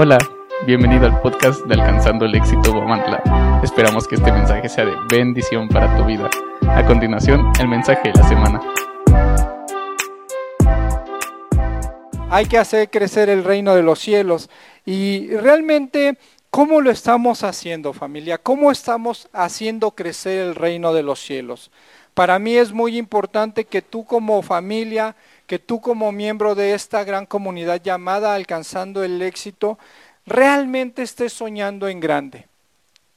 Hola, 0.00 0.16
bienvenido 0.64 1.06
al 1.06 1.20
podcast 1.20 1.60
de 1.64 1.74
Alcanzando 1.74 2.24
el 2.24 2.32
Éxito 2.36 2.72
Guamantla. 2.72 3.60
Esperamos 3.64 4.06
que 4.06 4.14
este 4.14 4.30
mensaje 4.30 4.68
sea 4.68 4.84
de 4.84 4.94
bendición 5.10 5.66
para 5.66 5.96
tu 5.96 6.04
vida. 6.04 6.30
A 6.68 6.86
continuación, 6.86 7.50
el 7.58 7.66
mensaje 7.66 8.12
de 8.12 8.14
la 8.14 8.28
semana. 8.28 8.60
Hay 12.30 12.46
que 12.46 12.58
hacer 12.58 12.90
crecer 12.90 13.28
el 13.28 13.42
reino 13.42 13.74
de 13.74 13.82
los 13.82 13.98
cielos 13.98 14.48
y 14.86 15.30
realmente 15.30 16.16
¿Cómo 16.50 16.80
lo 16.80 16.90
estamos 16.90 17.44
haciendo 17.44 17.92
familia? 17.92 18.38
¿Cómo 18.38 18.72
estamos 18.72 19.28
haciendo 19.34 19.90
crecer 19.90 20.40
el 20.40 20.54
reino 20.54 20.94
de 20.94 21.02
los 21.02 21.20
cielos? 21.20 21.70
Para 22.14 22.38
mí 22.38 22.56
es 22.56 22.72
muy 22.72 22.96
importante 22.96 23.66
que 23.66 23.82
tú 23.82 24.06
como 24.06 24.40
familia, 24.40 25.14
que 25.48 25.58
tú 25.58 25.80
como 25.80 26.12
miembro 26.12 26.54
de 26.54 26.74
esta 26.74 27.02
gran 27.04 27.24
comunidad 27.24 27.82
llamada 27.82 28.34
Alcanzando 28.34 29.02
el 29.02 29.20
Éxito, 29.22 29.78
realmente 30.26 31.02
estés 31.02 31.32
soñando 31.32 31.88
en 31.88 32.00
grande. 32.00 32.46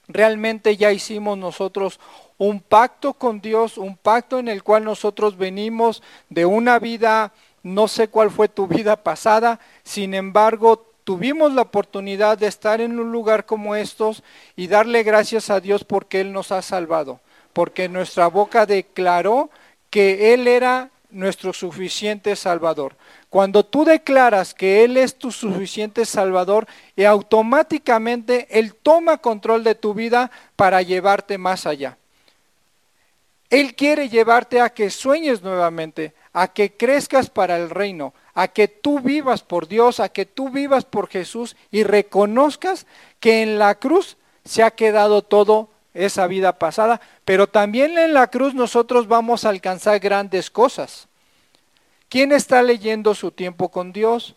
Realmente 0.08 0.78
ya 0.78 0.94
hicimos 0.94 1.38
nosotros 1.38 2.00
un 2.38 2.62
pacto 2.62 3.14
con 3.14 3.42
Dios, 3.42 3.78
un 3.78 3.98
pacto 3.98 4.40
en 4.40 4.48
el 4.48 4.64
cual 4.64 4.86
nosotros 4.86 5.38
venimos 5.38 6.02
de 6.30 6.46
una 6.46 6.80
vida, 6.80 7.34
no 7.64 7.90
sé 7.90 8.08
cuál 8.08 8.32
fue 8.32 8.48
tu 8.48 8.66
vida 8.66 8.96
pasada, 8.96 9.60
sin 9.84 10.14
embargo 10.14 10.88
tuvimos 11.04 11.52
la 11.54 11.64
oportunidad 11.64 12.38
de 12.38 12.48
estar 12.48 12.80
en 12.80 12.98
un 12.98 13.12
lugar 13.12 13.46
como 13.46 13.76
estos 13.76 14.24
y 14.56 14.68
darle 14.68 15.04
gracias 15.04 15.50
a 15.50 15.60
Dios 15.60 15.84
porque 15.84 16.22
Él 16.22 16.32
nos 16.32 16.54
ha 16.54 16.62
salvado, 16.62 17.20
porque 17.52 17.90
nuestra 17.90 18.28
boca 18.28 18.66
declaró 18.66 19.50
que 19.90 20.34
Él 20.34 20.48
era 20.48 20.92
nuestro 21.12 21.54
suficiente 21.54 22.36
Salvador. 22.36 22.96
Cuando 23.30 23.66
tú 23.66 23.86
declaras 23.86 24.54
que 24.54 24.84
Él 24.84 24.98
es 24.98 25.16
tu 25.16 25.32
suficiente 25.32 26.06
Salvador, 26.06 26.68
y 26.96 27.04
automáticamente 27.04 28.48
Él 28.52 28.76
toma 28.76 29.18
control 29.18 29.64
de 29.64 29.76
tu 29.76 29.94
vida 29.94 30.32
para 30.56 30.82
llevarte 30.82 31.38
más 31.38 31.66
allá. 31.66 31.98
Él 33.50 33.76
quiere 33.76 34.08
llevarte 34.08 34.62
a 34.62 34.70
que 34.70 34.90
sueñes 34.90 35.42
nuevamente, 35.42 36.14
a 36.32 36.48
que 36.48 36.72
crezcas 36.72 37.30
para 37.30 37.58
el 37.58 37.70
reino, 37.70 38.14
a 38.34 38.48
que 38.48 38.70
tú 38.70 39.02
vivas 39.02 39.44
por 39.44 39.68
Dios, 39.68 40.00
a 40.00 40.10
que 40.10 40.26
tú 40.26 40.50
vivas 40.50 40.86
por 40.86 41.10
Jesús 41.10 41.58
y 41.70 41.84
reconozcas 41.84 42.88
que 43.20 43.42
en 43.42 43.60
la 43.60 43.76
cruz 43.76 44.18
se 44.46 44.64
ha 44.64 44.72
quedado 44.72 45.22
todo 45.22 45.71
esa 45.94 46.28
vida 46.28 46.58
pasada, 46.58 47.02
pero 47.26 47.48
también 47.48 47.98
en 47.98 48.14
la 48.14 48.28
cruz 48.28 48.54
nosotros 48.54 49.08
vamos 49.08 49.46
a 49.46 49.50
alcanzar 49.50 50.00
grandes 50.00 50.50
cosas. 50.50 51.08
¿Quién 52.10 52.32
está 52.32 52.62
leyendo 52.62 53.16
su 53.16 53.32
tiempo 53.32 53.70
con 53.70 53.94
Dios? 53.94 54.36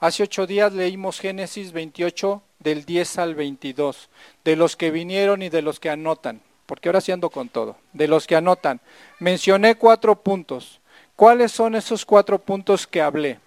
Hace 0.00 0.22
ocho 0.22 0.46
días 0.46 0.72
leímos 0.72 1.18
Génesis 1.18 1.72
28 1.72 2.42
del 2.60 2.84
10 2.84 3.18
al 3.18 3.34
22, 3.34 4.08
de 4.44 4.56
los 4.56 4.76
que 4.76 4.90
vinieron 4.90 5.42
y 5.42 5.48
de 5.48 5.62
los 5.62 5.80
que 5.80 5.90
anotan, 5.90 6.40
porque 6.66 6.88
ahora 6.88 7.00
sí 7.00 7.10
ando 7.10 7.30
con 7.30 7.48
todo, 7.48 7.76
de 7.92 8.06
los 8.06 8.26
que 8.26 8.36
anotan. 8.36 8.80
Mencioné 9.18 9.76
cuatro 9.76 10.14
puntos. 10.16 10.80
¿Cuáles 11.16 11.50
son 11.50 11.74
esos 11.74 12.04
cuatro 12.04 12.38
puntos 12.38 12.86
que 12.86 13.02
hablé? 13.02 13.40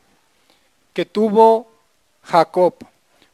Que 0.93 1.05
tuvo 1.05 1.71
Jacob. 2.23 2.73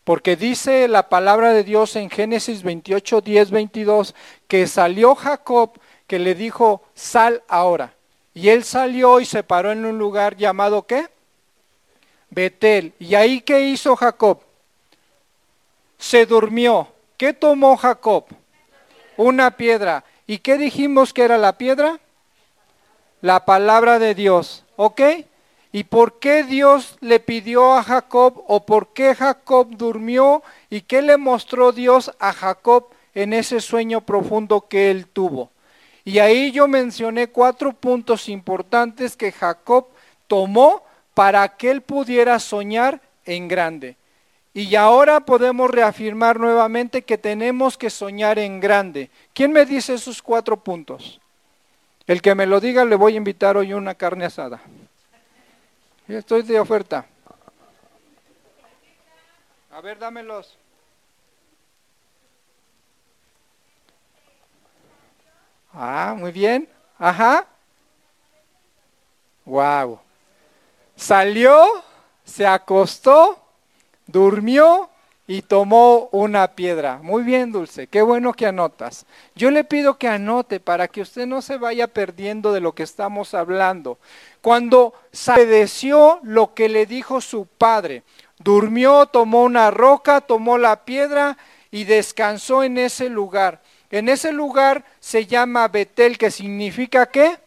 Porque 0.08 0.38
dice 0.38 0.88
la 0.88 1.10
palabra 1.10 1.52
de 1.52 1.66
Dios 1.66 1.98
en 1.98 2.10
Génesis 2.10 2.64
28, 2.64 3.20
10, 3.20 3.52
22, 3.52 4.16
que 4.48 4.66
salió 4.66 5.16
Jacob, 5.16 5.78
que 6.08 6.18
le 6.18 6.34
dijo, 6.34 6.82
sal 6.96 7.44
ahora. 7.50 7.94
Y 8.34 8.48
él 8.48 8.64
salió 8.64 9.20
y 9.20 9.26
se 9.26 9.44
paró 9.44 9.74
en 9.74 9.86
un 9.86 9.98
lugar 9.98 10.38
llamado 10.38 10.88
¿qué? 10.88 11.10
Betel. 12.30 12.94
¿Y 13.00 13.16
ahí 13.16 13.42
qué 13.42 13.60
hizo 13.68 13.98
Jacob? 13.98 14.40
Se 15.98 16.26
durmió. 16.26 16.88
¿Qué 17.18 17.34
tomó 17.34 17.76
Jacob? 17.76 18.28
Una 19.18 19.58
piedra. 19.58 20.06
¿Y 20.26 20.38
qué 20.38 20.58
dijimos 20.58 21.12
que 21.12 21.24
era 21.24 21.38
la 21.38 21.58
piedra? 21.58 22.00
la 23.20 23.44
palabra 23.44 24.00
de 24.00 24.16
Dios. 24.16 24.64
¿Ok? 24.78 25.02
¿Y 25.78 25.84
por 25.84 26.18
qué 26.18 26.44
Dios 26.44 26.98
le 27.02 27.20
pidió 27.20 27.74
a 27.76 27.84
Jacob 27.84 28.44
o 28.48 28.66
por 28.66 28.94
qué 28.94 29.14
Jacob 29.14 29.68
durmió 29.78 30.42
y 30.72 30.82
qué 30.82 31.04
le 31.04 31.18
mostró 31.18 31.72
Dios 31.72 32.12
a 32.18 32.34
Jacob 32.34 32.88
en 33.14 33.32
ese 33.32 33.62
sueño 33.62 34.02
profundo 34.02 34.66
que 34.68 34.90
él 34.90 35.06
tuvo? 35.06 35.52
Y 36.04 36.18
ahí 36.18 36.52
yo 36.52 36.68
mencioné 36.68 37.28
cuatro 37.28 37.74
puntos 37.74 38.28
importantes 38.28 39.16
que 39.16 39.32
Jacob 39.32 39.86
tomó 40.26 40.82
para 41.14 41.48
que 41.58 41.70
él 41.70 41.82
pudiera 41.82 42.40
soñar 42.40 43.00
en 43.24 43.48
grande. 43.48 43.98
Y 44.56 44.74
ahora 44.74 45.20
podemos 45.20 45.70
reafirmar 45.70 46.40
nuevamente 46.40 47.04
que 47.04 47.20
tenemos 47.20 47.78
que 47.78 47.92
soñar 47.92 48.40
en 48.40 48.60
grande. 48.60 49.12
¿Quién 49.32 49.52
me 49.52 49.64
dice 49.64 49.94
esos 49.94 50.24
cuatro 50.24 50.58
puntos? 50.58 51.22
El 52.08 52.24
que 52.24 52.34
me 52.34 52.48
lo 52.48 52.60
diga 52.60 52.84
le 52.84 52.96
voy 52.96 53.14
a 53.14 53.18
invitar 53.18 53.58
hoy 53.58 53.74
una 53.74 53.94
carne 53.94 54.26
asada. 54.26 54.60
Estoy 56.08 56.42
de 56.44 56.58
oferta. 56.60 57.06
A 59.72 59.82
ver, 59.82 60.00
dámelos. 60.00 60.58
Ah, 65.74 66.16
muy 66.18 66.32
bien. 66.32 66.68
Ajá. 66.98 67.46
Wow. 69.46 70.00
Salió, 70.96 71.84
se 72.24 72.48
acostó, 72.48 73.40
durmió 74.06 74.90
y 75.28 75.42
tomó 75.42 76.08
una 76.14 76.56
piedra. 76.56 77.00
Muy 77.04 77.24
bien, 77.24 77.52
Dulce, 77.52 77.88
qué 77.88 78.02
bueno 78.02 78.32
que 78.32 78.46
anotas. 78.46 79.06
Yo 79.36 79.52
le 79.52 79.66
pido 79.66 79.98
que 79.98 80.08
anote 80.08 80.62
para 80.62 80.88
que 80.88 81.02
usted 81.02 81.28
no 81.28 81.42
se 81.42 81.58
vaya 81.58 81.88
perdiendo 81.88 82.54
de 82.54 82.62
lo 82.62 82.74
que 82.74 82.84
estamos 82.84 83.34
hablando. 83.34 84.00
Cuando 84.42 84.94
obedeció 85.28 86.20
lo 86.24 86.54
que 86.54 86.70
le 86.70 86.86
dijo 86.86 87.20
su 87.20 87.46
padre, 87.46 88.04
durmió, 88.40 89.06
tomó 89.08 89.44
una 89.44 89.70
roca, 89.70 90.22
tomó 90.22 90.58
la 90.58 90.86
piedra 90.86 91.38
y 91.72 91.84
descansó 91.84 92.64
en 92.64 92.78
ese 92.78 93.10
lugar. 93.10 93.62
En 93.92 94.08
ese 94.08 94.32
lugar 94.32 94.86
se 95.02 95.26
llama 95.26 95.68
Betel, 95.68 96.18
que 96.18 96.32
significa 96.32 97.06
qué? 97.08 97.38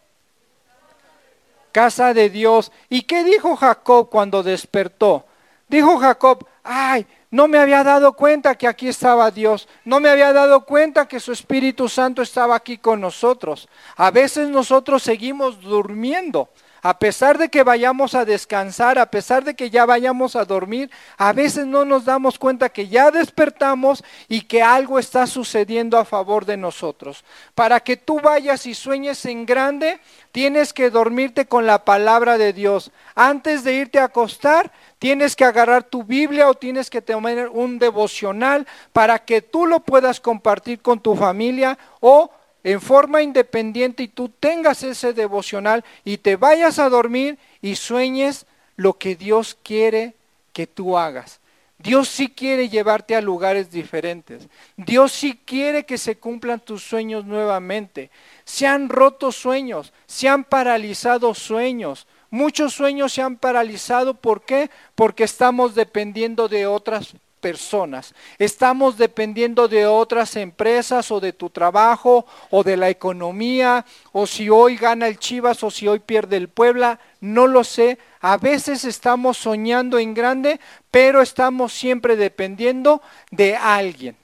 Casa 1.72 2.12
de 2.12 2.28
Dios. 2.28 2.72
¿Y 2.90 3.02
qué 3.02 3.24
dijo 3.24 3.56
Jacob 3.56 4.10
cuando 4.10 4.42
despertó? 4.42 5.24
Dijo 5.68 5.98
Jacob, 5.98 6.46
ay, 6.62 7.06
no 7.30 7.46
me 7.46 7.58
había 7.58 7.84
dado 7.84 8.14
cuenta 8.14 8.56
que 8.56 8.66
aquí 8.66 8.88
estaba 8.88 9.30
Dios. 9.30 9.68
No 9.84 10.00
me 10.00 10.08
había 10.08 10.32
dado 10.32 10.64
cuenta 10.64 11.06
que 11.06 11.20
su 11.20 11.30
Espíritu 11.30 11.88
Santo 11.88 12.22
estaba 12.22 12.56
aquí 12.56 12.78
con 12.78 13.00
nosotros. 13.00 13.68
A 13.96 14.10
veces 14.10 14.48
nosotros 14.48 15.02
seguimos 15.02 15.60
durmiendo. 15.60 16.48
A 16.82 16.98
pesar 16.98 17.36
de 17.36 17.50
que 17.50 17.62
vayamos 17.62 18.14
a 18.14 18.24
descansar, 18.24 18.98
a 18.98 19.10
pesar 19.10 19.44
de 19.44 19.54
que 19.54 19.68
ya 19.68 19.84
vayamos 19.84 20.34
a 20.34 20.46
dormir, 20.46 20.90
a 21.18 21.32
veces 21.34 21.66
no 21.66 21.84
nos 21.84 22.06
damos 22.06 22.38
cuenta 22.38 22.70
que 22.70 22.88
ya 22.88 23.10
despertamos 23.10 24.02
y 24.28 24.42
que 24.42 24.62
algo 24.62 24.98
está 24.98 25.26
sucediendo 25.26 25.98
a 25.98 26.06
favor 26.06 26.46
de 26.46 26.56
nosotros. 26.56 27.22
Para 27.54 27.80
que 27.80 27.98
tú 27.98 28.18
vayas 28.20 28.64
y 28.64 28.74
sueñes 28.74 29.26
en 29.26 29.44
grande, 29.44 30.00
tienes 30.32 30.72
que 30.72 30.88
dormirte 30.88 31.44
con 31.44 31.66
la 31.66 31.84
palabra 31.84 32.38
de 32.38 32.54
Dios. 32.54 32.92
Antes 33.14 33.62
de 33.62 33.74
irte 33.74 33.98
a 33.98 34.04
acostar, 34.04 34.72
tienes 35.00 35.34
que 35.34 35.44
agarrar 35.44 35.82
tu 35.82 36.04
Biblia 36.04 36.48
o 36.48 36.54
tienes 36.54 36.90
que 36.90 37.02
tomar 37.02 37.48
un 37.48 37.78
devocional 37.80 38.66
para 38.92 39.18
que 39.18 39.42
tú 39.42 39.66
lo 39.66 39.80
puedas 39.80 40.20
compartir 40.20 40.80
con 40.80 41.00
tu 41.00 41.16
familia 41.16 41.76
o 42.00 42.30
en 42.62 42.80
forma 42.80 43.22
independiente 43.22 44.02
y 44.02 44.08
tú 44.08 44.28
tengas 44.28 44.82
ese 44.82 45.14
devocional 45.14 45.84
y 46.04 46.18
te 46.18 46.36
vayas 46.36 46.78
a 46.78 46.90
dormir 46.90 47.38
y 47.62 47.76
sueñes 47.76 48.46
lo 48.76 48.98
que 48.98 49.16
Dios 49.16 49.56
quiere 49.62 50.14
que 50.52 50.66
tú 50.66 50.98
hagas. 50.98 51.40
Dios 51.78 52.10
sí 52.10 52.28
quiere 52.28 52.68
llevarte 52.68 53.16
a 53.16 53.22
lugares 53.22 53.70
diferentes. 53.70 54.48
Dios 54.76 55.12
sí 55.12 55.40
quiere 55.46 55.86
que 55.86 55.96
se 55.96 56.18
cumplan 56.18 56.60
tus 56.60 56.82
sueños 56.82 57.24
nuevamente. 57.24 58.10
Se 58.44 58.66
han 58.66 58.90
roto 58.90 59.32
sueños, 59.32 59.94
se 60.06 60.28
han 60.28 60.44
paralizado 60.44 61.34
sueños. 61.34 62.06
Muchos 62.30 62.74
sueños 62.74 63.12
se 63.12 63.22
han 63.22 63.36
paralizado. 63.36 64.14
¿Por 64.14 64.42
qué? 64.42 64.70
Porque 64.94 65.24
estamos 65.24 65.74
dependiendo 65.74 66.48
de 66.48 66.66
otras 66.66 67.14
personas. 67.40 68.14
Estamos 68.38 68.96
dependiendo 68.96 69.66
de 69.66 69.86
otras 69.86 70.36
empresas 70.36 71.10
o 71.10 71.20
de 71.20 71.32
tu 71.32 71.50
trabajo 71.50 72.26
o 72.50 72.62
de 72.62 72.76
la 72.76 72.90
economía 72.90 73.84
o 74.12 74.26
si 74.26 74.48
hoy 74.48 74.76
gana 74.76 75.08
el 75.08 75.18
Chivas 75.18 75.64
o 75.64 75.70
si 75.70 75.88
hoy 75.88 75.98
pierde 75.98 76.36
el 76.36 76.48
Puebla, 76.48 77.00
no 77.20 77.46
lo 77.46 77.64
sé. 77.64 77.98
A 78.20 78.36
veces 78.36 78.84
estamos 78.84 79.38
soñando 79.38 79.98
en 79.98 80.14
grande, 80.14 80.60
pero 80.90 81.22
estamos 81.22 81.72
siempre 81.72 82.16
dependiendo 82.16 83.02
de 83.30 83.56
alguien. 83.56 84.16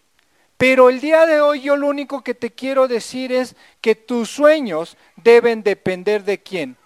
Pero 0.58 0.88
el 0.88 1.00
día 1.00 1.26
de 1.26 1.40
hoy 1.40 1.62
yo 1.62 1.76
lo 1.76 1.88
único 1.88 2.22
que 2.22 2.34
te 2.34 2.50
quiero 2.50 2.88
decir 2.88 3.32
es 3.32 3.56
que 3.80 3.94
tus 3.94 4.30
sueños 4.30 4.96
deben 5.16 5.62
depender 5.62 6.24
de 6.24 6.42
quién? 6.42 6.76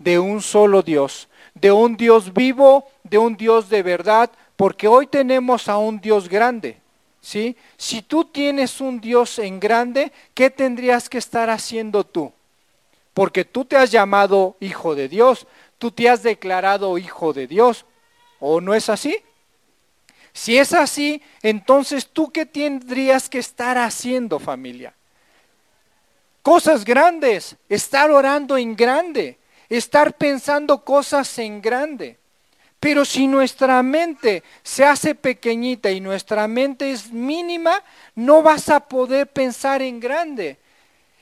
De 0.00 0.18
un 0.18 0.42
solo 0.42 0.82
Dios, 0.82 1.28
de 1.54 1.70
un 1.70 1.96
Dios 1.96 2.32
vivo, 2.32 2.88
de 3.04 3.18
un 3.18 3.36
Dios 3.36 3.68
de 3.68 3.84
verdad, 3.84 4.32
porque 4.56 4.88
hoy 4.88 5.06
tenemos 5.06 5.68
a 5.68 5.78
un 5.78 6.00
Dios 6.00 6.28
grande. 6.28 6.80
¿sí? 7.20 7.56
Si 7.76 8.02
tú 8.02 8.24
tienes 8.24 8.80
un 8.80 9.00
Dios 9.00 9.38
en 9.38 9.60
grande, 9.60 10.12
¿qué 10.34 10.50
tendrías 10.50 11.08
que 11.08 11.18
estar 11.18 11.50
haciendo 11.50 12.04
tú? 12.04 12.32
Porque 13.14 13.44
tú 13.44 13.64
te 13.64 13.76
has 13.76 13.90
llamado 13.90 14.56
hijo 14.60 14.94
de 14.94 15.08
Dios, 15.08 15.46
tú 15.78 15.90
te 15.90 16.08
has 16.08 16.22
declarado 16.22 16.98
hijo 16.98 17.32
de 17.32 17.46
Dios, 17.46 17.84
¿o 18.38 18.60
no 18.60 18.74
es 18.74 18.88
así? 18.88 19.18
Si 20.32 20.56
es 20.56 20.72
así, 20.72 21.22
entonces 21.42 22.08
tú 22.08 22.30
qué 22.30 22.46
tendrías 22.46 23.28
que 23.28 23.38
estar 23.38 23.76
haciendo 23.78 24.38
familia? 24.38 24.94
Cosas 26.42 26.84
grandes, 26.84 27.56
estar 27.68 28.10
orando 28.10 28.56
en 28.56 28.76
grande, 28.76 29.38
estar 29.70 30.12
pensando 30.18 30.84
cosas 30.84 31.38
en 31.38 31.62
grande. 31.62 32.18
Pero 32.80 33.04
si 33.04 33.26
nuestra 33.26 33.82
mente 33.82 34.42
se 34.62 34.84
hace 34.84 35.14
pequeñita 35.14 35.90
y 35.90 36.00
nuestra 36.00 36.48
mente 36.48 36.90
es 36.90 37.12
mínima, 37.12 37.82
no 38.14 38.42
vas 38.42 38.68
a 38.70 38.80
poder 38.80 39.26
pensar 39.28 39.82
en 39.82 40.00
grande. 40.00 40.58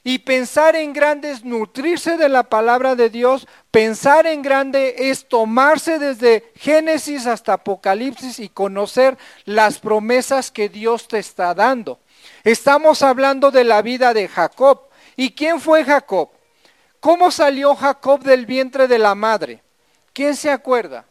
Y 0.05 0.21
pensar 0.21 0.77
en 0.77 0.93
grande 0.93 1.33
es 1.33 1.45
nutrirse 1.45 2.17
de 2.17 2.29
la 2.29 2.45
palabra 2.45 2.95
de 2.95 3.11
Dios. 3.11 3.49
Pensar 3.73 4.27
en 4.29 4.41
grande 4.41 4.95
es 4.97 5.29
tomarse 5.29 5.99
desde 5.99 6.53
Génesis 6.55 7.27
hasta 7.27 7.55
Apocalipsis 7.55 8.39
y 8.39 8.49
conocer 8.49 9.19
las 9.45 9.81
promesas 9.81 10.53
que 10.53 10.69
Dios 10.69 11.09
te 11.09 11.19
está 11.19 11.53
dando. 11.55 11.99
Estamos 12.45 13.03
hablando 13.03 13.51
de 13.51 13.65
la 13.65 13.83
vida 13.83 14.15
de 14.15 14.29
Jacob. 14.29 14.83
¿Y 15.17 15.33
quién 15.33 15.61
fue 15.61 15.85
Jacob? 15.85 16.31
¿Cómo 17.09 17.31
salió 17.31 17.75
Jacob 17.75 18.23
del 18.23 18.45
vientre 18.45 18.87
de 18.87 18.99
la 18.99 19.15
madre? 19.15 19.63
¿Quién 20.13 20.37
se 20.37 20.51
acuerda? 20.51 21.07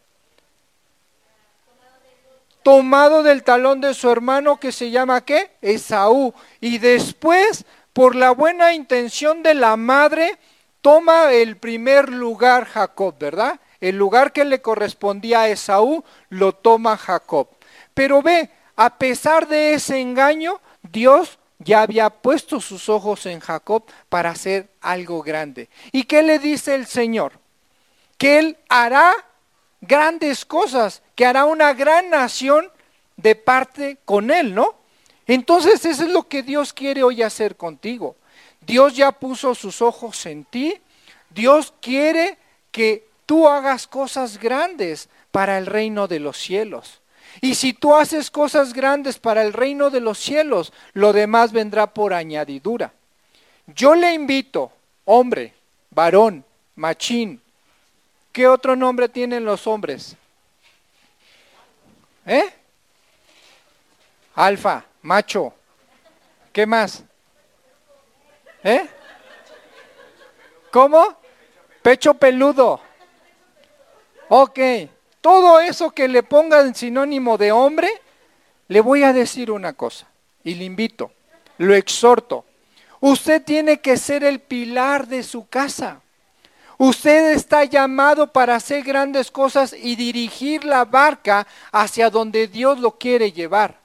Tomado 2.62 3.24
del 3.24 3.44
talón 3.44 3.82
de 3.82 3.96
su 3.96 4.08
hermano 4.12 4.60
que 4.60 4.72
se 4.72 4.92
llama 4.92 5.26
qué? 5.26 5.50
Esaú. 5.60 6.36
Y 6.62 6.78
después 6.78 7.66
por 7.94 8.16
la 8.16 8.30
buena 8.30 8.76
intención 8.76 9.42
de 9.42 9.56
la 9.56 9.76
madre, 9.76 10.38
toma 10.84 11.32
el 11.32 11.58
primer 11.58 12.10
lugar 12.10 12.66
Jacob, 12.66 13.16
¿verdad? 13.18 13.60
El 13.82 13.98
lugar 13.98 14.32
que 14.32 14.46
le 14.46 14.62
correspondía 14.62 15.42
a 15.42 15.50
Esaú 15.50 16.04
lo 16.30 16.54
toma 16.54 16.96
Jacob. 16.96 17.48
Pero 17.96 18.22
ve, 18.22 18.52
a 18.76 19.00
pesar 19.00 19.48
de 19.48 19.74
ese 19.74 20.00
engaño, 20.00 20.62
Dios 20.84 21.40
ya 21.60 21.82
había 21.82 22.10
puesto 22.10 22.62
sus 22.62 22.90
ojos 22.90 23.26
en 23.26 23.40
Jacob 23.40 23.84
para 24.10 24.32
hacer 24.32 24.70
algo 24.82 25.22
grande. 25.24 25.70
¿Y 25.92 26.04
qué 26.04 26.24
le 26.24 26.40
dice 26.40 26.76
el 26.76 26.86
Señor? 26.86 27.34
Que 28.18 28.40
Él 28.40 28.58
hará 28.70 29.14
grandes 29.82 30.46
cosas, 30.46 31.02
que 31.16 31.26
hará 31.26 31.46
una 31.46 31.74
gran 31.74 32.10
nación 32.10 32.72
de 33.16 33.36
parte 33.36 33.98
con 34.06 34.32
Él, 34.32 34.54
¿no? 34.54 34.76
Entonces 35.26 35.84
eso 35.86 36.04
es 36.04 36.12
lo 36.12 36.28
que 36.28 36.44
Dios 36.44 36.74
quiere 36.74 37.04
hoy 37.04 37.22
hacer 37.22 37.58
contigo. 37.58 38.16
Dios 38.62 38.96
ya 38.96 39.12
puso 39.12 39.56
sus 39.56 39.82
ojos 39.82 40.26
en 40.26 40.46
ti. 40.46 40.80
Dios 41.30 41.74
quiere 41.82 42.38
que 42.72 43.08
tú 43.26 43.48
hagas 43.48 43.88
cosas 43.88 44.40
grandes 44.40 45.10
para 45.32 45.58
el 45.58 45.66
reino 45.66 46.08
de 46.08 46.20
los 46.20 46.38
cielos. 46.38 47.02
Y 47.42 47.56
si 47.56 47.74
tú 47.74 47.96
haces 47.96 48.32
cosas 48.32 48.74
grandes 48.74 49.20
para 49.20 49.44
el 49.44 49.54
reino 49.54 49.90
de 49.90 50.00
los 50.00 50.18
cielos, 50.18 50.74
lo 50.94 51.14
demás 51.14 51.52
vendrá 51.52 51.88
por 51.94 52.14
añadidura. 52.14 52.94
Yo 53.68 53.96
le 53.96 54.14
invito, 54.14 54.72
hombre, 55.06 55.54
varón, 55.92 56.44
machín, 56.76 57.42
¿qué 58.32 58.48
otro 58.48 58.76
nombre 58.76 59.10
tienen 59.10 59.46
los 59.46 59.68
hombres? 59.68 60.16
¿Eh? 62.26 62.54
Alfa, 64.36 64.86
macho. 65.02 65.54
¿Qué 66.52 66.66
más? 66.66 67.04
¿Eh? 68.64 68.88
¿Cómo? 70.72 71.18
Pecho 71.82 72.14
peludo. 72.14 72.82
Ok, 74.30 74.60
todo 75.22 75.60
eso 75.60 75.92
que 75.92 76.08
le 76.08 76.24
pongan 76.24 76.76
sinónimo 76.76 77.38
de 77.38 77.52
hombre, 77.52 77.90
le 78.68 78.82
voy 78.82 79.04
a 79.04 79.14
decir 79.14 79.52
una 79.52 79.74
cosa 79.74 80.08
y 80.44 80.56
le 80.56 80.66
invito, 80.66 81.12
lo 81.58 81.74
exhorto. 81.74 82.46
Usted 83.00 83.44
tiene 83.44 83.80
que 83.80 83.98
ser 83.98 84.24
el 84.24 84.40
pilar 84.40 85.08
de 85.08 85.24
su 85.24 85.48
casa. 85.48 86.02
Usted 86.78 87.32
está 87.32 87.64
llamado 87.64 88.32
para 88.32 88.56
hacer 88.56 88.84
grandes 88.84 89.32
cosas 89.32 89.74
y 89.74 89.96
dirigir 89.96 90.64
la 90.64 90.86
barca 90.86 91.48
hacia 91.72 92.10
donde 92.10 92.48
Dios 92.48 92.80
lo 92.80 92.98
quiere 92.98 93.32
llevar. 93.32 93.80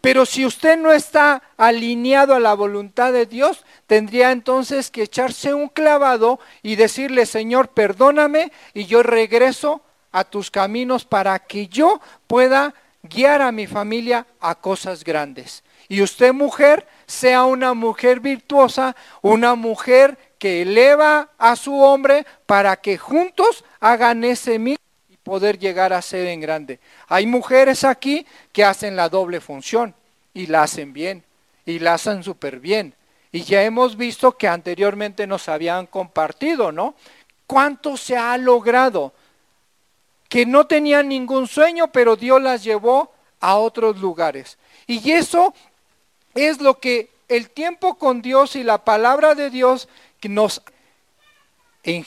Pero 0.00 0.26
si 0.26 0.44
usted 0.44 0.76
no 0.76 0.92
está 0.92 1.42
alineado 1.56 2.34
a 2.34 2.40
la 2.40 2.52
voluntad 2.52 3.12
de 3.12 3.24
Dios, 3.24 3.64
tendría 3.86 4.32
entonces 4.32 4.90
que 4.90 5.04
echarse 5.04 5.54
un 5.54 5.68
clavado 5.68 6.40
y 6.62 6.76
decirle, 6.76 7.24
Señor, 7.24 7.68
perdóname 7.68 8.52
y 8.74 8.84
yo 8.84 9.02
regreso 9.02 9.80
a 10.14 10.22
tus 10.22 10.48
caminos 10.48 11.04
para 11.04 11.36
que 11.40 11.66
yo 11.66 12.00
pueda 12.28 12.72
guiar 13.02 13.42
a 13.42 13.50
mi 13.50 13.66
familia 13.66 14.24
a 14.40 14.54
cosas 14.54 15.02
grandes. 15.02 15.64
Y 15.88 16.02
usted 16.02 16.32
mujer, 16.32 16.86
sea 17.04 17.44
una 17.46 17.74
mujer 17.74 18.20
virtuosa, 18.20 18.94
una 19.22 19.56
mujer 19.56 20.16
que 20.38 20.62
eleva 20.62 21.30
a 21.36 21.56
su 21.56 21.80
hombre 21.80 22.24
para 22.46 22.76
que 22.76 22.96
juntos 22.96 23.64
hagan 23.80 24.22
ese 24.22 24.60
mismo 24.60 24.78
poder 25.24 25.58
llegar 25.58 25.92
a 25.92 26.00
ser 26.00 26.28
en 26.28 26.40
grande. 26.40 26.78
Hay 27.08 27.26
mujeres 27.26 27.82
aquí 27.82 28.24
que 28.52 28.64
hacen 28.64 28.94
la 28.94 29.08
doble 29.08 29.40
función 29.40 29.96
y 30.32 30.46
la 30.46 30.62
hacen 30.62 30.92
bien 30.92 31.24
y 31.66 31.80
la 31.80 31.94
hacen 31.94 32.22
súper 32.22 32.60
bien. 32.60 32.94
Y 33.32 33.42
ya 33.42 33.64
hemos 33.64 33.96
visto 33.96 34.36
que 34.36 34.46
anteriormente 34.46 35.26
nos 35.26 35.48
habían 35.48 35.86
compartido, 35.86 36.70
¿no? 36.70 36.94
¿Cuánto 37.48 37.96
se 37.96 38.16
ha 38.16 38.38
logrado? 38.38 39.12
Que 40.34 40.46
no 40.46 40.66
tenían 40.66 41.08
ningún 41.08 41.46
sueño, 41.46 41.92
pero 41.92 42.16
Dios 42.16 42.42
las 42.42 42.64
llevó 42.64 43.12
a 43.38 43.54
otros 43.54 44.00
lugares. 44.00 44.58
Y 44.88 45.12
eso 45.12 45.54
es 46.34 46.60
lo 46.60 46.80
que 46.80 47.10
el 47.28 47.50
tiempo 47.50 47.94
con 47.94 48.20
Dios 48.20 48.56
y 48.56 48.64
la 48.64 48.84
palabra 48.84 49.36
de 49.36 49.48
Dios 49.48 49.88
nos 50.22 50.60
en 51.84 52.04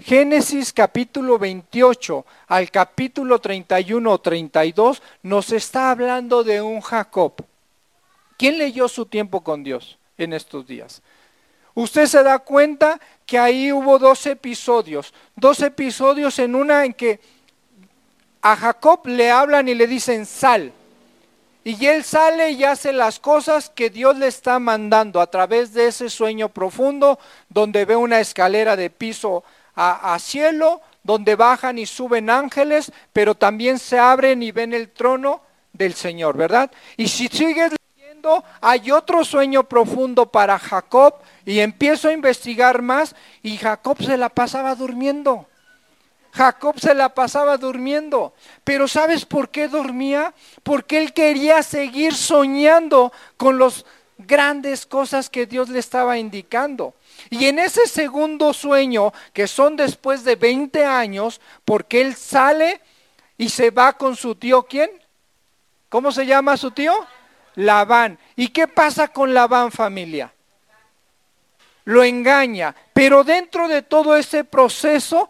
Génesis. 0.00 0.72
capítulo 0.72 1.38
28 1.38 2.26
al 2.48 2.68
capítulo 2.72 3.38
31 3.40 4.10
o 4.10 4.20
32 4.20 5.00
nos 5.22 5.52
está 5.52 5.92
hablando 5.92 6.42
de 6.42 6.60
un 6.60 6.80
Jacob. 6.80 7.34
¿Quién 8.36 8.58
leyó 8.58 8.88
su 8.88 9.06
tiempo 9.06 9.42
con 9.42 9.62
Dios 9.62 10.00
en 10.18 10.32
estos 10.32 10.66
días? 10.66 11.00
Usted 11.74 12.06
se 12.06 12.22
da 12.22 12.38
cuenta 12.40 13.00
que 13.26 13.38
ahí 13.38 13.72
hubo 13.72 13.98
dos 13.98 14.26
episodios, 14.26 15.14
dos 15.36 15.60
episodios 15.60 16.38
en 16.38 16.54
una 16.54 16.84
en 16.84 16.94
que 16.94 17.20
a 18.42 18.56
Jacob 18.56 19.06
le 19.06 19.30
hablan 19.30 19.68
y 19.68 19.74
le 19.74 19.86
dicen 19.86 20.26
sal. 20.26 20.72
Y 21.62 21.86
él 21.86 22.04
sale 22.04 22.50
y 22.52 22.64
hace 22.64 22.92
las 22.92 23.20
cosas 23.20 23.70
que 23.70 23.90
Dios 23.90 24.16
le 24.16 24.26
está 24.26 24.58
mandando 24.58 25.20
a 25.20 25.26
través 25.26 25.74
de 25.74 25.88
ese 25.88 26.08
sueño 26.08 26.48
profundo 26.48 27.18
donde 27.50 27.84
ve 27.84 27.96
una 27.96 28.18
escalera 28.18 28.76
de 28.76 28.88
piso 28.88 29.44
a, 29.76 30.18
cielo, 30.18 30.82
donde 31.02 31.36
bajan 31.36 31.78
y 31.78 31.86
suben 31.86 32.28
ángeles, 32.28 32.92
pero 33.12 33.34
también 33.34 33.78
se 33.78 33.98
abren 33.98 34.42
y 34.42 34.52
ven 34.52 34.74
el 34.74 34.90
trono 34.90 35.42
del 35.72 35.94
Señor, 35.94 36.36
¿verdad? 36.36 36.70
Y 36.98 37.08
si 37.08 37.28
sigues 37.28 37.72
hay 38.60 38.90
otro 38.90 39.24
sueño 39.24 39.64
profundo 39.64 40.26
para 40.26 40.58
Jacob 40.58 41.14
y 41.44 41.60
empiezo 41.60 42.08
a 42.08 42.12
investigar 42.12 42.82
más 42.82 43.14
y 43.42 43.56
Jacob 43.56 44.02
se 44.02 44.16
la 44.16 44.28
pasaba 44.28 44.74
durmiendo. 44.74 45.46
Jacob 46.32 46.78
se 46.78 46.94
la 46.94 47.08
pasaba 47.14 47.56
durmiendo. 47.56 48.34
Pero 48.64 48.86
¿sabes 48.88 49.24
por 49.24 49.48
qué 49.48 49.68
dormía? 49.68 50.32
Porque 50.62 50.98
él 50.98 51.12
quería 51.12 51.62
seguir 51.62 52.14
soñando 52.14 53.12
con 53.36 53.58
las 53.58 53.84
grandes 54.26 54.86
cosas 54.86 55.30
que 55.30 55.46
Dios 55.46 55.68
le 55.68 55.78
estaba 55.78 56.18
indicando. 56.18 56.94
Y 57.30 57.46
en 57.46 57.58
ese 57.58 57.86
segundo 57.86 58.52
sueño, 58.52 59.12
que 59.32 59.46
son 59.46 59.76
después 59.76 60.24
de 60.24 60.36
20 60.36 60.84
años, 60.84 61.40
porque 61.64 62.00
él 62.00 62.14
sale 62.14 62.80
y 63.36 63.48
se 63.48 63.70
va 63.70 63.94
con 63.94 64.16
su 64.16 64.34
tío, 64.34 64.62
¿quién? 64.64 64.90
¿Cómo 65.88 66.12
se 66.12 66.26
llama 66.26 66.56
su 66.56 66.70
tío? 66.70 66.92
Labán. 67.60 68.18
¿Y 68.36 68.48
qué 68.48 68.66
pasa 68.66 69.08
con 69.08 69.34
Labán 69.34 69.70
familia? 69.70 70.32
Lo 71.84 72.02
engaña. 72.02 72.74
Pero 72.92 73.24
dentro 73.24 73.68
de 73.68 73.82
todo 73.82 74.16
ese 74.16 74.44
proceso, 74.44 75.28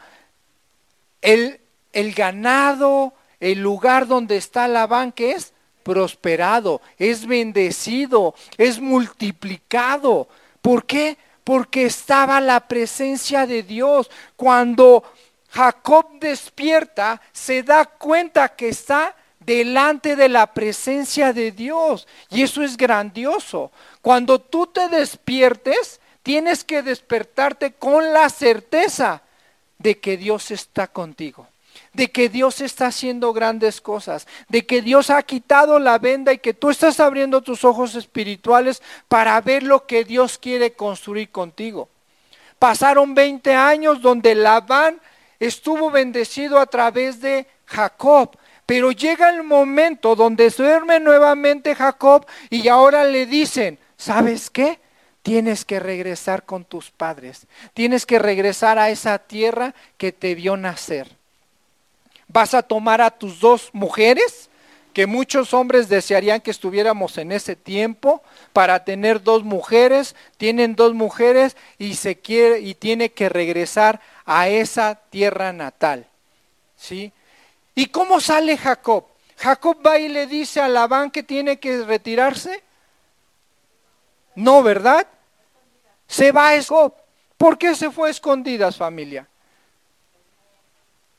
el, 1.21 1.61
el 1.93 2.13
ganado, 2.15 3.15
el 3.41 3.61
lugar 3.61 4.07
donde 4.07 4.37
está 4.37 4.69
Labán, 4.69 5.13
¿qué 5.13 5.33
es? 5.33 5.53
Prosperado, 5.83 6.83
es 6.99 7.27
bendecido, 7.27 8.35
es 8.59 8.81
multiplicado. 8.81 10.29
¿Por 10.61 10.85
qué? 10.85 11.17
Porque 11.43 11.87
estaba 11.87 12.41
la 12.41 12.69
presencia 12.69 13.47
de 13.47 13.63
Dios. 13.63 14.11
Cuando 14.37 15.03
Jacob 15.49 16.21
despierta, 16.21 17.21
se 17.33 17.63
da 17.63 17.87
cuenta 17.87 18.51
que 18.51 18.69
está 18.69 19.17
delante 19.51 20.15
de 20.15 20.29
la 20.29 20.55
presencia 20.55 21.33
de 21.33 21.51
Dios. 21.51 22.07
Y 22.31 22.43
eso 22.43 22.63
es 22.63 22.77
grandioso. 22.77 23.73
Cuando 24.01 24.41
tú 24.41 24.69
te 24.69 24.87
despiertes, 24.87 26.01
tienes 26.23 26.63
que 26.63 26.83
despertarte 26.83 27.73
con 27.73 28.13
la 28.13 28.29
certeza 28.29 29.23
de 29.79 29.99
que 29.99 30.17
Dios 30.17 30.53
está 30.53 30.87
contigo 30.87 31.49
de 31.93 32.11
que 32.13 32.29
Dios 32.29 32.61
está 32.61 32.87
haciendo 32.87 33.33
grandes 33.33 33.81
cosas, 33.81 34.29
de 34.49 34.65
que 34.65 34.81
Dios 34.81 35.11
ha 35.11 35.23
quitado 35.23 35.81
la 35.81 35.99
venda 35.99 36.33
y 36.33 36.39
que 36.39 36.55
tú 36.55 36.71
estás 36.71 37.01
abriendo 37.01 37.41
tus 37.41 37.65
ojos 37.65 37.97
espirituales 37.97 38.81
para 39.09 39.41
ver 39.41 39.65
lo 39.65 39.87
que 39.87 40.05
Dios 40.05 40.39
quiere 40.39 40.73
construir 40.75 41.31
contigo. 41.31 41.89
Pasaron 42.61 43.15
20 43.15 43.55
años 43.55 44.03
donde 44.03 44.37
Labán 44.37 45.01
estuvo 45.41 45.91
bendecido 45.91 46.61
a 46.61 46.67
través 46.67 47.21
de 47.21 47.47
Jacob, 47.67 48.37
pero 48.71 48.93
llega 48.93 49.31
el 49.31 49.43
momento 49.43 50.15
donde 50.15 50.49
duerme 50.49 51.01
nuevamente 51.01 51.75
Jacob 51.75 52.25
y 52.51 52.69
ahora 52.69 53.03
le 53.03 53.27
dicen, 53.27 53.81
¿sabes 53.97 54.49
qué? 54.49 54.79
Tienes 55.25 55.65
que 55.65 55.81
regresar 55.81 56.45
con 56.45 56.65
tus 56.65 56.93
padres, 56.93 57.49
tienes 57.75 58.07
que 58.07 58.21
regresar 58.21 58.79
a 58.79 58.91
esa 58.91 59.19
tierra 59.19 59.75
que 59.99 60.13
te 60.13 60.37
vio 60.37 60.57
nacer. 60.57 61.09
Vas 62.29 62.55
a 62.55 62.63
tomar 62.63 63.01
a 63.01 63.11
tus 63.11 63.41
dos 63.41 63.71
mujeres, 63.73 64.51
que 64.93 65.07
muchos 65.09 65.53
hombres 65.53 65.89
desearían 65.89 66.41
que 66.41 66.53
estuviéramos 66.53 67.19
en 67.19 67.33
ese 67.33 67.57
tiempo 67.57 68.23
para 68.53 68.85
tener 68.85 69.21
dos 69.21 69.43
mujeres, 69.43 70.15
tienen 70.37 70.77
dos 70.77 70.95
mujeres 70.95 71.57
y 71.77 71.97
se 71.97 72.21
quiere 72.21 72.61
y 72.61 72.75
tiene 72.75 73.11
que 73.11 73.29
regresar 73.29 74.01
a 74.27 74.49
esa 74.49 74.95
tierra 75.11 75.53
natal. 75.53 76.07
¿Sí? 76.77 77.13
¿Y 77.81 77.87
cómo 77.87 78.21
sale 78.21 78.59
Jacob? 78.59 79.07
Jacob 79.39 79.79
va 79.87 79.99
y 79.99 80.11
le 80.11 80.27
dice 80.27 80.61
a 80.61 80.69
Labán 80.69 81.11
que 81.11 81.23
tiene 81.23 81.59
que 81.59 81.83
retirarse. 81.83 82.63
No, 84.35 84.63
¿verdad? 84.63 85.07
Se 86.07 86.31
va 86.31 86.51
a 86.51 86.61
Jacob. 86.61 86.93
¿Por 87.39 87.57
qué 87.57 87.75
se 87.75 87.91
fue 87.91 88.09
a 88.09 88.11
escondidas, 88.11 88.77
familia? 88.77 89.27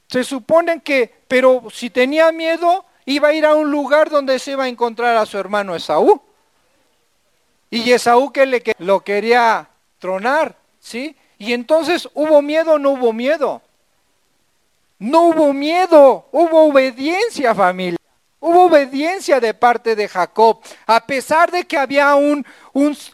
Se 0.08 0.24
supone 0.24 0.82
que, 0.82 1.12
pero 1.28 1.64
si 1.74 1.90
tenía 1.90 2.32
miedo, 2.32 2.86
iba 3.06 3.30
a 3.30 3.34
ir 3.34 3.48
a 3.48 3.56
un 3.56 3.72
lugar 3.72 4.12
donde 4.12 4.38
se 4.38 4.52
iba 4.52 4.66
a 4.66 4.70
encontrar 4.70 5.18
a 5.18 5.26
su 5.26 5.40
hermano 5.40 5.76
Esaú. 5.76 6.22
Y 7.72 7.92
Esaú 7.92 8.32
que 8.32 8.46
le, 8.46 8.62
lo 8.78 9.00
quería 9.00 9.68
tronar, 9.98 10.56
¿sí? 10.80 11.16
Y 11.40 11.54
entonces, 11.54 12.08
¿hubo 12.14 12.44
miedo 12.44 12.78
no 12.78 12.92
hubo 12.92 13.14
miedo? 13.14 13.64
No 15.02 15.30
hubo 15.30 15.52
miedo, 15.52 16.28
hubo 16.32 16.66
obediencia 16.66 17.56
familia. 17.56 17.98
Hubo 18.40 18.66
obediencia 18.66 19.40
de 19.40 19.56
parte 19.56 19.96
de 19.96 20.08
Jacob, 20.08 20.60
a 20.86 21.08
pesar 21.08 21.50
de 21.50 21.66
que 21.66 21.76
había 21.76 22.14
un, 22.14 22.46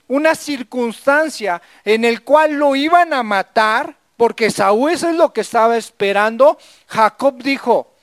una 0.10 0.36
circunstancia 0.36 1.62
en 1.86 2.04
el 2.04 2.24
cual 2.24 2.56
lo 2.56 2.76
iban 2.76 3.14
a 3.14 3.24
matar, 3.24 3.96
porque 4.18 4.52
Saúl 4.52 4.92
eso 4.92 5.08
es 5.08 5.16
lo 5.16 5.32
que 5.32 5.40
estaba 5.40 5.78
esperando. 5.78 6.58
Jacob 6.88 7.42
dijo, 7.42 7.94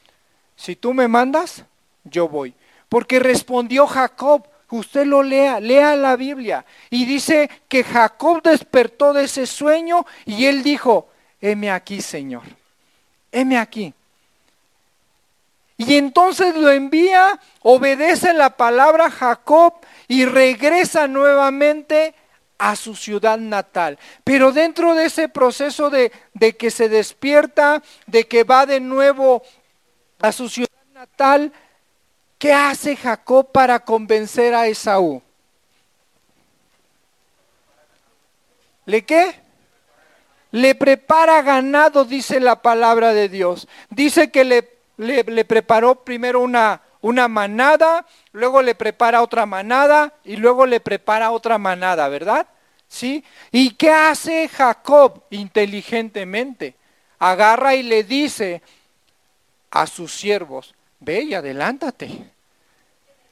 si 0.56 0.76
tú 0.76 0.94
me 0.94 1.06
mandas, 1.06 1.66
yo 2.04 2.26
voy. 2.26 2.54
Porque 2.88 3.18
respondió 3.18 3.86
Jacob, 3.86 4.48
usted 4.70 5.04
lo 5.04 5.22
lea, 5.22 5.60
lea 5.60 5.94
la 5.94 6.16
Biblia. 6.16 6.64
Y 6.88 7.04
dice 7.04 7.50
que 7.68 7.84
Jacob 7.84 8.40
despertó 8.42 9.12
de 9.12 9.24
ese 9.24 9.44
sueño 9.44 10.06
y 10.24 10.46
él 10.46 10.62
dijo, 10.62 11.08
heme 11.42 11.70
aquí, 11.70 12.00
Señor 12.00 12.63
heme 13.34 13.58
aquí. 13.58 13.92
Y 15.76 15.96
entonces 15.96 16.54
lo 16.54 16.70
envía, 16.70 17.38
obedece 17.62 18.32
la 18.32 18.50
palabra 18.56 19.10
Jacob 19.10 19.74
y 20.06 20.24
regresa 20.24 21.08
nuevamente 21.08 22.14
a 22.58 22.76
su 22.76 22.94
ciudad 22.94 23.38
natal. 23.38 23.98
Pero 24.22 24.52
dentro 24.52 24.94
de 24.94 25.06
ese 25.06 25.28
proceso 25.28 25.90
de, 25.90 26.12
de, 26.32 26.56
que 26.56 26.70
se 26.70 26.88
despierta, 26.88 27.82
de 28.06 28.26
que 28.28 28.44
va 28.44 28.66
de 28.66 28.78
nuevo 28.78 29.42
a 30.20 30.30
su 30.30 30.48
ciudad 30.48 30.70
natal, 30.92 31.52
¿qué 32.38 32.52
hace 32.52 32.96
Jacob 32.96 33.50
para 33.50 33.80
convencer 33.80 34.54
a 34.54 34.68
Esaú? 34.68 35.20
¿Le 38.86 39.04
qué? 39.04 39.43
Le 40.54 40.76
prepara 40.76 41.42
ganado, 41.42 42.04
dice 42.04 42.38
la 42.38 42.62
palabra 42.62 43.12
de 43.12 43.28
Dios. 43.28 43.66
Dice 43.90 44.30
que 44.30 44.44
le, 44.44 44.70
le, 44.98 45.44
preparó 45.44 46.04
primero 46.04 46.40
una, 46.40 46.80
una 47.00 47.26
manada, 47.26 48.06
luego 48.30 48.62
le 48.62 48.76
prepara 48.76 49.20
otra 49.20 49.46
manada 49.46 50.12
y 50.22 50.36
luego 50.36 50.64
le 50.64 50.78
prepara 50.78 51.32
otra 51.32 51.58
manada, 51.58 52.08
¿verdad? 52.08 52.46
¿Sí? 52.86 53.24
¿Y 53.50 53.70
qué 53.70 53.90
hace 53.90 54.46
Jacob 54.46 55.24
inteligentemente? 55.30 56.76
Agarra 57.18 57.74
y 57.74 57.82
le 57.82 58.04
dice 58.04 58.62
a 59.72 59.88
sus 59.88 60.14
siervos, 60.14 60.72
ve 61.00 61.22
y 61.24 61.34
adelántate. 61.34 62.30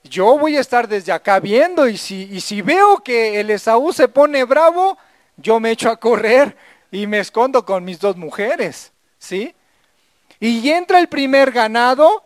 Yo 0.03 0.37
voy 0.39 0.57
a 0.57 0.61
estar 0.61 0.89
desde 0.89 1.13
acá 1.13 1.39
viendo 1.39 1.87
y 1.87 1.99
si, 1.99 2.25
y 2.33 2.41
si 2.41 2.63
veo 2.63 2.99
que 2.99 3.39
el 3.39 3.51
Esaú 3.51 3.93
se 3.93 4.09
pone 4.09 4.43
bravo, 4.43 4.99
yo 5.37 5.61
me 5.61 5.71
echo 5.71 5.89
a 5.89 5.97
correr 5.97 6.57
y 6.93 7.07
me 7.09 7.19
escondo 7.19 7.65
con 7.65 7.85
mis 7.85 7.99
dos 7.99 8.17
mujeres, 8.17 8.93
¿sí? 9.19 9.53
Y 10.39 10.71
entra 10.71 11.01
el 11.01 11.09
primer 11.09 11.51
ganado 11.51 12.23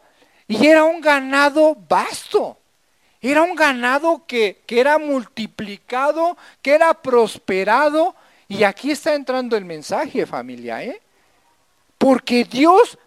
y 0.49 0.67
era 0.67 0.85
un 0.85 1.01
ganado 1.01 1.77
vasto. 1.89 2.59
Era 3.23 3.43
un 3.43 3.55
ganado 3.55 4.25
que, 4.27 4.63
que 4.67 4.81
era 4.81 4.99
multiplicado, 4.99 6.37
que 6.61 6.73
era 6.73 6.93
prosperado. 6.95 8.15
Y 8.49 8.65
aquí 8.65 8.91
está 8.91 9.15
entrando 9.15 9.57
el 9.57 9.65
mensaje, 9.65 10.27
familia, 10.27 10.83
¿eh? 10.83 11.01
Porque 11.97 12.45
Dios 12.45 12.99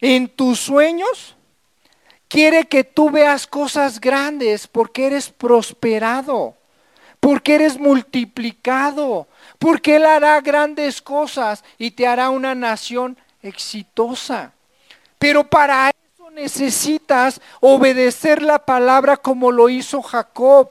en 0.00 0.28
tus 0.28 0.60
sueños 0.60 1.36
quiere 2.28 2.64
que 2.64 2.84
tú 2.84 3.10
veas 3.10 3.46
cosas 3.46 4.00
grandes 4.00 4.66
porque 4.66 5.06
eres 5.06 5.30
prosperado, 5.30 6.56
porque 7.20 7.56
eres 7.56 7.78
multiplicado, 7.78 9.26
porque 9.62 9.94
Él 9.94 10.06
hará 10.06 10.40
grandes 10.40 11.00
cosas 11.00 11.62
y 11.78 11.92
te 11.92 12.04
hará 12.04 12.30
una 12.30 12.52
nación 12.52 13.16
exitosa. 13.42 14.52
Pero 15.20 15.48
para 15.48 15.90
eso 15.90 16.30
necesitas 16.32 17.40
obedecer 17.60 18.42
la 18.42 18.58
palabra 18.58 19.16
como 19.16 19.52
lo 19.52 19.68
hizo 19.68 20.02
Jacob. 20.02 20.70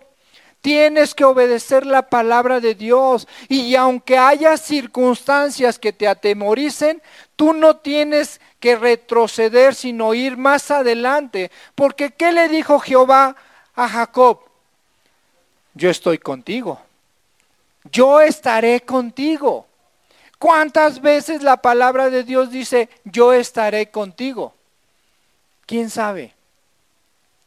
Tienes 0.59 1.15
que 1.15 1.23
obedecer 1.23 1.85
la 1.85 2.09
palabra 2.09 2.59
de 2.59 2.75
Dios. 2.75 3.29
Y 3.47 3.75
aunque 3.75 4.17
haya 4.17 4.57
circunstancias 4.57 5.79
que 5.79 5.93
te 5.93 6.09
atemoricen, 6.09 7.01
tú 7.37 7.53
no 7.53 7.77
tienes 7.77 8.41
que 8.59 8.75
retroceder, 8.75 9.73
sino 9.73 10.13
ir 10.13 10.35
más 10.35 10.69
adelante. 10.69 11.49
Porque 11.75 12.11
¿qué 12.11 12.33
le 12.33 12.49
dijo 12.49 12.77
Jehová 12.79 13.37
a 13.73 13.87
Jacob? 13.87 14.41
Yo 15.75 15.89
estoy 15.89 16.17
contigo 16.17 16.81
yo 17.85 18.21
estaré 18.21 18.81
contigo. 18.81 19.67
¿Cuántas 20.37 21.01
veces 21.01 21.43
la 21.43 21.57
palabra 21.57 22.09
de 22.09 22.23
Dios 22.23 22.51
dice, 22.51 22.89
yo 23.03 23.33
estaré 23.33 23.91
contigo? 23.91 24.55
¿Quién 25.65 25.89
sabe? 25.89 26.33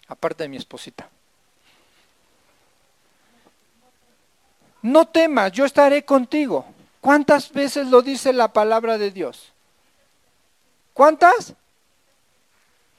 Aparte 0.09 0.45
de 0.45 0.49
mi 0.49 0.57
esposita. 0.57 1.09
No 4.83 5.07
temas, 5.07 5.53
yo 5.53 5.64
estaré 5.64 6.05
contigo. 6.05 6.64
¿Cuántas 7.00 7.53
veces 7.53 7.88
lo 7.88 8.03
dice 8.03 8.33
la 8.33 8.53
palabra 8.53 8.99
de 8.99 9.11
Dios? 9.11 9.53
¿Cuántas? 10.93 11.55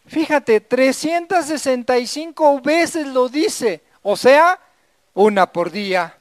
Fíjate, 0.07 0.61
365 0.61 2.61
veces 2.61 3.07
lo 3.07 3.29
dice, 3.29 3.81
o 4.03 4.15
sea, 4.15 4.59
una 5.13 5.51
por 5.51 5.71
día, 5.71 6.17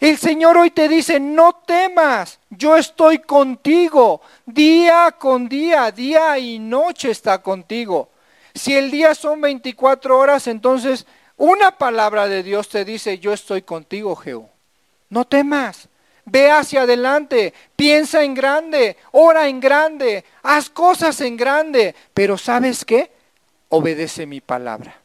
el 0.00 0.18
Señor 0.18 0.56
hoy 0.56 0.70
te 0.70 0.88
dice, 0.88 1.20
no 1.20 1.52
temas, 1.66 2.38
yo 2.48 2.76
estoy 2.76 3.18
contigo, 3.18 4.22
día 4.46 5.14
con 5.18 5.48
día, 5.48 5.90
día 5.92 6.38
y 6.38 6.58
noche 6.58 7.10
está 7.10 7.42
contigo. 7.42 8.08
Si 8.54 8.74
el 8.74 8.90
día 8.90 9.14
son 9.14 9.40
24 9.40 10.18
horas, 10.18 10.46
entonces 10.46 11.06
una 11.36 11.78
palabra 11.78 12.28
de 12.28 12.42
Dios 12.42 12.68
te 12.68 12.84
dice, 12.84 13.18
yo 13.18 13.32
estoy 13.32 13.62
contigo, 13.62 14.16
Jehová. 14.16 14.48
No 15.10 15.24
temas, 15.26 15.88
ve 16.24 16.50
hacia 16.50 16.82
adelante, 16.82 17.52
piensa 17.76 18.22
en 18.22 18.34
grande, 18.34 18.96
ora 19.12 19.48
en 19.48 19.60
grande, 19.60 20.24
haz 20.42 20.70
cosas 20.70 21.20
en 21.20 21.36
grande, 21.36 21.94
pero 22.14 22.38
¿sabes 22.38 22.84
qué? 22.84 23.10
Obedece 23.68 24.26
mi 24.26 24.40
palabra. 24.40 25.00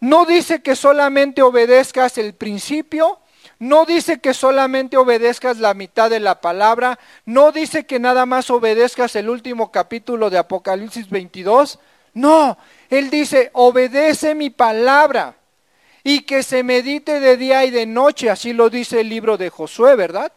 No 0.00 0.24
dice 0.24 0.62
que 0.62 0.76
solamente 0.76 1.42
obedezcas 1.42 2.18
el 2.18 2.34
principio, 2.34 3.18
no 3.58 3.86
dice 3.86 4.20
que 4.20 4.34
solamente 4.34 4.96
obedezcas 4.96 5.58
la 5.58 5.74
mitad 5.74 6.10
de 6.10 6.20
la 6.20 6.40
palabra, 6.40 6.98
no 7.24 7.52
dice 7.52 7.86
que 7.86 7.98
nada 7.98 8.26
más 8.26 8.50
obedezcas 8.50 9.16
el 9.16 9.30
último 9.30 9.72
capítulo 9.72 10.28
de 10.28 10.38
Apocalipsis 10.38 11.08
22. 11.08 11.78
No, 12.14 12.58
Él 12.90 13.10
dice, 13.10 13.50
obedece 13.54 14.34
mi 14.34 14.50
palabra 14.50 15.36
y 16.04 16.22
que 16.22 16.42
se 16.42 16.62
medite 16.62 17.20
de 17.20 17.36
día 17.36 17.64
y 17.64 17.70
de 17.70 17.86
noche, 17.86 18.30
así 18.30 18.52
lo 18.52 18.70
dice 18.70 19.00
el 19.00 19.08
libro 19.08 19.36
de 19.36 19.50
Josué, 19.50 19.96
¿verdad? 19.96 20.32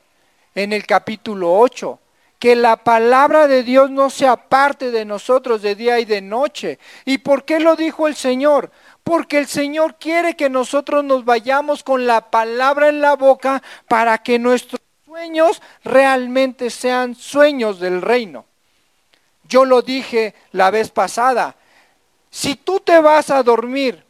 En 0.55 0.73
el 0.73 0.85
capítulo 0.85 1.53
8 1.59 1.99
que 2.39 2.55
la 2.55 2.77
palabra 2.77 3.47
de 3.47 3.63
Dios 3.63 3.91
no 3.91 4.09
se 4.09 4.25
aparte 4.25 4.91
de 4.91 5.03
nosotros 5.03 5.61
de 5.61 5.75
día 5.75 5.99
y 5.99 6.05
de 6.05 6.21
noche. 6.21 6.79
¿Y 7.03 7.17
por 7.17 7.43
qué 7.43 7.59
lo 7.59 7.75
dijo 7.75 8.07
el 8.07 8.15
Señor? 8.15 8.71
Porque 9.09 9.39
el 9.39 9.47
Señor 9.47 9.95
quiere 9.95 10.35
que 10.35 10.51
nosotros 10.51 11.03
nos 11.03 11.25
vayamos 11.25 11.81
con 11.81 12.05
la 12.05 12.29
palabra 12.29 12.89
en 12.89 13.01
la 13.01 13.15
boca 13.15 13.63
para 13.87 14.19
que 14.19 14.37
nuestros 14.37 14.79
sueños 15.03 15.63
realmente 15.83 16.69
sean 16.69 17.15
sueños 17.15 17.79
del 17.79 18.03
reino. 18.03 18.45
Yo 19.45 19.65
lo 19.65 19.81
dije 19.81 20.35
la 20.51 20.69
vez 20.69 20.91
pasada, 20.91 21.55
si 22.29 22.53
tú 22.53 22.81
te 22.81 23.01
vas 23.01 23.31
a 23.31 23.41
dormir 23.41 24.03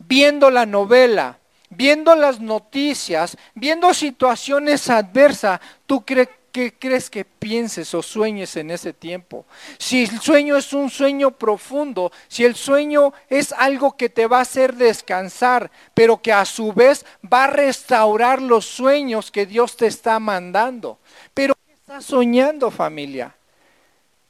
viendo 0.00 0.50
la 0.50 0.66
novela, 0.66 1.38
viendo 1.68 2.16
las 2.16 2.40
noticias, 2.40 3.36
viendo 3.54 3.94
situaciones 3.94 4.90
adversas, 4.90 5.60
¿tú 5.86 6.04
crees 6.04 6.30
¿Qué 6.52 6.74
crees 6.76 7.08
que 7.10 7.24
pienses 7.24 7.94
o 7.94 8.02
sueñes 8.02 8.56
en 8.56 8.72
ese 8.72 8.92
tiempo? 8.92 9.44
Si 9.78 10.02
el 10.02 10.20
sueño 10.20 10.56
es 10.56 10.72
un 10.72 10.90
sueño 10.90 11.30
profundo, 11.30 12.10
si 12.26 12.44
el 12.44 12.56
sueño 12.56 13.12
es 13.28 13.52
algo 13.52 13.96
que 13.96 14.08
te 14.08 14.26
va 14.26 14.38
a 14.38 14.42
hacer 14.42 14.74
descansar, 14.74 15.70
pero 15.94 16.20
que 16.20 16.32
a 16.32 16.44
su 16.44 16.72
vez 16.72 17.06
va 17.32 17.44
a 17.44 17.46
restaurar 17.46 18.42
los 18.42 18.64
sueños 18.66 19.30
que 19.30 19.46
Dios 19.46 19.76
te 19.76 19.86
está 19.86 20.18
mandando. 20.18 20.98
Pero 21.34 21.54
¿qué 21.54 21.72
estás 21.72 22.04
soñando 22.04 22.72
familia? 22.72 23.34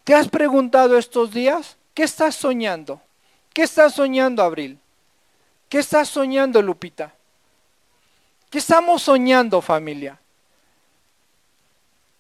¿Te 0.04 0.14
has 0.14 0.28
preguntado 0.28 0.98
estos 0.98 1.32
días? 1.32 1.78
¿Qué 1.94 2.02
estás 2.02 2.34
soñando? 2.34 3.00
¿Qué 3.54 3.62
estás 3.62 3.94
soñando, 3.94 4.42
Abril? 4.42 4.78
¿Qué 5.70 5.78
estás 5.78 6.08
soñando, 6.08 6.60
Lupita? 6.60 7.14
¿Qué 8.50 8.58
estamos 8.58 9.02
soñando, 9.02 9.62
familia? 9.62 10.20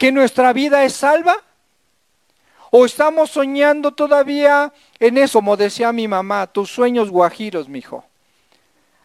¿Que 0.00 0.12
nuestra 0.12 0.54
vida 0.54 0.82
es 0.82 0.94
salva? 0.94 1.36
¿O 2.70 2.86
estamos 2.86 3.32
soñando 3.32 3.92
todavía 3.92 4.72
en 4.98 5.18
eso, 5.18 5.40
como 5.40 5.58
decía 5.58 5.92
mi 5.92 6.08
mamá, 6.08 6.46
tus 6.46 6.70
sueños 6.70 7.10
guajiros, 7.10 7.68
mijo? 7.68 8.02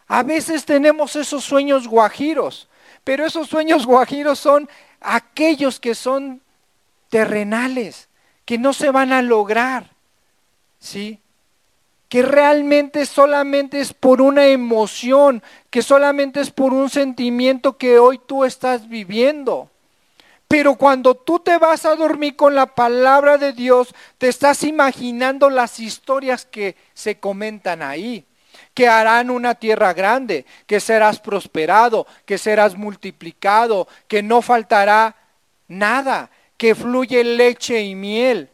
A 0.08 0.22
veces 0.22 0.64
tenemos 0.64 1.14
esos 1.14 1.44
sueños 1.44 1.86
guajiros, 1.86 2.66
pero 3.04 3.26
esos 3.26 3.46
sueños 3.46 3.84
guajiros 3.84 4.38
son 4.38 4.70
aquellos 5.02 5.78
que 5.80 5.94
son 5.94 6.40
terrenales, 7.10 8.08
que 8.46 8.56
no 8.56 8.72
se 8.72 8.90
van 8.90 9.12
a 9.12 9.20
lograr. 9.20 9.90
¿Sí? 10.80 11.20
que 12.08 12.22
realmente 12.22 13.04
solamente 13.04 13.80
es 13.80 13.92
por 13.92 14.22
una 14.22 14.46
emoción, 14.46 15.42
que 15.68 15.82
solamente 15.82 16.40
es 16.40 16.52
por 16.52 16.72
un 16.72 16.88
sentimiento 16.88 17.76
que 17.76 17.98
hoy 17.98 18.18
tú 18.24 18.44
estás 18.44 18.88
viviendo. 18.88 19.68
Pero 20.48 20.76
cuando 20.76 21.14
tú 21.14 21.40
te 21.40 21.58
vas 21.58 21.84
a 21.84 21.96
dormir 21.96 22.36
con 22.36 22.54
la 22.54 22.66
palabra 22.66 23.36
de 23.36 23.52
Dios, 23.52 23.94
te 24.18 24.28
estás 24.28 24.62
imaginando 24.62 25.50
las 25.50 25.80
historias 25.80 26.46
que 26.46 26.76
se 26.94 27.18
comentan 27.18 27.82
ahí 27.82 28.26
que 28.74 28.88
harán 28.88 29.30
una 29.30 29.54
tierra 29.54 29.94
grande, 29.94 30.44
que 30.66 30.80
serás 30.80 31.18
prosperado, 31.18 32.06
que 32.26 32.36
serás 32.36 32.76
multiplicado, 32.76 33.88
que 34.06 34.22
no 34.22 34.42
faltará 34.42 35.16
nada, 35.66 36.30
que 36.56 36.74
fluye 36.74 37.24
leche 37.24 37.82
y 37.82 37.94
miel. 37.94 38.50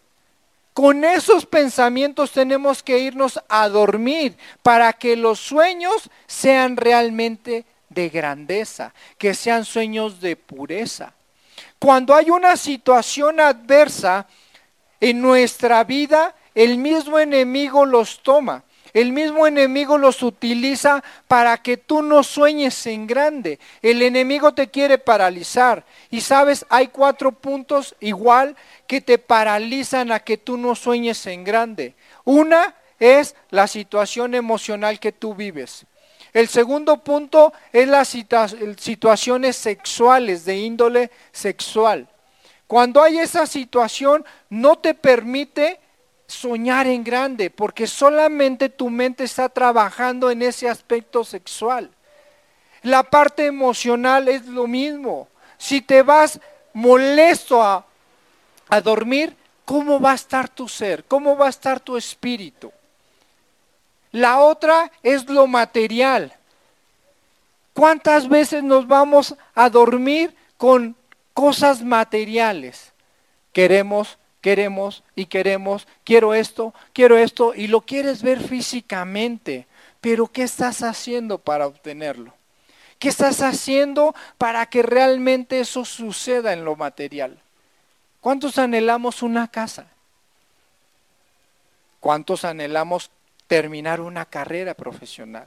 Con 0.75 1.05
esos 1.05 1.45
pensamientos 1.45 2.31
tenemos 2.31 2.83
que 2.83 2.99
irnos 2.99 3.41
a 3.49 3.69
dormir 3.69 4.37
para 4.63 4.93
que 4.93 5.17
los 5.17 5.41
sueños 5.41 6.09
sean 6.27 6.77
realmente 6.77 7.65
de 7.89 8.09
grandeza, 8.09 8.95
que 9.19 9.35
sean 9.35 9.65
sueños 9.65 10.21
de 10.21 10.37
pureza. 10.37 11.15
Cuando 11.83 12.15
hay 12.15 12.31
una 12.31 12.57
situación 12.57 13.41
adversa 13.41 14.29
en 15.01 15.21
nuestra 15.21 15.83
vida, 15.83 16.33
el 16.55 16.79
mismo 16.79 17.19
enemigo 17.19 17.85
los 17.85 18.23
toma. 18.23 18.63
El 18.93 19.11
mismo 19.11 19.49
enemigo 19.49 19.99
los 19.99 20.23
utiliza 20.23 21.03
para 21.27 21.57
que 21.57 21.79
tú 21.79 22.03
no 22.03 22.23
sueñes 22.23 22.87
en 22.87 23.09
grande. 23.09 23.59
El 23.83 24.01
enemigo 24.03 24.55
te 24.55 24.69
quiere 24.69 24.97
paralizar. 24.97 25.85
Y 26.09 26.21
sabes, 26.21 26.65
hay 26.69 26.87
cuatro 26.87 27.33
puntos 27.33 27.97
igual 27.99 28.55
que 28.87 29.01
te 29.01 29.19
paralizan 29.19 30.13
a 30.13 30.21
que 30.21 30.37
tú 30.37 30.57
no 30.57 30.77
sueñes 30.77 31.27
en 31.27 31.43
grande. 31.43 31.97
Una 32.23 32.77
es 33.01 33.35
la 33.51 33.67
situación 33.67 34.37
emocional 34.37 35.01
que 35.01 35.11
tú 35.11 35.35
vives. 35.35 35.85
El 36.33 36.49
segundo 36.49 36.99
punto 36.99 37.53
es 37.73 37.87
las 37.87 38.09
situaciones 38.79 39.57
sexuales, 39.57 40.45
de 40.45 40.57
índole 40.57 41.11
sexual. 41.31 42.09
Cuando 42.67 43.03
hay 43.03 43.19
esa 43.19 43.47
situación, 43.47 44.25
no 44.49 44.77
te 44.79 44.95
permite 44.95 45.79
soñar 46.27 46.87
en 46.87 47.05
grande, 47.05 47.51
porque 47.51 47.87
solamente 47.87 48.71
tu 48.71 48.89
mente 48.89 49.25
está 49.25 49.51
trabajando 49.51 50.31
en 50.31 50.41
ese 50.41 50.69
aspecto 50.71 51.23
sexual. 51.23 51.91
La 52.81 53.03
parte 53.03 53.45
emocional 53.45 54.29
es 54.29 54.47
lo 54.47 54.67
mismo. 54.67 55.29
Si 55.59 55.83
te 55.83 56.03
vas 56.03 56.41
molesto 56.73 57.63
a, 57.63 57.85
a 58.71 58.81
dormir, 58.81 59.37
¿cómo 59.67 60.01
va 60.01 60.13
a 60.13 60.15
estar 60.15 60.49
tu 60.49 60.67
ser? 60.67 61.05
¿Cómo 61.05 61.37
va 61.37 61.47
a 61.47 61.51
estar 61.51 61.79
tu 61.79 61.99
espíritu? 61.99 62.73
La 64.13 64.41
otra 64.41 64.93
es 65.03 65.29
lo 65.29 65.47
material. 65.47 66.33
¿Cuántas 67.75 68.29
veces 68.29 68.63
nos 68.63 68.87
vamos 68.87 69.35
a 69.55 69.71
dormir 69.71 70.35
con 70.57 70.95
cosas 71.35 71.83
materiales? 71.83 72.93
Queremos 73.53 74.19
queremos 74.43 75.05
y 75.15 75.27
queremos, 75.27 75.87
quiero 76.05 76.35
esto, 76.35 76.75
quiero 76.93 77.17
esto, 77.17 77.55
y 77.55 77.69
lo 77.69 77.81
quieres 77.81 78.23
ver 78.23 78.41
físicamente, 78.41 79.67
pero 80.03 80.27
¿qué 80.27 80.43
estás 80.43 80.83
haciendo 80.83 81.39
para 81.39 81.67
obtenerlo? 81.67 82.35
¿Qué 82.99 83.09
estás 83.09 83.41
haciendo 83.41 84.15
para 84.37 84.67
que 84.67 84.83
realmente 84.83 85.61
eso 85.61 85.85
suceda 85.85 86.53
en 86.53 86.65
lo 86.65 86.77
material? 86.77 87.39
¿Cuántos 88.21 88.59
anhelamos 88.59 89.23
una 89.23 89.49
casa? 89.49 89.87
¿Cuántos 92.01 92.45
anhelamos 92.45 93.11
terminar 93.53 94.01
una 94.01 94.25
carrera 94.25 94.73
profesional? 94.73 95.47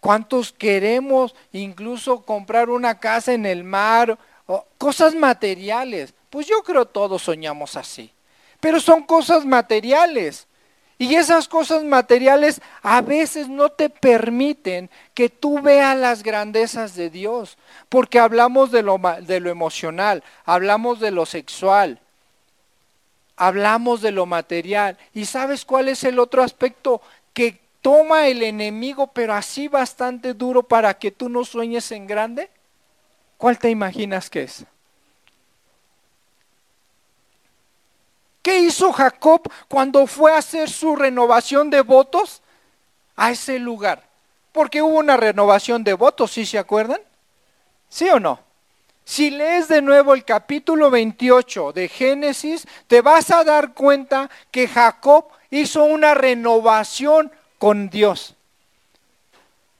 ¿Cuántos 0.00 0.52
queremos 0.52 1.34
incluso 1.50 2.20
comprar 2.20 2.68
una 2.68 3.00
casa 3.00 3.32
en 3.32 3.46
el 3.46 3.64
mar? 3.64 4.18
cosas 4.76 5.14
materiales. 5.14 6.12
Pues 6.28 6.46
yo 6.46 6.62
creo 6.62 6.84
todos 6.84 7.22
soñamos 7.22 7.78
así. 7.78 8.12
Pero 8.60 8.80
son 8.80 9.02
cosas 9.04 9.46
materiales. 9.46 10.46
Y 10.98 11.14
esas 11.14 11.48
cosas 11.48 11.84
materiales 11.84 12.60
a 12.82 13.00
veces 13.00 13.48
no 13.48 13.70
te 13.70 13.88
permiten 13.88 14.90
que 15.14 15.30
tú 15.30 15.62
veas 15.62 15.96
las 15.96 16.22
grandezas 16.22 16.94
de 16.94 17.08
Dios, 17.08 17.56
porque 17.88 18.18
hablamos 18.18 18.70
de 18.70 18.82
lo, 18.82 19.00
de 19.22 19.40
lo 19.40 19.48
emocional, 19.48 20.22
hablamos 20.44 21.00
de 21.00 21.12
lo 21.12 21.24
sexual, 21.24 21.98
hablamos 23.36 24.00
de 24.00 24.12
lo 24.12 24.26
material. 24.26 24.98
¿Y 25.12 25.24
sabes 25.26 25.64
cuál 25.64 25.88
es 25.88 26.04
el 26.04 26.18
otro 26.18 26.42
aspecto 26.42 27.00
que 27.32 27.60
toma 27.82 28.28
el 28.28 28.42
enemigo, 28.42 29.08
pero 29.08 29.34
así 29.34 29.68
bastante 29.68 30.34
duro 30.34 30.62
para 30.62 30.94
que 30.94 31.10
tú 31.10 31.28
no 31.28 31.44
sueñes 31.44 31.90
en 31.92 32.06
grande? 32.06 32.50
¿Cuál 33.36 33.58
te 33.58 33.70
imaginas 33.70 34.30
que 34.30 34.44
es? 34.44 34.64
¿Qué 38.42 38.58
hizo 38.58 38.92
Jacob 38.92 39.50
cuando 39.68 40.06
fue 40.06 40.32
a 40.32 40.38
hacer 40.38 40.68
su 40.68 40.96
renovación 40.96 41.70
de 41.70 41.80
votos 41.80 42.42
a 43.16 43.30
ese 43.30 43.58
lugar? 43.58 44.02
Porque 44.52 44.82
hubo 44.82 44.98
una 44.98 45.16
renovación 45.16 45.82
de 45.82 45.94
votos, 45.94 46.32
¿sí 46.32 46.44
se 46.44 46.58
acuerdan? 46.58 47.00
¿Sí 47.88 48.08
o 48.10 48.20
no? 48.20 48.38
Si 49.04 49.30
lees 49.30 49.68
de 49.68 49.82
nuevo 49.82 50.14
el 50.14 50.24
capítulo 50.24 50.90
28 50.90 51.72
de 51.72 51.88
Génesis, 51.88 52.66
te 52.86 53.02
vas 53.02 53.30
a 53.30 53.44
dar 53.44 53.74
cuenta 53.74 54.30
que 54.50 54.66
Jacob 54.66 55.26
hizo 55.50 55.84
una 55.84 56.14
renovación 56.14 57.30
con 57.58 57.90
Dios. 57.90 58.34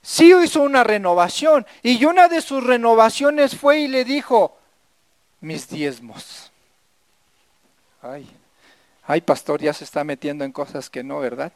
Sí 0.02 0.34
hizo 0.34 0.60
una 0.62 0.84
renovación 0.84 1.66
y 1.82 2.04
una 2.04 2.28
de 2.28 2.42
sus 2.42 2.62
renovaciones 2.62 3.56
fue 3.56 3.80
y 3.80 3.88
le 3.88 4.04
dijo, 4.04 4.56
mis 5.40 5.68
diezmos. 5.68 6.50
Ay, 8.02 8.28
Ay, 9.06 9.20
pastor, 9.20 9.60
ya 9.60 9.72
se 9.72 9.84
está 9.84 10.02
metiendo 10.02 10.44
en 10.44 10.52
cosas 10.52 10.88
que 10.88 11.04
no, 11.04 11.20
¿verdad? 11.20 11.52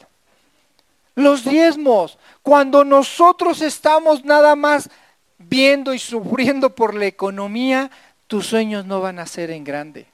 Los 1.14 1.44
diezmos, 1.44 2.18
cuando 2.42 2.84
nosotros 2.84 3.62
estamos 3.62 4.24
nada 4.24 4.54
más 4.54 4.90
viendo 5.38 5.94
y 5.94 5.98
sufriendo 5.98 6.74
por 6.74 6.94
la 6.94 7.06
economía, 7.06 7.90
tus 8.26 8.46
sueños 8.46 8.84
no 8.84 9.00
van 9.00 9.18
a 9.18 9.26
ser 9.26 9.50
en 9.50 9.64
grande. 9.64 10.06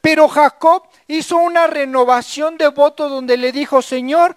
Pero 0.00 0.28
Jacob 0.28 0.84
hizo 1.06 1.38
una 1.38 1.66
renovación 1.66 2.58
de 2.58 2.68
voto 2.68 3.08
donde 3.08 3.36
le 3.36 3.52
dijo, 3.52 3.82
Señor, 3.82 4.36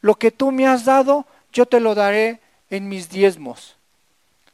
lo 0.00 0.16
que 0.16 0.30
tú 0.30 0.50
me 0.52 0.66
has 0.66 0.84
dado, 0.84 1.26
yo 1.52 1.66
te 1.66 1.80
lo 1.80 1.94
daré 1.94 2.40
en 2.70 2.88
mis 2.88 3.08
diezmos. 3.08 3.76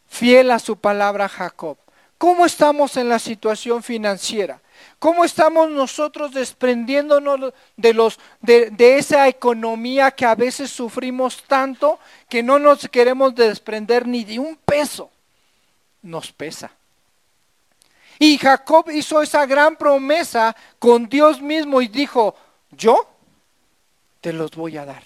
Fiel 0.08 0.50
a 0.50 0.58
su 0.58 0.76
palabra 0.76 1.28
Jacob. 1.28 1.78
¿Cómo 2.18 2.46
estamos 2.46 2.96
en 2.96 3.08
la 3.08 3.18
situación 3.18 3.82
financiera? 3.82 4.60
¿Cómo 4.98 5.24
estamos 5.24 5.70
nosotros 5.70 6.32
desprendiéndonos 6.32 7.52
de, 7.76 7.92
los, 7.92 8.18
de, 8.40 8.96
esa 8.98 9.28
economía 9.28 10.10
que 10.10 10.24
a 10.24 10.34
veces 10.34 10.70
sufrimos 10.70 11.42
tanto 11.44 11.98
que 12.28 12.42
no 12.42 12.58
nos 12.58 12.88
queremos 12.88 13.34
desprender 13.34 14.06
ni 14.06 14.24
de 14.24 14.38
un 14.38 14.56
peso? 14.56 15.10
Nos 16.02 16.32
pesa. 16.32 16.70
Y 18.18 18.38
Jacob 18.38 18.90
hizo 18.90 19.22
esa 19.22 19.46
gran 19.46 19.76
promesa 19.76 20.54
con 20.78 21.08
Dios 21.08 21.42
mismo 21.42 21.82
y 21.82 21.88
dijo, 21.88 22.36
yo 22.70 23.08
te 24.20 24.32
los 24.32 24.52
voy 24.52 24.76
a 24.76 24.84
dar. 24.84 25.02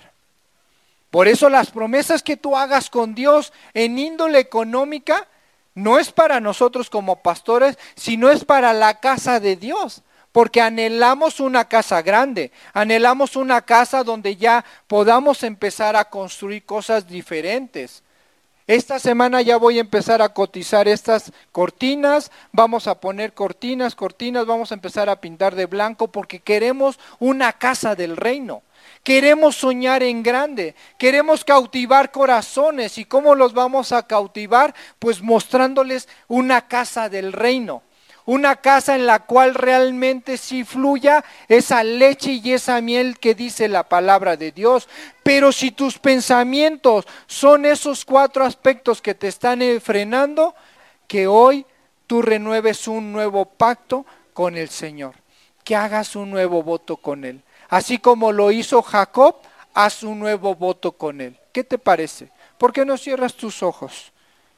Por 1.11 1.29
eso 1.29 1.49
las 1.49 1.71
promesas 1.71 2.23
que 2.23 2.37
tú 2.37 2.57
hagas 2.57 2.91
con 2.91 3.15
Dios 3.15 3.53
en 3.73 3.99
índole 3.99 4.39
económica 4.39 5.27
no 5.77 5.99
es 5.99 6.11
para 6.11 6.41
nosotros 6.41 6.91
como 6.91 7.23
pastores, 7.23 7.79
sino 7.95 8.31
es 8.31 8.45
para 8.45 8.73
la 8.73 8.99
casa 8.99 9.39
de 9.39 9.55
Dios. 9.55 10.03
Porque 10.33 10.61
anhelamos 10.61 11.39
una 11.39 11.67
casa 11.67 12.03
grande, 12.03 12.51
anhelamos 12.75 13.37
una 13.37 13.63
casa 13.63 14.03
donde 14.03 14.37
ya 14.37 14.65
podamos 14.87 15.43
empezar 15.43 15.95
a 15.97 16.07
construir 16.07 16.65
cosas 16.65 17.07
diferentes. 17.07 18.03
Esta 18.67 18.99
semana 18.99 19.43
ya 19.43 19.59
voy 19.59 19.79
a 19.79 19.83
empezar 19.83 20.21
a 20.21 20.31
cotizar 20.31 20.89
estas 20.89 21.33
cortinas, 21.53 22.33
vamos 22.53 22.89
a 22.89 23.01
poner 23.01 23.33
cortinas, 23.33 23.95
cortinas, 23.95 24.45
vamos 24.45 24.73
a 24.73 24.75
empezar 24.75 25.09
a 25.09 25.21
pintar 25.21 25.55
de 25.55 25.67
blanco 25.67 26.09
porque 26.09 26.41
queremos 26.41 26.99
una 27.19 27.53
casa 27.53 27.95
del 27.95 28.17
reino. 28.17 28.63
Queremos 29.07 29.55
soñar 29.55 30.03
en 30.03 30.21
grande, 30.21 30.75
queremos 30.99 31.45
cautivar 31.45 32.11
corazones. 32.11 32.99
¿Y 32.99 33.05
cómo 33.05 33.37
los 33.37 33.53
vamos 33.53 33.93
a 33.93 34.05
cautivar? 34.05 34.75
Pues 34.99 35.23
mostrándoles 35.23 36.09
una 36.27 36.67
casa 36.67 37.09
del 37.09 37.33
reino 37.33 37.85
una 38.25 38.57
casa 38.57 38.97
en 38.97 39.07
la 39.07 39.21
cual 39.21 39.55
realmente 39.55 40.37
sí 40.37 40.65
fluya 40.65 41.25
esa 41.47 41.85
leche 41.85 42.33
y 42.33 42.55
esa 42.55 42.81
miel 42.81 43.21
que 43.21 43.37
dice 43.37 43.69
la 43.69 43.89
palabra 43.89 44.37
de 44.37 44.51
Dios. 44.51 44.89
Pero 45.23 45.53
si 45.53 45.71
tus 45.71 46.01
pensamientos 46.01 47.07
son 47.29 47.65
esos 47.65 48.05
cuatro 48.05 48.45
aspectos 48.45 49.01
que 49.01 49.15
te 49.15 49.29
están 49.29 49.63
frenando, 49.81 50.57
que 51.07 51.29
hoy 51.29 51.65
tú 52.09 52.21
renueves 52.21 52.89
un 52.89 53.13
nuevo 53.13 53.45
pacto 53.45 54.05
con 54.33 54.57
el 54.57 54.71
Señor, 54.71 55.15
que 55.63 55.77
hagas 55.77 56.17
un 56.17 56.33
nuevo 56.33 56.65
voto 56.65 56.97
con 56.97 57.25
Él. 57.25 57.45
Así 57.69 57.99
como 57.99 58.33
lo 58.33 58.51
hizo 58.51 58.83
Jacob, 58.83 59.37
haz 59.75 60.03
un 60.03 60.19
nuevo 60.19 60.55
voto 60.55 60.93
con 60.93 61.21
Él. 61.21 61.37
¿Qué 61.53 61.65
te 61.65 61.79
parece? 61.79 62.31
¿Por 62.59 62.73
qué 62.73 62.85
no 62.85 62.97
cierras 62.97 63.35
tus 63.35 63.63
ojos 63.63 64.13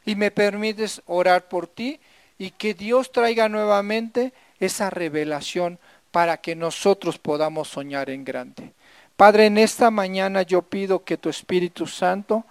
y 0.05 0.14
me 0.14 0.31
permites 0.31 1.03
orar 1.07 1.49
por 1.49 1.66
ti 1.66 2.01
y 2.38 2.51
que 2.53 2.75
Dios 2.75 3.12
traiga 3.12 3.49
nuevamente 3.49 4.33
esa 4.61 4.90
revelación 4.90 5.79
para 6.11 6.38
que 6.38 6.57
nosotros 6.57 7.18
podamos 7.18 7.68
soñar 7.68 8.11
en 8.11 8.25
grande. 8.25 8.73
Padre, 9.16 9.47
en 9.47 9.59
esta 9.59 9.90
mañana 9.90 10.42
yo 10.42 10.62
pido 10.62 11.05
que 11.05 11.16
tu 11.16 11.29
Espíritu 11.29 11.87
Santo 11.87 12.44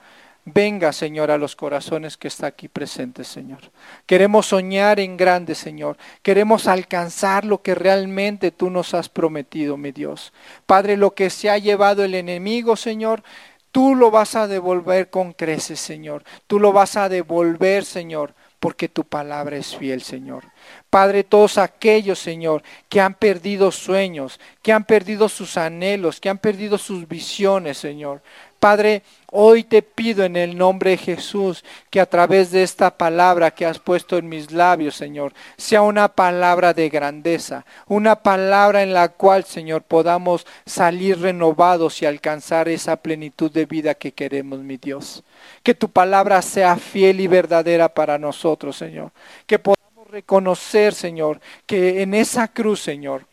venga, 0.48 0.94
Señor, 0.94 1.30
a 1.30 1.38
los 1.38 1.56
corazones 1.56 2.18
que 2.18 2.28
está 2.28 2.48
aquí 2.48 2.68
presentes, 2.68 3.28
Señor. 3.28 3.60
Queremos 4.06 4.48
soñar 4.48 5.00
en 5.00 5.18
grande, 5.18 5.56
Señor. 5.56 5.98
Queremos 6.22 6.68
alcanzar 6.68 7.46
lo 7.46 7.62
que 7.62 7.76
realmente 7.76 8.52
tú 8.52 8.70
nos 8.70 8.94
has 8.94 9.10
prometido, 9.10 9.78
mi 9.78 9.92
Dios. 9.92 10.34
Padre, 10.66 10.98
lo 10.98 11.14
que 11.14 11.30
se 11.30 11.50
ha 11.50 11.58
llevado 11.58 12.04
el 12.04 12.16
enemigo, 12.16 12.76
Señor, 12.76 13.24
tú 13.72 13.94
lo 13.94 14.10
vas 14.10 14.36
a 14.36 14.48
devolver 14.48 15.10
con 15.10 15.34
creces, 15.34 15.80
Señor. 15.80 16.24
Tú 16.48 16.60
lo 16.60 16.72
vas 16.72 16.96
a 16.96 17.10
devolver, 17.10 17.84
Señor 17.84 18.34
porque 18.60 18.90
tu 18.90 19.04
palabra 19.04 19.58
es 19.58 19.76
fiel, 19.76 20.02
Señor. 20.02 20.44
Padre, 20.90 21.24
todos 21.24 21.58
aquellos, 21.58 22.18
Señor, 22.20 22.64
que 22.90 23.00
han 23.00 23.14
perdido 23.14 23.72
sueños, 23.72 24.40
que 24.64 24.74
han 24.74 24.84
perdido 24.84 25.30
sus 25.30 25.58
anhelos, 25.58 26.20
que 26.20 26.30
han 26.30 26.40
perdido 26.40 26.78
sus 26.78 27.08
visiones, 27.08 27.78
Señor. 27.78 28.22
Padre, 28.60 29.04
hoy 29.32 29.64
te 29.64 29.82
pido 29.82 30.24
en 30.24 30.36
el 30.36 30.58
nombre 30.58 30.92
de 30.92 30.98
Jesús 30.98 31.64
que 31.90 32.00
a 32.00 32.06
través 32.06 32.52
de 32.52 32.64
esta 32.64 32.98
palabra 32.98 33.52
que 33.52 33.66
has 33.66 33.80
puesto 33.80 34.18
en 34.18 34.30
mis 34.30 34.52
labios, 34.52 34.96
Señor, 34.96 35.34
sea 35.58 35.82
una 35.82 36.08
palabra 36.08 36.74
de 36.74 36.90
grandeza, 36.90 37.66
una 37.88 38.16
palabra 38.16 38.84
en 38.84 38.94
la 38.94 39.10
cual, 39.10 39.44
Señor, 39.44 39.84
podamos 39.84 40.46
salir 40.66 41.20
renovados 41.20 42.02
y 42.02 42.06
alcanzar 42.06 42.70
esa 42.70 42.96
plenitud 42.96 43.52
de 43.52 43.66
vida 43.66 43.94
que 43.96 44.12
queremos, 44.12 44.60
mi 44.60 44.78
Dios. 44.78 45.24
Que 45.64 45.76
tu 45.76 45.90
palabra 45.90 46.42
sea 46.42 46.78
fiel 46.78 47.20
y 47.20 47.28
verdadera 47.28 47.90
para 47.90 48.18
nosotros, 48.18 48.78
Señor. 48.78 49.12
Que 49.46 49.60
podamos 49.60 50.10
reconocer, 50.10 50.94
Señor, 50.94 51.42
que 51.66 52.02
en 52.02 52.14
esa 52.14 52.48
cruz, 52.48 52.82
Señor, 52.82 53.26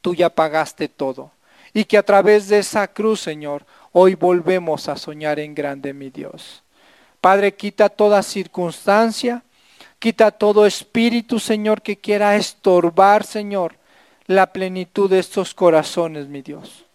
tú 0.00 0.14
ya 0.14 0.28
pagaste 0.28 0.88
todo. 0.88 1.30
Y 1.72 1.84
que 1.84 1.98
a 1.98 2.04
través 2.04 2.48
de 2.48 2.58
esa 2.58 2.86
cruz, 2.86 3.20
Señor, 3.20 3.64
Hoy 3.96 4.16
volvemos 4.16 4.88
a 4.88 4.96
soñar 4.96 5.38
en 5.38 5.54
grande, 5.54 5.94
mi 5.94 6.10
Dios. 6.10 6.64
Padre, 7.20 7.54
quita 7.54 7.88
toda 7.88 8.24
circunstancia, 8.24 9.44
quita 10.00 10.32
todo 10.32 10.66
espíritu, 10.66 11.38
Señor, 11.38 11.80
que 11.80 11.96
quiera 11.96 12.34
estorbar, 12.34 13.22
Señor, 13.22 13.76
la 14.26 14.52
plenitud 14.52 15.08
de 15.08 15.20
estos 15.20 15.54
corazones, 15.54 16.26
mi 16.26 16.42
Dios. 16.42 16.86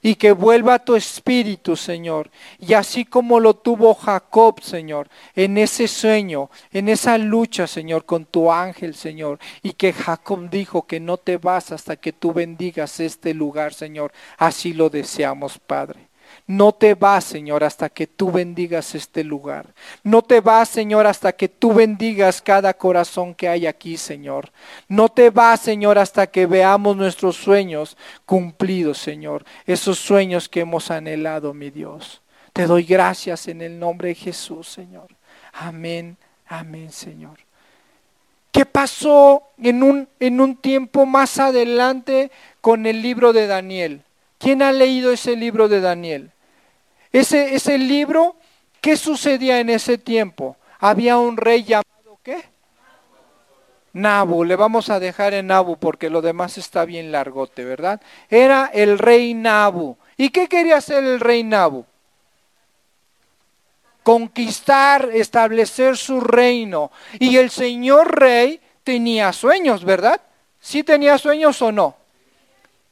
Y 0.00 0.14
que 0.14 0.32
vuelva 0.32 0.78
tu 0.78 0.96
espíritu, 0.96 1.76
Señor. 1.76 2.30
Y 2.58 2.72
así 2.72 3.04
como 3.04 3.40
lo 3.40 3.52
tuvo 3.52 3.94
Jacob, 3.94 4.62
Señor, 4.62 5.10
en 5.36 5.58
ese 5.58 5.86
sueño, 5.86 6.48
en 6.72 6.88
esa 6.88 7.18
lucha, 7.18 7.66
Señor, 7.66 8.06
con 8.06 8.24
tu 8.24 8.50
ángel, 8.50 8.94
Señor. 8.94 9.38
Y 9.62 9.74
que 9.74 9.92
Jacob 9.92 10.48
dijo 10.48 10.86
que 10.86 10.98
no 10.98 11.18
te 11.18 11.36
vas 11.36 11.72
hasta 11.72 11.96
que 11.96 12.14
tú 12.14 12.32
bendigas 12.32 13.00
este 13.00 13.34
lugar, 13.34 13.74
Señor. 13.74 14.12
Así 14.38 14.72
lo 14.72 14.88
deseamos, 14.88 15.58
Padre. 15.58 16.07
No 16.48 16.72
te 16.72 16.94
vas, 16.94 17.24
Señor, 17.24 17.62
hasta 17.62 17.90
que 17.90 18.06
tú 18.06 18.32
bendigas 18.32 18.94
este 18.94 19.22
lugar. 19.22 19.66
No 20.02 20.22
te 20.22 20.40
vas, 20.40 20.70
Señor, 20.70 21.06
hasta 21.06 21.34
que 21.34 21.46
tú 21.46 21.74
bendigas 21.74 22.40
cada 22.40 22.72
corazón 22.72 23.34
que 23.34 23.50
hay 23.50 23.66
aquí, 23.66 23.98
Señor. 23.98 24.50
No 24.88 25.10
te 25.10 25.28
vas, 25.28 25.60
Señor, 25.60 25.98
hasta 25.98 26.26
que 26.26 26.46
veamos 26.46 26.96
nuestros 26.96 27.36
sueños 27.36 27.98
cumplidos, 28.24 28.96
Señor. 28.96 29.44
Esos 29.66 29.98
sueños 29.98 30.48
que 30.48 30.60
hemos 30.60 30.90
anhelado, 30.90 31.52
mi 31.52 31.68
Dios. 31.68 32.22
Te 32.54 32.66
doy 32.66 32.84
gracias 32.84 33.46
en 33.48 33.60
el 33.60 33.78
nombre 33.78 34.08
de 34.08 34.14
Jesús, 34.14 34.68
Señor. 34.68 35.08
Amén, 35.52 36.16
amén, 36.46 36.90
Señor. 36.90 37.38
¿Qué 38.52 38.64
pasó 38.64 39.42
en 39.58 39.82
un, 39.82 40.08
en 40.18 40.40
un 40.40 40.56
tiempo 40.56 41.04
más 41.04 41.38
adelante 41.38 42.30
con 42.62 42.86
el 42.86 43.02
libro 43.02 43.34
de 43.34 43.46
Daniel? 43.46 44.00
¿Quién 44.38 44.62
ha 44.62 44.72
leído 44.72 45.12
ese 45.12 45.36
libro 45.36 45.68
de 45.68 45.82
Daniel? 45.82 46.32
Ese, 47.12 47.54
ese 47.54 47.78
libro, 47.78 48.36
¿qué 48.80 48.96
sucedía 48.96 49.60
en 49.60 49.70
ese 49.70 49.98
tiempo? 49.98 50.56
Había 50.78 51.18
un 51.18 51.36
rey 51.36 51.64
llamado 51.64 52.18
¿qué? 52.22 52.42
Nabu, 53.92 54.44
le 54.44 54.54
vamos 54.56 54.90
a 54.90 55.00
dejar 55.00 55.34
en 55.34 55.48
Nabu 55.48 55.76
porque 55.76 56.10
lo 56.10 56.20
demás 56.22 56.58
está 56.58 56.84
bien 56.84 57.10
largote, 57.10 57.64
¿verdad? 57.64 58.00
Era 58.28 58.70
el 58.72 58.98
rey 58.98 59.34
Nabu. 59.34 59.96
¿Y 60.16 60.30
qué 60.30 60.48
quería 60.48 60.76
hacer 60.76 61.04
el 61.04 61.20
rey 61.20 61.42
Nabu? 61.42 61.84
Conquistar, 64.02 65.10
establecer 65.12 65.96
su 65.96 66.20
reino. 66.20 66.90
Y 67.18 67.36
el 67.36 67.50
señor 67.50 68.18
rey 68.18 68.60
tenía 68.84 69.32
sueños, 69.32 69.84
¿verdad? 69.84 70.20
¿Sí 70.60 70.82
tenía 70.82 71.18
sueños 71.18 71.60
o 71.62 71.72
no? 71.72 71.96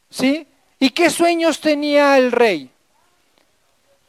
¿Sí? 0.09 0.47
¿Y 0.79 0.89
qué 0.91 1.09
sueños 1.09 1.59
tenía 1.59 2.17
el 2.17 2.31
rey? 2.31 2.71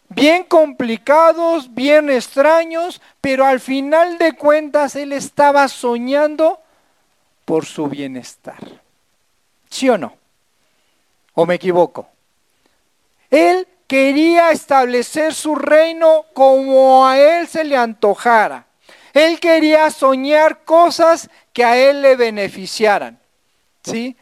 Bien 0.09 0.45
complicados, 0.45 1.75
bien 1.75 2.11
extraños, 2.11 3.01
pero 3.21 3.45
al 3.45 3.61
final 3.61 4.19
de 4.19 4.33
cuentas 4.33 4.97
él 4.97 5.13
estaba 5.13 5.69
soñando 5.69 6.61
por 7.45 7.67
su 7.67 7.87
bienestar. 7.89 8.59
¿Sí 9.71 9.89
o 9.89 9.99
no? 9.99 10.17
¿O 11.35 11.47
me 11.47 11.55
equivoco? 11.55 12.09
Él 13.31 13.67
quería 13.87 14.51
establecer 14.51 15.35
su 15.35 15.55
reino 15.55 16.27
como 16.35 17.07
a 17.07 17.19
él 17.19 17.49
se 17.49 17.65
le 17.65 17.77
antojara. 17.77 18.67
Él 19.13 19.41
quería 19.41 19.91
soñar 19.91 20.65
cosas 20.65 21.31
que 21.53 21.65
a 21.65 21.77
él 21.77 22.03
le 22.03 22.17
beneficiaran. 22.17 23.19
¿Sí? 23.83 24.17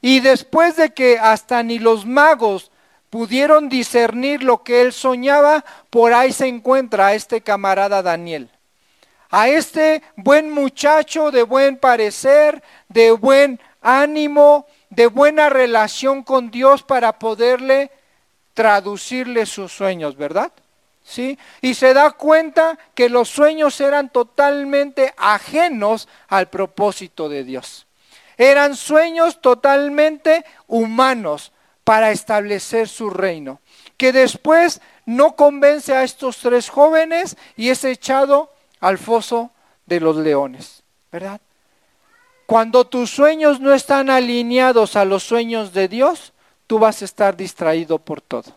Y 0.00 0.20
después 0.20 0.76
de 0.76 0.92
que 0.92 1.18
hasta 1.18 1.62
ni 1.62 1.78
los 1.78 2.06
magos 2.06 2.71
pudieron 3.12 3.68
discernir 3.68 4.42
lo 4.42 4.62
que 4.62 4.80
él 4.80 4.90
soñaba, 4.90 5.66
por 5.90 6.14
ahí 6.14 6.32
se 6.32 6.46
encuentra 6.46 7.08
a 7.08 7.14
este 7.14 7.42
camarada 7.42 8.00
Daniel. 8.00 8.48
A 9.28 9.50
este 9.50 10.02
buen 10.16 10.50
muchacho 10.50 11.30
de 11.30 11.42
buen 11.42 11.76
parecer, 11.76 12.62
de 12.88 13.10
buen 13.10 13.60
ánimo, 13.82 14.66
de 14.88 15.08
buena 15.08 15.50
relación 15.50 16.22
con 16.22 16.50
Dios 16.50 16.82
para 16.82 17.18
poderle 17.18 17.90
traducirle 18.54 19.44
sus 19.44 19.70
sueños, 19.72 20.16
¿verdad? 20.16 20.50
¿Sí? 21.04 21.38
Y 21.60 21.74
se 21.74 21.92
da 21.92 22.12
cuenta 22.12 22.78
que 22.94 23.10
los 23.10 23.28
sueños 23.28 23.78
eran 23.82 24.08
totalmente 24.08 25.12
ajenos 25.18 26.08
al 26.28 26.48
propósito 26.48 27.28
de 27.28 27.44
Dios. 27.44 27.86
Eran 28.38 28.74
sueños 28.74 29.42
totalmente 29.42 30.46
humanos 30.66 31.52
para 31.84 32.10
establecer 32.10 32.88
su 32.88 33.10
reino, 33.10 33.60
que 33.96 34.12
después 34.12 34.80
no 35.06 35.34
convence 35.36 35.94
a 35.94 36.04
estos 36.04 36.38
tres 36.38 36.68
jóvenes 36.68 37.36
y 37.56 37.70
es 37.70 37.84
echado 37.84 38.52
al 38.80 38.98
foso 38.98 39.50
de 39.86 40.00
los 40.00 40.16
leones, 40.16 40.82
¿verdad? 41.10 41.40
Cuando 42.46 42.86
tus 42.86 43.10
sueños 43.10 43.60
no 43.60 43.72
están 43.72 44.10
alineados 44.10 44.96
a 44.96 45.04
los 45.04 45.22
sueños 45.22 45.72
de 45.72 45.88
Dios, 45.88 46.32
tú 46.66 46.78
vas 46.78 47.02
a 47.02 47.04
estar 47.04 47.36
distraído 47.36 47.98
por 47.98 48.20
todo. 48.20 48.52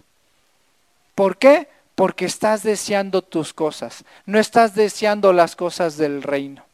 ¿Por 1.16 1.38
qué? 1.38 1.70
Porque 1.96 2.26
estás 2.26 2.64
deseando 2.64 3.22
tus 3.22 3.54
cosas, 3.54 4.04
no 4.26 4.38
estás 4.38 4.76
deseando 4.76 5.32
las 5.32 5.56
cosas 5.56 5.98
del 5.98 6.22
reino. 6.22 6.65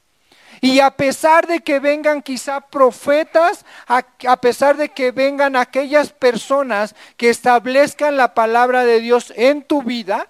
Y 0.63 0.79
a 0.79 0.91
pesar 0.91 1.47
de 1.47 1.61
que 1.61 1.79
vengan 1.79 2.21
quizá 2.21 2.61
profetas, 2.61 3.65
a, 3.87 4.37
pesar 4.37 4.77
de 4.77 4.89
que 4.89 5.11
vengan 5.11 5.55
aquellas 5.55 6.13
personas 6.13 6.95
que 7.17 7.31
establezcan 7.31 8.15
la 8.15 8.35
palabra 8.35 8.85
de 8.85 8.99
Dios 8.99 9.33
en 9.35 9.63
tu 9.63 9.81
vida, 9.81 10.27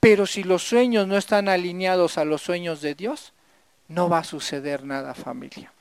pero 0.00 0.26
si 0.26 0.42
los 0.42 0.62
sueños 0.62 1.06
no 1.06 1.16
están 1.16 1.48
alineados 1.48 2.18
a 2.18 2.26
los 2.26 2.42
sueños 2.42 2.82
de 2.82 2.94
Dios, 2.94 3.32
no 3.88 4.10
va 4.10 4.18
a 4.18 4.24
suceder 4.24 4.84
nada 4.84 5.14
familia. 5.14 5.72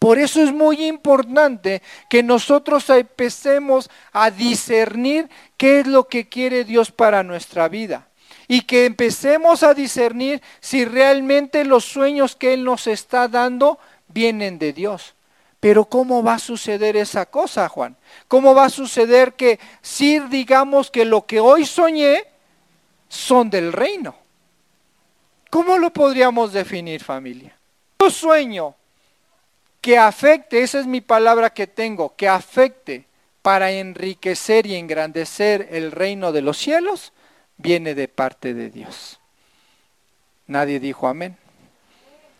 Por 0.00 0.18
eso 0.18 0.42
es 0.42 0.52
muy 0.52 0.86
importante 0.86 1.82
que 2.08 2.24
nosotros 2.24 2.90
empecemos 2.90 3.88
a 4.12 4.32
discernir 4.32 5.28
qué 5.56 5.80
es 5.80 5.86
lo 5.86 6.08
que 6.08 6.28
quiere 6.28 6.64
Dios 6.64 6.90
para 6.90 7.22
nuestra 7.22 7.68
vida 7.68 8.09
y 8.50 8.62
que 8.62 8.84
empecemos 8.84 9.62
a 9.62 9.74
discernir 9.74 10.42
si 10.58 10.84
realmente 10.84 11.64
los 11.64 11.84
sueños 11.84 12.34
que 12.34 12.52
Él 12.52 12.64
nos 12.64 12.88
está 12.88 13.28
dando 13.28 13.78
vienen 14.08 14.58
de 14.58 14.72
Dios. 14.72 15.14
Pero 15.60 15.84
¿cómo 15.84 16.24
va 16.24 16.34
a 16.34 16.38
suceder 16.40 16.96
esa 16.96 17.26
cosa, 17.26 17.68
Juan? 17.68 17.96
¿Cómo 18.26 18.52
va 18.52 18.64
a 18.64 18.70
suceder 18.70 19.34
que 19.34 19.60
si 19.82 20.18
digamos 20.18 20.90
que 20.90 21.04
lo 21.04 21.26
que 21.26 21.38
hoy 21.38 21.64
soñé 21.64 22.24
son 23.08 23.50
del 23.50 23.72
reino? 23.72 24.16
¿Cómo 25.48 25.78
lo 25.78 25.92
podríamos 25.92 26.52
definir, 26.52 27.04
familia? 27.04 27.56
Un 28.00 28.10
sueño 28.10 28.74
que 29.80 29.96
afecte, 29.96 30.60
esa 30.60 30.80
es 30.80 30.88
mi 30.88 31.00
palabra 31.00 31.50
que 31.50 31.68
tengo, 31.68 32.16
que 32.16 32.26
afecte 32.26 33.06
para 33.42 33.70
enriquecer 33.70 34.66
y 34.66 34.74
engrandecer 34.74 35.68
el 35.70 35.92
reino 35.92 36.32
de 36.32 36.42
los 36.42 36.58
cielos, 36.58 37.12
viene 37.60 37.94
de 37.94 38.08
parte 38.08 38.54
de 38.54 38.70
Dios. 38.70 39.20
Nadie 40.46 40.80
dijo 40.80 41.06
amén. 41.06 41.36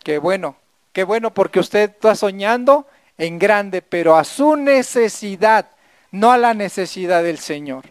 Qué 0.03 0.17
bueno, 0.17 0.55
qué 0.93 1.03
bueno 1.03 1.33
porque 1.33 1.59
usted 1.59 1.91
está 1.91 2.15
soñando 2.15 2.87
en 3.17 3.37
grande, 3.37 3.81
pero 3.81 4.15
a 4.15 4.23
su 4.23 4.55
necesidad, 4.55 5.69
no 6.11 6.31
a 6.31 6.37
la 6.37 6.53
necesidad 6.53 7.23
del 7.23 7.37
Señor. 7.37 7.85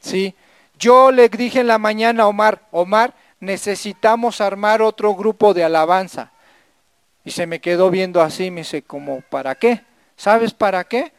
¿Sí? 0.00 0.34
Yo 0.78 1.10
le 1.10 1.28
dije 1.28 1.60
en 1.60 1.68
la 1.68 1.78
mañana 1.78 2.24
a 2.24 2.26
Omar, 2.26 2.60
Omar, 2.70 3.14
necesitamos 3.40 4.40
armar 4.40 4.82
otro 4.82 5.14
grupo 5.14 5.54
de 5.54 5.64
alabanza. 5.64 6.32
Y 7.24 7.30
se 7.30 7.46
me 7.46 7.60
quedó 7.60 7.90
viendo 7.90 8.20
así, 8.20 8.50
me 8.50 8.60
dice, 8.60 8.82
como, 8.82 9.22
¿para 9.22 9.54
qué? 9.54 9.80
¿Sabes 10.16 10.52
para 10.52 10.84
qué? 10.84 11.12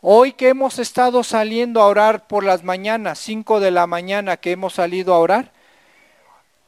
Hoy 0.00 0.32
que 0.32 0.48
hemos 0.48 0.78
estado 0.78 1.24
saliendo 1.24 1.82
a 1.82 1.86
orar 1.86 2.28
por 2.28 2.44
las 2.44 2.62
mañanas, 2.62 3.18
5 3.18 3.58
de 3.58 3.72
la 3.72 3.88
mañana 3.88 4.36
que 4.36 4.52
hemos 4.52 4.74
salido 4.74 5.12
a 5.12 5.18
orar, 5.18 5.52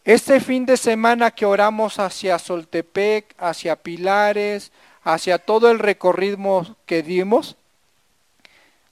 este 0.04 0.40
fin 0.40 0.66
de 0.66 0.76
semana 0.76 1.30
que 1.30 1.46
oramos 1.46 2.00
hacia 2.00 2.40
Soltepec, 2.40 3.36
hacia 3.38 3.76
Pilares, 3.76 4.72
hacia 5.04 5.38
todo 5.38 5.70
el 5.70 5.78
recorrido 5.78 6.76
que 6.86 7.04
dimos, 7.04 7.56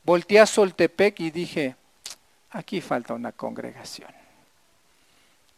volteé 0.04 0.38
a 0.38 0.46
Soltepec 0.46 1.18
y 1.18 1.32
dije, 1.32 1.74
aquí 2.50 2.80
falta 2.80 3.14
una 3.14 3.32
congregación. 3.32 4.12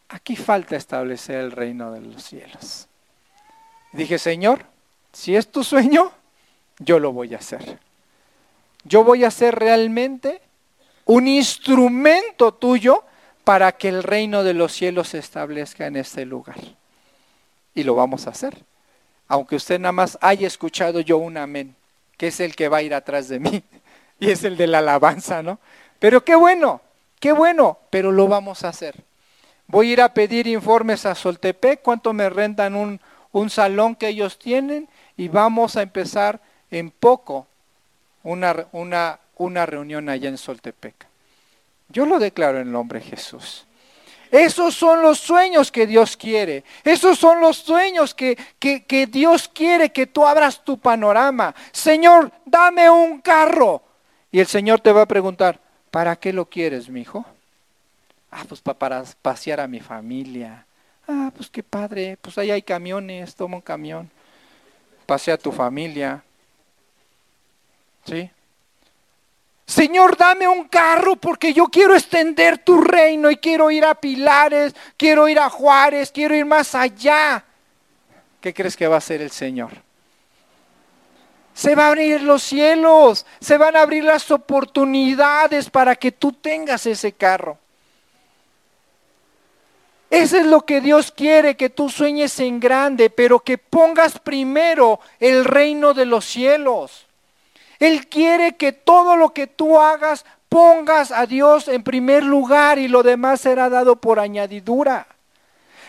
Aquí 0.09 0.35
falta 0.35 0.75
establecer 0.75 1.35
el 1.35 1.51
reino 1.51 1.91
de 1.91 2.01
los 2.01 2.23
cielos. 2.23 2.87
dije, 3.93 4.17
Señor, 4.17 4.65
si 5.13 5.35
es 5.35 5.51
tu 5.51 5.63
sueño, 5.63 6.11
yo 6.79 6.97
lo 6.97 7.13
voy 7.13 7.35
a 7.35 7.37
hacer. 7.37 7.79
Yo 8.83 9.03
voy 9.03 9.23
a 9.23 9.31
ser 9.31 9.55
realmente 9.55 10.41
un 11.05 11.27
instrumento 11.27 12.53
tuyo 12.53 13.03
para 13.43 13.71
que 13.73 13.89
el 13.89 14.03
reino 14.03 14.43
de 14.43 14.53
los 14.53 14.71
cielos 14.71 15.09
se 15.09 15.19
establezca 15.19 15.87
en 15.87 15.95
este 15.95 16.25
lugar. 16.25 16.57
Y 17.73 17.83
lo 17.83 17.95
vamos 17.95 18.27
a 18.27 18.31
hacer. 18.31 18.63
Aunque 19.27 19.55
usted 19.55 19.79
nada 19.79 19.91
más 19.91 20.17
haya 20.21 20.47
escuchado 20.47 20.99
yo 20.99 21.17
un 21.17 21.37
amén, 21.37 21.75
que 22.17 22.27
es 22.27 22.39
el 22.39 22.55
que 22.55 22.67
va 22.67 22.77
a 22.77 22.81
ir 22.81 22.93
atrás 22.93 23.27
de 23.27 23.39
mí. 23.39 23.63
Y 24.19 24.29
es 24.29 24.43
el 24.43 24.55
de 24.55 24.67
la 24.67 24.77
alabanza, 24.77 25.41
¿no? 25.41 25.57
Pero 25.97 26.23
qué 26.23 26.35
bueno, 26.35 26.79
qué 27.19 27.31
bueno, 27.31 27.79
pero 27.89 28.11
lo 28.11 28.27
vamos 28.27 28.63
a 28.63 28.67
hacer. 28.67 29.03
Voy 29.65 29.89
a 29.89 29.93
ir 29.93 30.01
a 30.01 30.13
pedir 30.13 30.45
informes 30.45 31.07
a 31.07 31.15
Soltepec, 31.15 31.81
cuánto 31.81 32.13
me 32.13 32.29
rentan 32.29 32.75
un, 32.75 33.01
un 33.31 33.49
salón 33.49 33.95
que 33.95 34.09
ellos 34.09 34.37
tienen 34.37 34.87
y 35.17 35.27
vamos 35.27 35.75
a 35.75 35.81
empezar 35.81 36.39
en 36.69 36.91
poco 36.91 37.47
una, 38.23 38.67
una, 38.71 39.19
una 39.37 39.65
reunión 39.65 40.09
allá 40.09 40.29
en 40.29 40.37
Soltepec. 40.37 41.07
Yo 41.89 42.05
lo 42.05 42.19
declaro 42.19 42.59
en 42.59 42.67
el 42.67 42.71
nombre 42.71 42.99
de 42.99 43.05
Jesús. 43.05 43.65
Esos 44.31 44.75
son 44.75 45.01
los 45.01 45.19
sueños 45.19 45.71
que 45.71 45.85
Dios 45.85 46.15
quiere. 46.15 46.63
Esos 46.85 47.19
son 47.19 47.41
los 47.41 47.57
sueños 47.57 48.13
que, 48.15 48.37
que, 48.59 48.85
que, 48.85 49.05
Dios 49.05 49.49
quiere 49.49 49.91
que 49.91 50.07
tú 50.07 50.25
abras 50.25 50.63
tu 50.63 50.77
panorama. 50.77 51.53
Señor, 51.73 52.31
dame 52.45 52.89
un 52.89 53.19
carro. 53.19 53.83
Y 54.31 54.39
el 54.39 54.47
Señor 54.47 54.79
te 54.79 54.93
va 54.93 55.01
a 55.01 55.05
preguntar, 55.05 55.59
¿para 55.91 56.15
qué 56.15 56.31
lo 56.31 56.45
quieres, 56.45 56.87
mi 56.87 57.01
hijo? 57.01 57.25
Ah, 58.31 58.45
pues 58.47 58.61
para 58.61 59.03
pasear 59.21 59.59
a 59.59 59.67
mi 59.67 59.81
familia. 59.81 60.65
Ah, 61.09 61.29
pues 61.35 61.49
qué 61.49 61.61
padre. 61.61 62.17
Pues 62.21 62.37
ahí 62.37 62.51
hay 62.51 62.61
camiones, 62.61 63.35
toma 63.35 63.57
un 63.57 63.61
camión. 63.61 64.09
Pasea 65.05 65.33
a 65.33 65.37
tu 65.37 65.51
familia. 65.51 66.23
¿Sí? 68.05 68.29
Señor, 69.65 70.17
dame 70.17 70.47
un 70.49 70.67
carro 70.67 71.15
porque 71.15 71.53
yo 71.53 71.67
quiero 71.67 71.95
extender 71.95 72.57
tu 72.57 72.81
reino 72.81 73.31
y 73.31 73.37
quiero 73.37 73.71
ir 73.71 73.85
a 73.85 73.95
Pilares, 73.95 74.75
quiero 74.97 75.29
ir 75.29 75.39
a 75.39 75.49
Juárez, 75.49 76.11
quiero 76.11 76.35
ir 76.35 76.45
más 76.45 76.75
allá. 76.75 77.45
¿Qué 78.41 78.53
crees 78.53 78.75
que 78.75 78.87
va 78.87 78.95
a 78.95 78.97
hacer 78.97 79.21
el 79.21 79.31
Señor? 79.31 79.71
Se 81.53 81.73
van 81.73 81.85
a 81.85 81.87
abrir 81.89 82.21
los 82.21 82.43
cielos, 82.43 83.25
se 83.39 83.57
van 83.57 83.77
a 83.77 83.81
abrir 83.81 84.03
las 84.03 84.29
oportunidades 84.31 85.69
para 85.69 85.95
que 85.95 86.11
tú 86.11 86.33
tengas 86.33 86.85
ese 86.85 87.13
carro. 87.13 87.57
Eso 90.09 90.35
es 90.37 90.45
lo 90.45 90.65
que 90.65 90.81
Dios 90.81 91.13
quiere, 91.13 91.55
que 91.55 91.69
tú 91.69 91.89
sueñes 91.89 92.37
en 92.41 92.59
grande, 92.59 93.09
pero 93.09 93.39
que 93.39 93.57
pongas 93.57 94.19
primero 94.19 94.99
el 95.21 95.45
reino 95.45 95.93
de 95.93 96.05
los 96.05 96.25
cielos. 96.25 97.07
Él 97.81 98.07
quiere 98.07 98.57
que 98.57 98.73
todo 98.73 99.17
lo 99.17 99.33
que 99.33 99.47
tú 99.47 99.79
hagas 99.79 100.23
pongas 100.49 101.11
a 101.11 101.25
Dios 101.25 101.67
en 101.67 101.81
primer 101.81 102.23
lugar 102.23 102.77
y 102.77 102.87
lo 102.87 103.01
demás 103.01 103.41
será 103.41 103.69
dado 103.69 103.95
por 103.95 104.19
añadidura. 104.19 105.07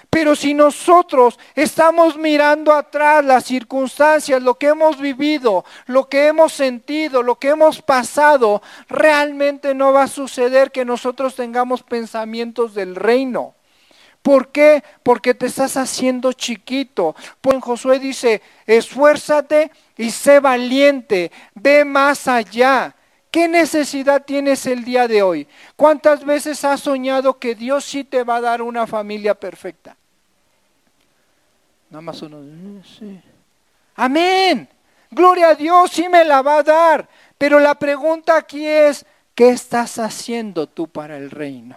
Pero 0.08 0.34
si 0.34 0.54
nosotros 0.54 1.38
estamos 1.54 2.16
mirando 2.16 2.72
atrás 2.72 3.22
las 3.22 3.44
circunstancias, 3.44 4.42
lo 4.42 4.54
que 4.54 4.68
hemos 4.68 4.98
vivido, 4.98 5.66
lo 5.84 6.08
que 6.08 6.28
hemos 6.28 6.54
sentido, 6.54 7.22
lo 7.22 7.38
que 7.38 7.48
hemos 7.48 7.82
pasado, 7.82 8.62
realmente 8.88 9.74
no 9.74 9.92
va 9.92 10.04
a 10.04 10.08
suceder 10.08 10.72
que 10.72 10.86
nosotros 10.86 11.34
tengamos 11.34 11.82
pensamientos 11.82 12.72
del 12.72 12.96
reino. 12.96 13.54
¿Por 14.22 14.52
qué? 14.52 14.82
Porque 15.02 15.34
te 15.34 15.46
estás 15.46 15.76
haciendo 15.76 16.32
chiquito. 16.32 17.14
Pues 17.40 17.62
Josué 17.62 17.98
dice, 17.98 18.40
esfuérzate 18.66 19.70
y 19.96 20.10
sé 20.10 20.38
valiente, 20.38 21.32
ve 21.54 21.84
más 21.84 22.28
allá. 22.28 22.94
¿Qué 23.32 23.48
necesidad 23.48 24.24
tienes 24.24 24.66
el 24.66 24.84
día 24.84 25.08
de 25.08 25.22
hoy? 25.22 25.48
¿Cuántas 25.74 26.24
veces 26.24 26.64
has 26.64 26.80
soñado 26.80 27.38
que 27.38 27.54
Dios 27.54 27.84
sí 27.84 28.04
te 28.04 28.22
va 28.22 28.36
a 28.36 28.40
dar 28.42 28.62
una 28.62 28.86
familia 28.86 29.34
perfecta? 29.34 29.96
Nada 31.90 32.02
más 32.02 32.22
uno. 32.22 32.38
Eh, 32.42 32.82
sí. 32.98 33.20
Amén. 33.96 34.68
Gloria 35.10 35.48
a 35.48 35.54
Dios, 35.54 35.90
sí 35.90 36.08
me 36.08 36.24
la 36.24 36.42
va 36.42 36.58
a 36.58 36.62
dar. 36.62 37.08
Pero 37.36 37.58
la 37.58 37.74
pregunta 37.74 38.36
aquí 38.36 38.66
es, 38.66 39.04
¿qué 39.34 39.50
estás 39.50 39.98
haciendo 39.98 40.66
tú 40.66 40.86
para 40.88 41.16
el 41.16 41.30
reino? 41.30 41.76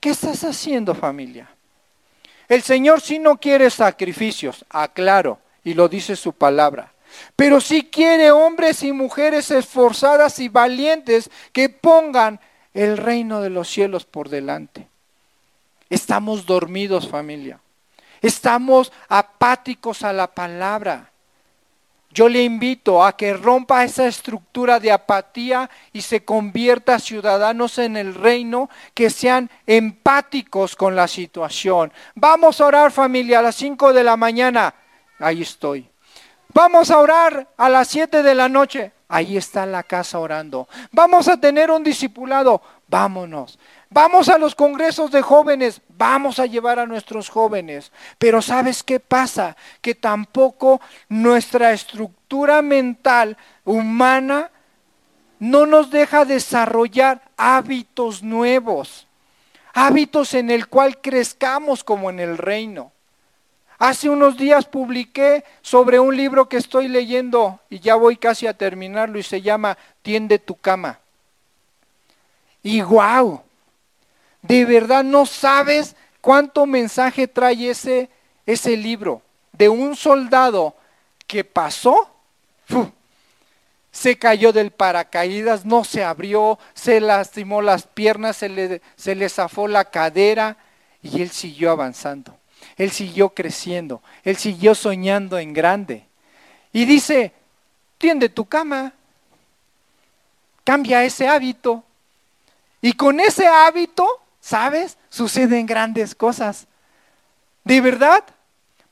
¿Qué 0.00 0.10
estás 0.10 0.44
haciendo 0.44 0.94
familia? 0.94 1.48
El 2.48 2.62
Señor 2.62 3.00
sí 3.00 3.18
no 3.18 3.38
quiere 3.38 3.70
sacrificios, 3.70 4.64
aclaro, 4.70 5.40
y 5.64 5.74
lo 5.74 5.88
dice 5.88 6.16
su 6.16 6.32
palabra. 6.32 6.92
pero 7.36 7.60
sí 7.60 7.88
quiere 7.90 8.30
hombres 8.30 8.82
y 8.82 8.92
mujeres 8.92 9.50
esforzadas 9.50 10.38
y 10.40 10.48
valientes 10.48 11.30
que 11.52 11.68
pongan 11.68 12.40
el 12.74 12.96
reino 12.96 13.40
de 13.40 13.50
los 13.50 13.68
cielos 13.68 14.04
por 14.04 14.28
delante. 14.28 14.88
Estamos 15.88 16.44
dormidos, 16.44 17.08
familia. 17.08 17.60
Estamos 18.20 18.92
apáticos 19.08 20.02
a 20.02 20.12
la 20.12 20.26
palabra. 20.26 21.07
Yo 22.10 22.28
le 22.28 22.42
invito 22.42 23.04
a 23.04 23.16
que 23.16 23.34
rompa 23.34 23.84
esa 23.84 24.06
estructura 24.06 24.80
de 24.80 24.90
apatía 24.90 25.68
y 25.92 26.00
se 26.00 26.24
convierta 26.24 26.98
ciudadanos 26.98 27.78
en 27.78 27.96
el 27.96 28.14
reino 28.14 28.70
que 28.94 29.10
sean 29.10 29.50
empáticos 29.66 30.74
con 30.74 30.96
la 30.96 31.06
situación. 31.06 31.92
Vamos 32.14 32.60
a 32.60 32.66
orar 32.66 32.92
familia 32.92 33.40
a 33.40 33.42
las 33.42 33.56
5 33.56 33.92
de 33.92 34.04
la 34.04 34.16
mañana. 34.16 34.74
Ahí 35.18 35.42
estoy. 35.42 35.88
Vamos 36.54 36.90
a 36.90 36.98
orar 36.98 37.48
a 37.56 37.68
las 37.68 37.88
7 37.88 38.22
de 38.22 38.34
la 38.34 38.48
noche. 38.48 38.92
Ahí 39.08 39.36
está 39.36 39.66
la 39.66 39.82
casa 39.82 40.18
orando. 40.18 40.66
Vamos 40.92 41.28
a 41.28 41.38
tener 41.38 41.70
un 41.70 41.84
discipulado. 41.84 42.62
Vámonos. 42.88 43.58
Vamos 43.90 44.28
a 44.28 44.36
los 44.36 44.54
congresos 44.54 45.10
de 45.10 45.22
jóvenes, 45.22 45.80
vamos 45.96 46.38
a 46.38 46.46
llevar 46.46 46.78
a 46.78 46.86
nuestros 46.86 47.30
jóvenes. 47.30 47.90
Pero 48.18 48.42
¿sabes 48.42 48.82
qué 48.82 49.00
pasa? 49.00 49.56
Que 49.80 49.94
tampoco 49.94 50.80
nuestra 51.08 51.72
estructura 51.72 52.60
mental 52.60 53.36
humana 53.64 54.50
no 55.38 55.66
nos 55.66 55.90
deja 55.90 56.24
desarrollar 56.24 57.22
hábitos 57.36 58.22
nuevos, 58.22 59.06
hábitos 59.72 60.34
en 60.34 60.50
el 60.50 60.68
cual 60.68 61.00
crezcamos 61.00 61.82
como 61.82 62.10
en 62.10 62.20
el 62.20 62.36
reino. 62.36 62.92
Hace 63.78 64.10
unos 64.10 64.36
días 64.36 64.66
publiqué 64.66 65.44
sobre 65.62 66.00
un 66.00 66.16
libro 66.16 66.48
que 66.48 66.56
estoy 66.56 66.88
leyendo 66.88 67.60
y 67.70 67.78
ya 67.78 67.94
voy 67.94 68.16
casi 68.16 68.48
a 68.48 68.58
terminarlo 68.58 69.18
y 69.18 69.22
se 69.22 69.40
llama 69.40 69.78
Tiende 70.02 70.40
tu 70.40 70.56
cama. 70.56 70.98
Y 72.60 72.80
guau, 72.80 73.44
de 74.42 74.64
verdad 74.64 75.04
no 75.04 75.26
sabes 75.26 75.96
cuánto 76.20 76.66
mensaje 76.66 77.26
trae 77.26 77.70
ese, 77.70 78.10
ese 78.46 78.76
libro 78.76 79.22
de 79.52 79.68
un 79.68 79.96
soldado 79.96 80.74
que 81.26 81.44
pasó, 81.44 82.10
se 83.90 84.18
cayó 84.18 84.52
del 84.52 84.70
paracaídas, 84.70 85.64
no 85.64 85.84
se 85.84 86.04
abrió, 86.04 86.58
se 86.74 87.00
lastimó 87.00 87.62
las 87.62 87.86
piernas, 87.86 88.36
se 88.36 88.48
le, 88.48 88.80
se 88.96 89.14
le 89.14 89.28
zafó 89.28 89.66
la 89.66 89.86
cadera 89.86 90.56
y 91.02 91.22
él 91.22 91.30
siguió 91.30 91.70
avanzando, 91.70 92.36
él 92.76 92.90
siguió 92.92 93.30
creciendo, 93.30 94.02
él 94.24 94.36
siguió 94.36 94.74
soñando 94.74 95.38
en 95.38 95.52
grande. 95.52 96.06
Y 96.72 96.84
dice, 96.84 97.32
tiende 97.96 98.28
tu 98.28 98.44
cama, 98.44 98.92
cambia 100.64 101.02
ese 101.04 101.26
hábito. 101.26 101.82
Y 102.80 102.92
con 102.92 103.18
ese 103.18 103.46
hábito 103.46 104.06
¿Sabes? 104.40 104.98
Suceden 105.08 105.66
grandes 105.66 106.14
cosas. 106.14 106.66
¿De 107.64 107.80
verdad? 107.80 108.24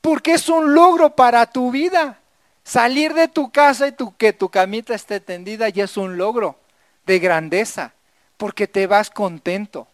Porque 0.01 0.33
es 0.33 0.49
un 0.49 0.73
logro 0.73 1.15
para 1.15 1.45
tu 1.47 1.71
vida. 1.71 2.19
Salir 2.63 3.13
de 3.13 3.27
tu 3.27 3.49
casa 3.49 3.87
y 3.87 3.95
que 4.17 4.33
tu 4.33 4.49
camita 4.49 4.93
esté 4.93 5.19
tendida 5.19 5.69
ya 5.69 5.85
es 5.85 5.97
un 5.97 6.17
logro 6.17 6.57
de 7.05 7.19
grandeza, 7.19 7.93
porque 8.35 8.67
te 8.67 8.85
vas 8.85 9.09
contento. 9.09 9.87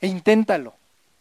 E 0.00 0.06
inténtalo. 0.06 0.74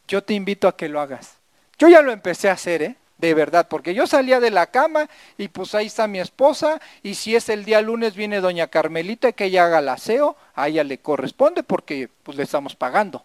Yo 0.08 0.24
te 0.24 0.34
invito 0.34 0.68
a 0.68 0.78
que 0.78 0.90
lo 0.90 1.02
hagas. 1.02 1.38
Yo 1.80 1.88
ya 1.90 2.02
lo 2.02 2.12
empecé 2.12 2.50
a 2.50 2.54
hacer, 2.54 2.84
¿eh? 2.84 2.96
De 3.18 3.34
verdad, 3.34 3.68
porque 3.70 3.94
yo 3.94 4.06
salía 4.06 4.40
de 4.40 4.52
la 4.52 4.68
cama 4.68 5.10
y 5.38 5.48
pues 5.48 5.74
ahí 5.76 5.88
está 5.88 6.08
mi 6.08 6.20
esposa 6.20 6.82
y 7.04 7.16
si 7.16 7.36
es 7.36 7.48
el 7.48 7.64
día 7.64 7.82
lunes 7.82 8.16
viene 8.16 8.42
doña 8.42 8.68
Carmelita 8.68 9.32
que 9.32 9.46
ella 9.46 9.66
haga 9.66 9.80
el 9.80 9.90
aseo, 9.90 10.36
a 10.56 10.68
ella 10.68 10.84
le 10.84 10.98
corresponde 10.98 11.64
porque 11.64 12.10
pues 12.24 12.38
le 12.38 12.44
estamos 12.44 12.76
pagando. 12.76 13.24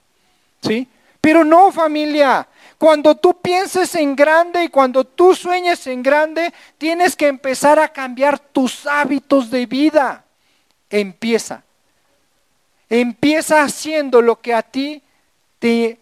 ¿Sí? 0.63 0.89
Pero 1.21 1.45
no 1.45 1.73
familia, 1.73 2.49
cuando 2.79 3.17
tú 3.17 3.41
pienses 3.41 3.95
en 3.97 4.15
grande 4.15 4.65
y 4.65 4.69
cuando 4.69 5.05
tú 5.05 5.35
sueñes 5.35 5.87
en 5.89 6.03
grande, 6.03 6.55
tienes 6.79 7.17
que 7.17 7.27
empezar 7.27 7.81
a 7.81 7.89
cambiar 7.89 8.39
tus 8.39 8.87
hábitos 8.87 9.51
de 9.51 9.67
vida. 9.67 10.25
Empieza. 10.89 11.65
Empieza 12.89 13.63
haciendo 13.63 14.23
lo 14.23 14.41
que 14.41 14.55
a 14.55 14.63
ti 14.63 15.03
te, 15.59 15.99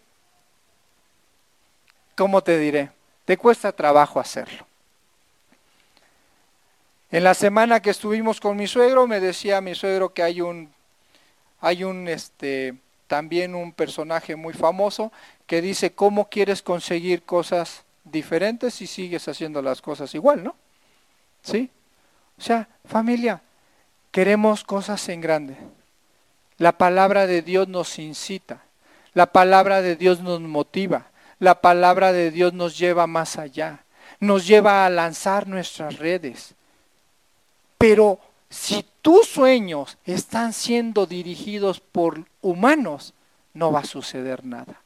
¿cómo 2.15 2.43
te 2.43 2.59
diré? 2.59 2.91
Te 3.25 3.37
cuesta 3.37 3.71
trabajo 3.71 4.19
hacerlo. 4.19 4.65
En 7.09 7.23
la 7.23 7.33
semana 7.33 7.81
que 7.81 7.89
estuvimos 7.89 8.39
con 8.39 8.55
mi 8.55 8.67
suegro, 8.67 9.07
me 9.07 9.19
decía 9.19 9.61
mi 9.61 9.73
suegro 9.73 10.13
que 10.13 10.21
hay 10.21 10.41
un, 10.41 10.71
hay 11.59 11.83
un, 11.83 12.07
este, 12.07 12.75
también 13.07 13.55
un 13.55 13.71
personaje 13.71 14.35
muy 14.35 14.53
famoso 14.53 15.11
que 15.45 15.61
dice, 15.61 15.93
¿cómo 15.93 16.29
quieres 16.29 16.61
conseguir 16.61 17.23
cosas 17.23 17.83
diferentes 18.03 18.75
si 18.75 18.87
sigues 18.87 19.27
haciendo 19.27 19.61
las 19.61 19.81
cosas 19.81 20.13
igual, 20.13 20.43
no? 20.43 20.55
¿Sí? 21.41 21.69
O 22.37 22.41
sea, 22.41 22.67
familia, 22.85 23.41
queremos 24.11 24.63
cosas 24.63 25.07
en 25.09 25.21
grande. 25.21 25.57
La 26.57 26.77
palabra 26.77 27.27
de 27.27 27.41
Dios 27.41 27.67
nos 27.67 27.99
incita, 27.99 28.63
la 29.13 29.27
palabra 29.27 29.81
de 29.81 29.95
Dios 29.95 30.21
nos 30.21 30.41
motiva, 30.41 31.07
la 31.39 31.61
palabra 31.61 32.11
de 32.13 32.31
Dios 32.31 32.53
nos 32.53 32.77
lleva 32.77 33.07
más 33.07 33.37
allá, 33.37 33.83
nos 34.19 34.47
lleva 34.47 34.85
a 34.85 34.89
lanzar 34.89 35.47
nuestras 35.47 35.97
redes. 35.97 36.55
Pero 37.77 38.19
si 38.49 38.85
tus 39.01 39.27
sueños 39.27 39.97
están 40.05 40.53
siendo 40.53 41.05
dirigidos 41.05 41.79
por 41.79 42.25
humanos, 42.41 43.13
no 43.53 43.71
va 43.71 43.81
a 43.81 43.85
suceder 43.85 44.45
nada. 44.45 44.81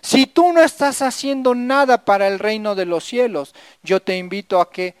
Si 0.00 0.26
tú 0.26 0.52
no 0.52 0.62
estás 0.62 1.02
haciendo 1.02 1.54
nada 1.54 2.04
para 2.04 2.28
el 2.28 2.38
reino 2.38 2.74
de 2.74 2.84
los 2.84 3.04
cielos, 3.04 3.54
yo 3.82 4.00
te 4.00 4.16
invito 4.18 4.60
a 4.60 4.70
que 4.70 4.94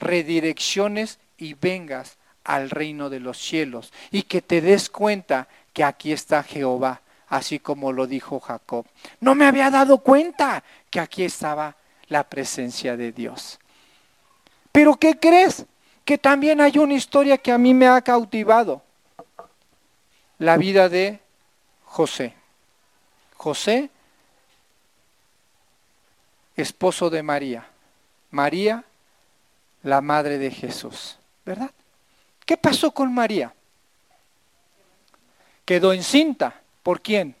redirecciones 0.00 1.18
y 1.36 1.54
vengas 1.54 2.16
al 2.44 2.70
reino 2.70 3.10
de 3.10 3.20
los 3.20 3.38
cielos 3.38 3.92
y 4.10 4.22
que 4.22 4.42
te 4.42 4.60
des 4.60 4.90
cuenta 4.90 5.48
que 5.72 5.84
aquí 5.84 6.12
está 6.12 6.42
Jehová, 6.42 7.02
así 7.28 7.58
como 7.58 7.92
lo 7.92 8.06
dijo 8.06 8.40
Jacob. 8.40 8.86
No 9.20 9.34
me 9.34 9.46
había 9.46 9.70
dado 9.70 9.98
cuenta 9.98 10.64
que 10.90 10.98
aquí 10.98 11.24
estaba 11.24 11.76
la 12.08 12.24
presencia 12.24 12.96
de 12.96 13.12
Dios. 13.12 13.58
Pero 14.72 14.96
¿qué 14.96 15.18
crees? 15.18 15.66
Que 16.08 16.16
también 16.16 16.58
hay 16.62 16.78
una 16.78 16.94
historia 16.94 17.36
que 17.36 17.52
a 17.52 17.58
mí 17.58 17.74
me 17.74 17.86
ha 17.86 18.00
cautivado. 18.00 18.80
La 20.38 20.56
vida 20.56 20.88
de 20.88 21.20
José. 21.84 22.32
José, 23.36 23.90
esposo 26.56 27.10
de 27.10 27.22
María. 27.22 27.68
María, 28.30 28.82
la 29.82 30.00
madre 30.00 30.38
de 30.38 30.50
Jesús. 30.50 31.18
¿Verdad? 31.44 31.72
¿Qué 32.46 32.56
pasó 32.56 32.90
con 32.90 33.12
María? 33.12 33.52
Quedó 35.66 35.92
encinta. 35.92 36.58
¿Por 36.82 37.02
quién? 37.02 37.36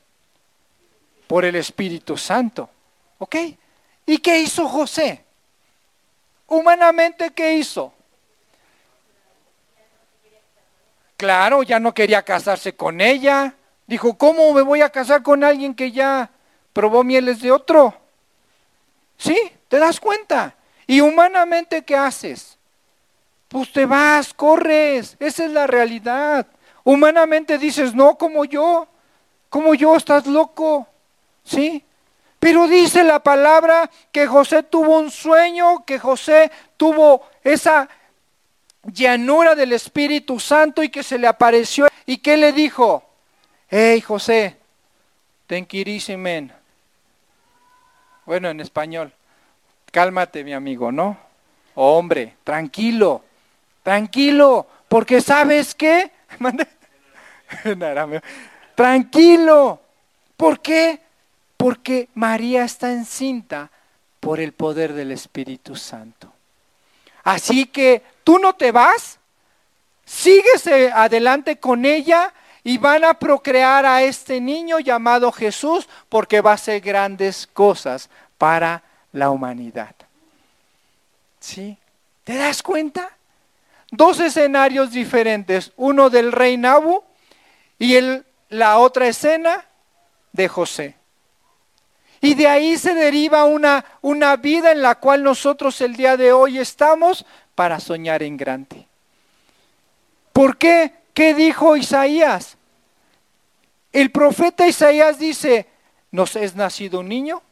Por 1.26 1.46
el 1.46 1.56
Espíritu 1.56 2.18
Santo. 2.18 2.68
¿Ok? 3.16 3.34
¿Y 4.04 4.18
qué 4.18 4.40
hizo 4.40 4.68
José? 4.68 5.24
Humanamente, 6.46 7.30
¿qué 7.30 7.54
hizo? 7.54 7.94
Claro, 11.18 11.64
ya 11.64 11.80
no 11.80 11.92
quería 11.92 12.22
casarse 12.22 12.76
con 12.76 13.00
ella. 13.00 13.56
Dijo, 13.88 14.16
¿cómo 14.16 14.52
me 14.54 14.62
voy 14.62 14.82
a 14.82 14.90
casar 14.90 15.24
con 15.24 15.42
alguien 15.42 15.74
que 15.74 15.90
ya 15.90 16.30
probó 16.72 17.02
mieles 17.02 17.42
de 17.42 17.50
otro? 17.50 17.92
¿Sí? 19.16 19.36
¿Te 19.66 19.80
das 19.80 19.98
cuenta? 19.98 20.54
¿Y 20.86 21.00
humanamente 21.00 21.84
qué 21.84 21.96
haces? 21.96 22.56
Pues 23.48 23.72
te 23.72 23.84
vas, 23.84 24.32
corres. 24.32 25.16
Esa 25.18 25.44
es 25.44 25.50
la 25.50 25.66
realidad. 25.66 26.46
Humanamente 26.84 27.58
dices, 27.58 27.96
no, 27.96 28.16
como 28.16 28.44
yo. 28.44 28.86
Como 29.48 29.74
yo, 29.74 29.96
estás 29.96 30.24
loco. 30.24 30.86
¿Sí? 31.42 31.84
Pero 32.38 32.68
dice 32.68 33.02
la 33.02 33.18
palabra 33.18 33.90
que 34.12 34.28
José 34.28 34.62
tuvo 34.62 35.00
un 35.00 35.10
sueño, 35.10 35.84
que 35.84 35.98
José 35.98 36.52
tuvo 36.76 37.22
esa 37.42 37.88
llanura 38.92 39.54
del 39.54 39.72
Espíritu 39.72 40.38
Santo 40.40 40.82
y 40.82 40.88
que 40.88 41.02
se 41.02 41.18
le 41.18 41.26
apareció. 41.26 41.88
¿Y 42.06 42.18
qué 42.18 42.36
le 42.36 42.52
dijo? 42.52 43.02
Hey 43.70 44.00
José, 44.00 44.56
ten. 45.46 45.66
Bueno, 48.26 48.48
en 48.48 48.60
español, 48.60 49.12
cálmate 49.90 50.44
mi 50.44 50.52
amigo, 50.52 50.92
¿no? 50.92 51.28
hombre, 51.80 52.34
tranquilo, 52.42 53.22
tranquilo, 53.84 54.66
porque 54.88 55.20
sabes 55.20 55.74
qué? 55.74 56.10
tranquilo. 58.74 59.80
¿Por 60.36 60.60
qué? 60.60 61.00
Porque 61.56 62.08
María 62.14 62.64
está 62.64 62.92
encinta 62.92 63.70
por 64.20 64.40
el 64.40 64.52
poder 64.52 64.92
del 64.92 65.12
Espíritu 65.12 65.76
Santo. 65.76 66.32
Así 67.24 67.66
que 67.66 68.02
tú 68.28 68.38
no 68.38 68.52
te 68.52 68.72
vas, 68.72 69.18
sigues 70.04 70.66
adelante 70.66 71.58
con 71.58 71.86
ella 71.86 72.34
y 72.62 72.76
van 72.76 73.02
a 73.06 73.14
procrear 73.14 73.86
a 73.86 74.02
este 74.02 74.38
niño 74.38 74.80
llamado 74.80 75.32
Jesús 75.32 75.88
porque 76.10 76.42
va 76.42 76.50
a 76.50 76.54
hacer 76.56 76.82
grandes 76.82 77.46
cosas 77.46 78.10
para 78.36 78.82
la 79.12 79.30
humanidad. 79.30 79.94
¿Sí? 81.40 81.78
¿Te 82.22 82.36
das 82.36 82.62
cuenta? 82.62 83.16
Dos 83.90 84.20
escenarios 84.20 84.90
diferentes, 84.90 85.72
uno 85.78 86.10
del 86.10 86.30
rey 86.30 86.58
Nabu 86.58 87.02
y 87.78 87.94
el, 87.94 88.26
la 88.50 88.76
otra 88.76 89.08
escena 89.08 89.64
de 90.32 90.48
José. 90.48 90.96
Y 92.20 92.34
de 92.34 92.46
ahí 92.46 92.76
se 92.76 92.92
deriva 92.92 93.44
una, 93.44 93.86
una 94.02 94.36
vida 94.36 94.70
en 94.70 94.82
la 94.82 94.96
cual 94.96 95.22
nosotros 95.22 95.80
el 95.80 95.96
día 95.96 96.18
de 96.18 96.34
hoy 96.34 96.58
estamos 96.58 97.24
para 97.58 97.80
soñar 97.80 98.22
en 98.22 98.36
grande. 98.36 98.86
¿Por 100.32 100.56
qué? 100.58 100.92
¿Qué 101.12 101.34
dijo 101.34 101.76
Isaías? 101.76 102.56
El 103.92 104.12
profeta 104.12 104.68
Isaías 104.68 105.18
dice, 105.18 105.66
¿nos 106.12 106.36
es 106.36 106.54
nacido 106.54 107.00
un 107.00 107.08
niño? 107.08 107.42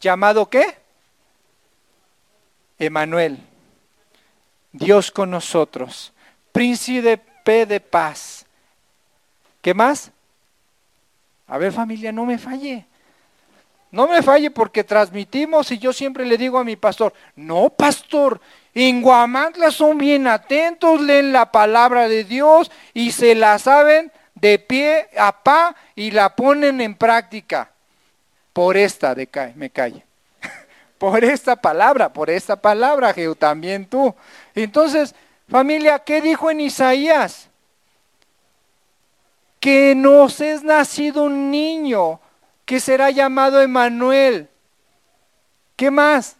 ¿Llamado 0.00 0.50
qué? 0.50 0.66
Emanuel. 2.76 3.38
Dios 4.72 5.12
con 5.12 5.30
nosotros. 5.30 6.12
Príncipe 6.50 7.66
de 7.66 7.78
paz. 7.78 8.44
¿Qué 9.62 9.74
más? 9.74 10.10
A 11.46 11.56
ver 11.56 11.72
familia, 11.72 12.10
no 12.10 12.26
me 12.26 12.36
falle. 12.36 12.84
No 13.94 14.08
me 14.08 14.24
falle 14.24 14.50
porque 14.50 14.82
transmitimos 14.82 15.70
y 15.70 15.78
yo 15.78 15.92
siempre 15.92 16.26
le 16.26 16.36
digo 16.36 16.58
a 16.58 16.64
mi 16.64 16.74
pastor, 16.74 17.14
no 17.36 17.70
pastor, 17.70 18.40
en 18.74 19.00
Guamantla 19.00 19.70
son 19.70 19.98
bien 19.98 20.26
atentos, 20.26 21.00
leen 21.00 21.32
la 21.32 21.52
palabra 21.52 22.08
de 22.08 22.24
Dios 22.24 22.72
y 22.92 23.12
se 23.12 23.36
la 23.36 23.56
saben 23.60 24.10
de 24.34 24.58
pie 24.58 25.06
a 25.16 25.44
pa 25.44 25.76
y 25.94 26.10
la 26.10 26.34
ponen 26.34 26.80
en 26.80 26.96
práctica. 26.96 27.70
Por 28.52 28.76
esta 28.76 29.14
me 29.54 29.70
calle. 29.70 30.04
por 30.98 31.22
esta 31.22 31.54
palabra, 31.54 32.12
por 32.12 32.30
esta 32.30 32.56
palabra, 32.56 33.14
Jehu, 33.14 33.36
también 33.36 33.86
tú. 33.86 34.12
Entonces, 34.56 35.14
familia, 35.48 36.00
¿qué 36.00 36.20
dijo 36.20 36.50
en 36.50 36.62
Isaías? 36.62 37.48
Que 39.60 39.94
nos 39.94 40.40
es 40.40 40.64
nacido 40.64 41.22
un 41.22 41.52
niño 41.52 42.18
que 42.64 42.80
será 42.80 43.10
llamado 43.10 43.60
Emanuel. 43.60 44.48
¿Qué 45.76 45.90
más? 45.90 46.36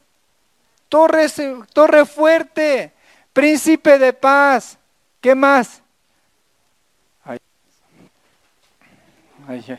Torre, 0.88 1.26
torre 1.72 2.06
fuerte, 2.06 2.92
príncipe 3.32 3.98
de 3.98 4.12
paz. 4.12 4.78
¿Qué 5.20 5.34
más? 5.34 5.82
Ay. 7.24 7.38
Ay. 9.48 9.78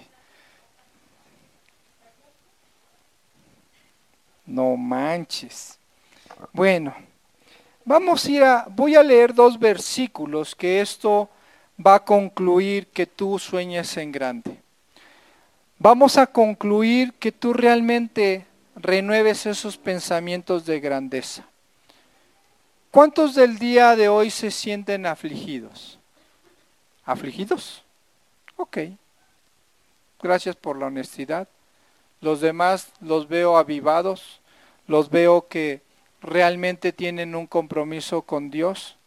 No 4.45 4.75
manches. 4.75 5.79
Bueno, 6.51 6.93
vamos 7.83 8.25
a 8.25 8.31
ir 8.31 8.43
a, 8.43 8.65
voy 8.69 8.95
a 8.95 9.01
leer 9.01 9.33
dos 9.33 9.57
versículos 9.57 10.53
que 10.53 10.81
esto 10.81 11.29
va 11.83 11.95
a 11.95 12.05
concluir 12.05 12.87
que 12.87 13.07
tú 13.07 13.39
sueñes 13.39 13.97
en 13.97 14.11
grande 14.11 14.64
vamos 15.85 16.17
a 16.17 16.25
concluir 16.25 17.13
que 17.13 17.31
tú 17.31 17.53
realmente 17.53 18.47
renueves 18.75 19.45
esos 19.45 19.77
pensamientos 19.77 20.65
de 20.65 20.79
grandeza. 20.79 21.45
¿Cuántos 22.89 23.35
del 23.35 23.59
día 23.59 23.95
de 23.95 24.09
hoy 24.09 24.31
se 24.31 24.49
sienten 24.49 25.05
afligidos? 25.05 25.99
¿Afligidos? 27.03 27.83
Ok. 28.57 28.79
Gracias 30.23 30.55
por 30.55 30.75
la 30.79 30.87
honestidad. 30.87 31.47
Los 32.19 32.41
demás 32.41 32.91
los 32.99 33.27
veo 33.27 33.55
avivados, 33.55 34.41
los 34.87 35.11
veo 35.11 35.47
que 35.47 35.83
realmente 36.19 36.93
tienen 36.93 37.35
un 37.35 37.45
compromiso 37.45 38.23
con 38.23 38.49
Dios, 38.49 38.97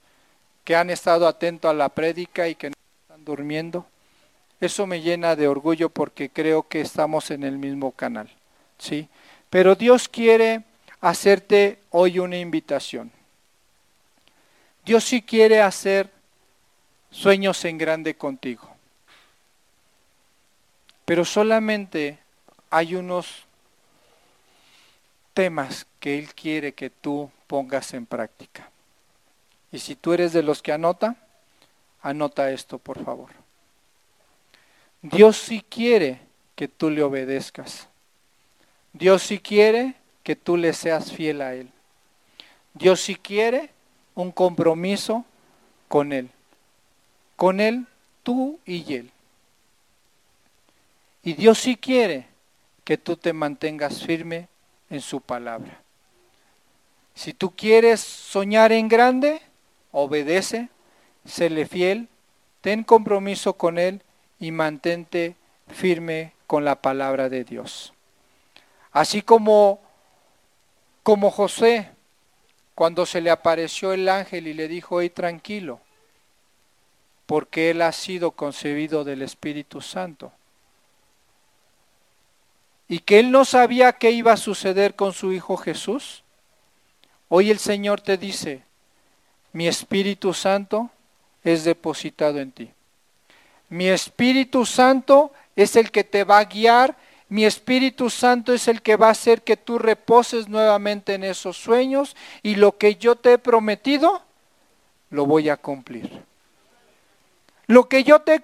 que 0.63 0.77
han 0.77 0.91
estado 0.91 1.27
atentos 1.27 1.73
a 1.73 1.75
la 1.75 1.89
prédica 1.89 2.47
y 2.47 2.55
que 2.55 2.69
no 2.69 2.75
están 3.03 3.25
durmiendo. 3.25 3.85
Eso 4.61 4.87
me 4.87 5.01
llena 5.01 5.37
de 5.37 5.47
orgullo 5.47 5.89
porque 5.89 6.31
creo 6.31 6.67
que 6.67 6.81
estamos 6.81 7.31
en 7.31 7.45
el 7.45 7.59
mismo 7.59 7.93
canal. 7.93 8.29
¿sí? 8.79 9.09
Pero 9.51 9.75
Dios 9.75 10.09
quiere 10.09 10.65
hacerte 11.01 11.79
hoy 11.91 12.19
una 12.19 12.39
invitación. 12.39 13.13
Dios 14.85 15.05
sí 15.05 15.23
quiere 15.23 15.61
hacer 15.61 16.11
sueños 17.11 17.65
en 17.65 17.79
grande 17.79 18.15
contigo. 18.15 18.69
Pero 21.05 21.25
solamente 21.25 22.19
hay 22.71 22.95
unos 22.95 23.45
temas 25.35 25.87
que 26.01 26.19
Él 26.19 26.35
quiere 26.35 26.73
que 26.73 26.91
tú 26.91 27.31
pongas 27.47 27.95
en 27.95 28.07
práctica. 28.07 28.71
Y 29.71 29.79
si 29.79 29.95
tú 29.95 30.13
eres 30.13 30.33
de 30.33 30.43
los 30.43 30.63
que 30.63 30.73
anota, 30.73 31.17
anota 32.03 32.51
esto, 32.51 32.79
por 32.79 33.03
favor. 33.05 33.31
Dios 35.03 35.37
sí 35.37 35.65
quiere 35.69 36.21
que 36.55 36.69
tú 36.69 36.91
le 36.91 37.03
obedezcas. 37.03 37.89
Dios 38.93 39.23
sí 39.23 39.39
quiere 39.39 39.95
que 40.23 40.35
tú 40.35 40.57
le 40.57 40.73
seas 40.73 41.13
fiel 41.13 41.41
a 41.41 41.55
Él. 41.55 41.71
Dios 42.75 43.01
sí 43.01 43.15
quiere 43.15 43.71
un 44.15 44.33
compromiso 44.33 45.25
con 45.87 46.13
Él. 46.13 46.31
Con 47.37 47.61
Él, 47.61 47.87
tú 48.23 48.59
y 48.67 48.95
Él. 48.95 49.11
Y 51.23 51.35
Dios 51.35 51.59
sí 51.59 51.77
quiere 51.77 52.27
que 52.85 52.99
tú 52.99 53.17
te 53.17 53.33
mantengas 53.33 54.03
firme 54.03 54.49
en 54.91 55.01
su 55.01 55.21
palabra. 55.21 55.81
Si 57.15 57.35
tú 57.35 57.55
quieres 57.55 58.01
soñar 58.01 58.73
en 58.73 58.89
grande, 58.89 59.43
obedece, 59.93 60.69
séle 61.25 61.67
fiel, 61.67 62.09
ten 62.61 62.83
compromiso 62.83 63.55
con 63.55 63.79
Él 63.79 64.03
y 64.41 64.51
mantente 64.51 65.37
firme 65.69 66.33
con 66.47 66.65
la 66.65 66.81
palabra 66.81 67.29
de 67.29 67.45
Dios. 67.45 67.93
Así 68.93 69.23
como, 69.23 69.81
como 71.03 71.31
José, 71.31 71.91
cuando 72.75 73.07
se 73.07 73.21
le 73.21 73.31
apareció 73.31 73.93
el 73.93 74.09
ángel 74.09 74.47
y 74.47 74.55
le 74.55 74.69
dijo, 74.69 75.01
hey 75.01 75.11
tranquilo, 75.11 75.81
porque 77.27 77.71
él 77.71 77.83
ha 77.83 77.93
sido 77.93 78.31
concebido 78.31 79.05
del 79.05 79.23
Espíritu 79.23 79.81
Santo. 79.81 80.33
Y 82.89 83.01
que 83.01 83.19
él 83.19 83.31
no 83.31 83.45
sabía 83.45 83.93
qué 83.93 84.13
iba 84.13 84.33
a 84.33 84.39
suceder 84.39 84.95
con 84.95 85.13
su 85.13 85.33
Hijo 85.33 85.59
Jesús. 85.59 86.23
Hoy 87.29 87.51
el 87.51 87.59
Señor 87.59 88.01
te 88.01 88.17
dice, 88.17 88.63
mi 89.53 89.69
Espíritu 89.69 90.33
Santo 90.33 90.91
es 91.45 91.65
depositado 91.65 92.39
en 92.39 92.53
ti. 92.53 92.71
Mi 93.69 93.89
Espíritu 93.89 94.65
Santo 94.65 95.33
es 95.57 95.77
el 95.77 95.91
que 95.91 96.05
te 96.05 96.25
va 96.25 96.39
a 96.39 96.45
guiar. 96.45 96.97
Mi 97.29 97.45
Espíritu 97.45 98.09
Santo 98.09 98.53
es 98.55 98.69
el 98.69 98.81
que 98.81 98.97
va 98.97 99.09
a 99.09 99.13
hacer 99.13 99.43
que 99.43 99.57
tú 99.57 99.79
reposes 99.79 100.49
nuevamente 100.49 101.15
en 101.15 101.25
esos 101.25 101.57
sueños 101.57 102.17
y 102.43 102.55
lo 102.55 102.79
que 102.79 102.97
yo 102.97 103.17
te 103.17 103.35
he 103.35 103.39
prometido, 103.39 104.23
lo 105.11 105.27
voy 105.27 105.51
a 105.51 105.57
cumplir. 105.57 106.23
Lo 107.67 107.89
que 107.89 108.03
yo 108.03 108.21
te, 108.21 108.43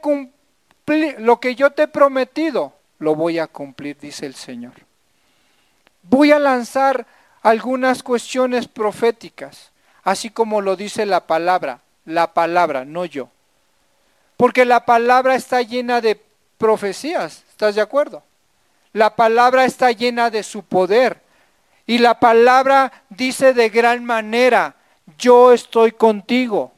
lo 1.19 1.41
que 1.41 1.55
yo 1.55 1.71
te 1.71 1.85
he 1.85 1.89
prometido, 1.89 2.75
lo 2.99 3.15
voy 3.15 3.39
a 3.39 3.47
cumplir, 3.47 3.99
dice 3.99 4.27
el 4.27 4.35
Señor. 4.35 4.75
Voy 6.03 6.33
a 6.33 6.39
lanzar 6.39 7.07
algunas 7.43 8.03
cuestiones 8.03 8.69
proféticas, 8.69 9.73
así 10.03 10.29
como 10.29 10.61
lo 10.61 10.77
dice 10.77 11.07
la 11.07 11.27
palabra, 11.27 11.81
la 12.05 12.35
palabra, 12.35 12.85
no 12.85 13.07
yo. 13.07 13.31
Porque 14.37 14.65
la 14.65 14.85
palabra 14.85 15.35
está 15.35 15.63
llena 15.63 16.01
de 16.01 16.21
profecías, 16.59 17.45
¿estás 17.51 17.75
de 17.75 17.81
acuerdo? 17.81 18.23
La 18.93 19.17
palabra 19.17 19.65
está 19.65 19.91
llena 19.93 20.31
de 20.31 20.43
su 20.43 20.63
poder. 20.63 21.21
Y 21.87 21.99
la 21.99 22.19
palabra 22.19 23.05
dice 23.11 23.53
de 23.53 23.69
gran 23.69 24.05
manera, 24.05 24.77
yo 25.19 25.53
estoy 25.53 25.93
contigo. 25.93 26.73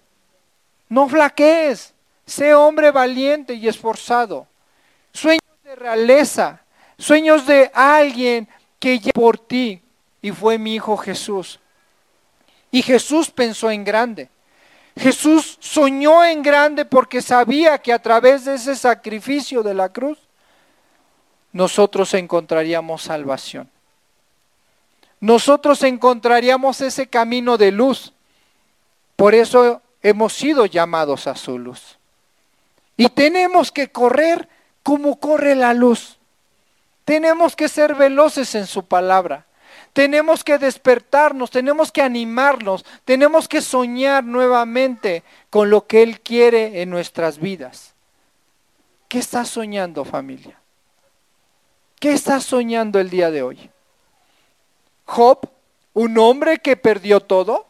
No 0.88 1.09
flaquees, 1.09 1.94
sé 2.24 2.54
hombre 2.54 2.90
valiente 2.90 3.54
y 3.54 3.68
esforzado. 3.68 4.46
Sueños 5.12 5.42
de 5.62 5.76
realeza, 5.76 6.61
sueños 6.98 7.46
de 7.46 7.70
alguien 7.72 8.48
que 8.78 8.98
ya 8.98 9.12
por 9.12 9.38
ti 9.38 9.80
y 10.20 10.32
fue 10.32 10.59
mi 10.59 10.74
hijo 10.74 10.96
Jesús. 10.96 11.61
Y 12.70 12.82
Jesús 12.82 13.30
pensó 13.30 13.70
en 13.70 13.84
grande. 13.84 14.28
Jesús 14.97 15.59
soñó 15.61 16.24
en 16.24 16.42
grande 16.42 16.84
porque 16.84 17.20
sabía 17.20 17.78
que 17.78 17.92
a 17.92 18.01
través 18.01 18.47
de 18.47 18.55
ese 18.55 18.74
sacrificio 18.74 19.62
de 19.62 19.74
la 19.74 19.90
cruz 19.90 20.18
nosotros 21.53 22.14
encontraríamos 22.14 23.03
salvación. 23.03 23.70
Nosotros 25.20 25.82
encontraríamos 25.82 26.80
ese 26.80 27.07
camino 27.07 27.57
de 27.57 27.72
luz. 27.72 28.12
Por 29.16 29.34
eso 29.34 29.80
hemos 30.03 30.32
sido 30.34 30.66
llamados 30.66 31.26
a 31.26 31.34
su 31.34 31.59
luz. 31.59 31.99
Y 32.97 33.09
tenemos 33.09 33.72
que 33.72 33.88
correr 33.90 34.49
como 34.82 35.18
corre 35.18 35.55
la 35.55 35.74
luz. 35.74 36.18
Tenemos 37.05 37.57
que 37.57 37.68
ser 37.68 37.94
veloces 37.94 38.55
en 38.55 38.66
su 38.66 38.84
palabra. 38.84 39.47
Tenemos 39.97 40.44
que 40.44 40.59
despertarnos, 40.59 41.51
tenemos 41.51 41.90
que 41.90 42.03
animarnos, 42.03 42.84
tenemos 43.07 43.49
que 43.49 43.62
soñar 43.62 44.22
nuevamente 44.24 45.24
con 45.49 45.70
lo 45.70 45.86
que 45.86 46.03
Él 46.03 46.20
quiere 46.20 46.82
en 46.82 46.90
nuestras 46.90 47.38
vidas. 47.38 47.94
¿Qué 49.09 49.18
estás 49.18 49.49
soñando 49.49 50.05
familia? 50.05 50.61
¿Qué 51.99 52.12
estás 52.12 52.44
soñando 52.44 53.01
el 53.01 53.09
día 53.09 53.30
de 53.30 53.42
hoy? 53.42 53.70
Job, 55.07 55.49
un 55.94 56.18
hombre 56.18 56.59
que 56.59 56.76
perdió 56.76 57.20
todo, 57.20 57.66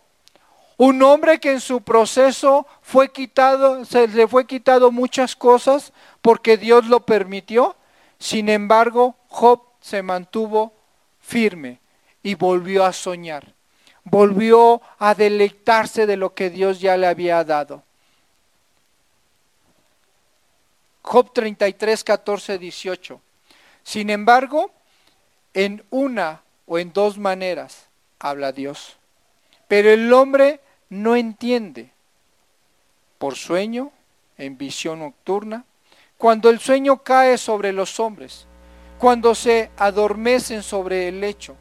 un 0.79 1.01
hombre 1.05 1.39
que 1.39 1.53
en 1.53 1.61
su 1.61 1.83
proceso 1.83 2.67
fue 2.83 3.13
quitado, 3.13 3.85
se 3.85 4.09
le 4.09 4.27
fue 4.27 4.49
quitado 4.49 4.91
muchas 4.91 5.37
cosas 5.37 5.93
porque 6.23 6.57
Dios 6.57 6.87
lo 6.87 7.07
permitió. 7.07 7.77
Sin 8.19 8.49
embargo, 8.49 9.15
Job 9.29 9.63
se 9.81 10.03
mantuvo 10.03 10.73
firme 11.21 11.86
y 12.27 12.35
volvió 12.35 12.85
a 12.85 12.93
soñar. 12.93 13.55
Volvió 14.03 14.83
a 14.99 15.15
deleitarse 15.15 16.07
de 16.07 16.17
lo 16.17 16.35
que 16.35 16.51
Dios 16.51 16.81
ya 16.81 16.97
le 16.97 17.07
había 17.07 17.45
dado. 17.45 17.85
Job 21.03 21.33
33, 21.33 22.03
14, 22.03 22.59
18. 22.59 23.21
Sin 23.85 24.11
embargo, 24.11 24.73
en 25.55 25.85
una 25.91 26.43
o 26.67 26.81
en 26.81 26.93
dos 26.93 27.17
maneras 27.17 27.87
habla 28.19 28.51
Dios. 28.51 28.97
Pero 29.69 29.91
el 29.91 30.13
hombre 30.13 30.59
no 30.89 31.15
entiende. 31.15 31.93
Por 33.19 33.37
sueño, 33.37 33.93
en 34.37 34.59
visión 34.59 34.99
nocturna, 34.99 35.65
cuando 36.19 36.51
el 36.51 36.59
sueño 36.59 37.05
cae 37.05 37.39
sobre 37.39 37.73
los 37.73 38.01
hombres, 38.01 38.49
cuando 38.99 39.33
se 39.37 39.71
adormecen 39.77 40.65
sobre 40.65 41.07
el 41.07 41.21
lecho, 41.21 41.57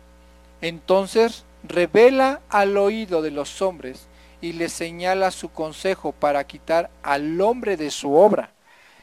entonces 0.67 1.45
revela 1.63 2.41
al 2.49 2.77
oído 2.77 3.21
de 3.21 3.29
los 3.29 3.61
hombres 3.61 4.07
y 4.41 4.53
le 4.53 4.67
señala 4.69 5.29
su 5.29 5.49
consejo 5.51 6.11
para 6.11 6.43
quitar 6.45 6.89
al 7.03 7.39
hombre 7.39 7.77
de 7.77 7.91
su 7.91 8.13
obra 8.15 8.49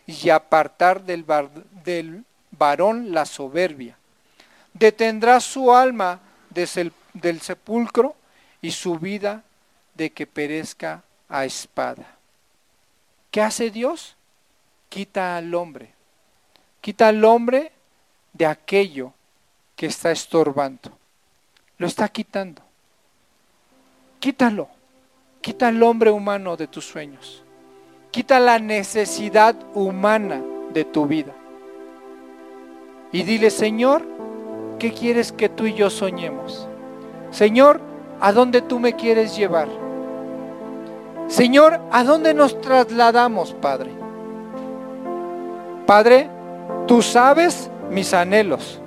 y 0.04 0.30
apartar 0.30 1.04
del, 1.04 1.24
varón 2.50 3.12
la 3.12 3.26
soberbia. 3.26 3.96
Detendrá 4.74 5.38
su 5.38 5.72
alma 5.72 6.20
del 6.50 7.40
sepulcro 7.40 8.16
y 8.60 8.72
su 8.72 8.98
vida 8.98 9.44
de 9.94 10.10
que 10.10 10.26
perezca 10.26 11.04
a 11.28 11.44
espada. 11.44 12.16
¿Qué 13.30 13.40
hace 13.40 13.70
Dios? 13.70 14.16
Quita 14.88 15.36
al 15.36 15.54
hombre. 15.54 15.94
Quita 16.80 17.08
al 17.08 17.24
hombre 17.24 17.70
de 18.32 18.46
aquello 18.46 19.12
que 19.76 19.86
está 19.86 20.10
estorbando. 20.10 20.98
Lo 21.82 21.88
está 21.88 22.06
quitando. 22.06 22.62
Quítalo. 24.20 24.68
Quita 25.40 25.66
al 25.66 25.82
hombre 25.82 26.12
humano 26.12 26.56
de 26.56 26.68
tus 26.68 26.84
sueños. 26.84 27.42
Quita 28.12 28.38
la 28.38 28.60
necesidad 28.60 29.56
humana 29.74 30.40
de 30.72 30.84
tu 30.84 31.06
vida. 31.06 31.32
Y 33.10 33.24
dile, 33.24 33.50
Señor, 33.50 34.06
¿qué 34.78 34.92
quieres 34.92 35.32
que 35.32 35.48
tú 35.48 35.66
y 35.66 35.74
yo 35.74 35.90
soñemos? 35.90 36.68
Señor, 37.32 37.80
¿a 38.20 38.32
dónde 38.32 38.62
tú 38.62 38.78
me 38.78 38.94
quieres 38.94 39.36
llevar? 39.36 39.66
Señor, 41.26 41.80
¿a 41.90 42.04
dónde 42.04 42.32
nos 42.32 42.60
trasladamos, 42.60 43.54
Padre? 43.54 43.90
Padre, 45.84 46.30
tú 46.86 47.02
sabes 47.02 47.68
mis 47.90 48.14
anhelos. 48.14 48.80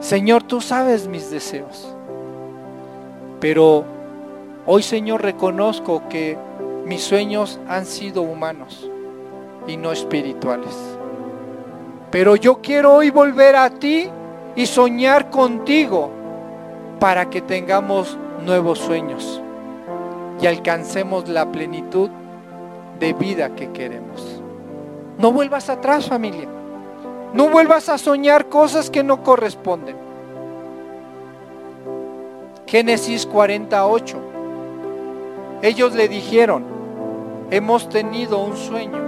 Señor, 0.00 0.42
tú 0.42 0.60
sabes 0.60 1.08
mis 1.08 1.30
deseos. 1.30 1.94
Pero 3.40 3.84
hoy, 4.66 4.82
Señor, 4.82 5.22
reconozco 5.22 6.02
que 6.08 6.38
mis 6.84 7.02
sueños 7.02 7.58
han 7.68 7.86
sido 7.86 8.22
humanos 8.22 8.90
y 9.66 9.76
no 9.76 9.92
espirituales. 9.92 10.74
Pero 12.10 12.36
yo 12.36 12.60
quiero 12.62 12.94
hoy 12.94 13.10
volver 13.10 13.56
a 13.56 13.70
ti 13.70 14.08
y 14.54 14.66
soñar 14.66 15.30
contigo 15.30 16.10
para 17.00 17.28
que 17.28 17.42
tengamos 17.42 18.16
nuevos 18.44 18.78
sueños 18.78 19.42
y 20.40 20.46
alcancemos 20.46 21.28
la 21.28 21.50
plenitud 21.50 22.10
de 22.98 23.12
vida 23.12 23.54
que 23.54 23.72
queremos. 23.72 24.40
No 25.18 25.32
vuelvas 25.32 25.68
atrás 25.68 26.06
familia. 26.06 26.48
No 27.34 27.48
vuelvas 27.48 27.88
a 27.88 27.98
soñar 27.98 28.48
cosas 28.48 28.90
que 28.90 29.02
no 29.02 29.22
corresponden. 29.22 29.96
Génesis 32.66 33.26
48. 33.26 34.16
Ellos 35.62 35.94
le 35.94 36.08
dijeron, 36.08 36.64
hemos 37.50 37.88
tenido 37.88 38.38
un 38.38 38.56
sueño 38.56 38.98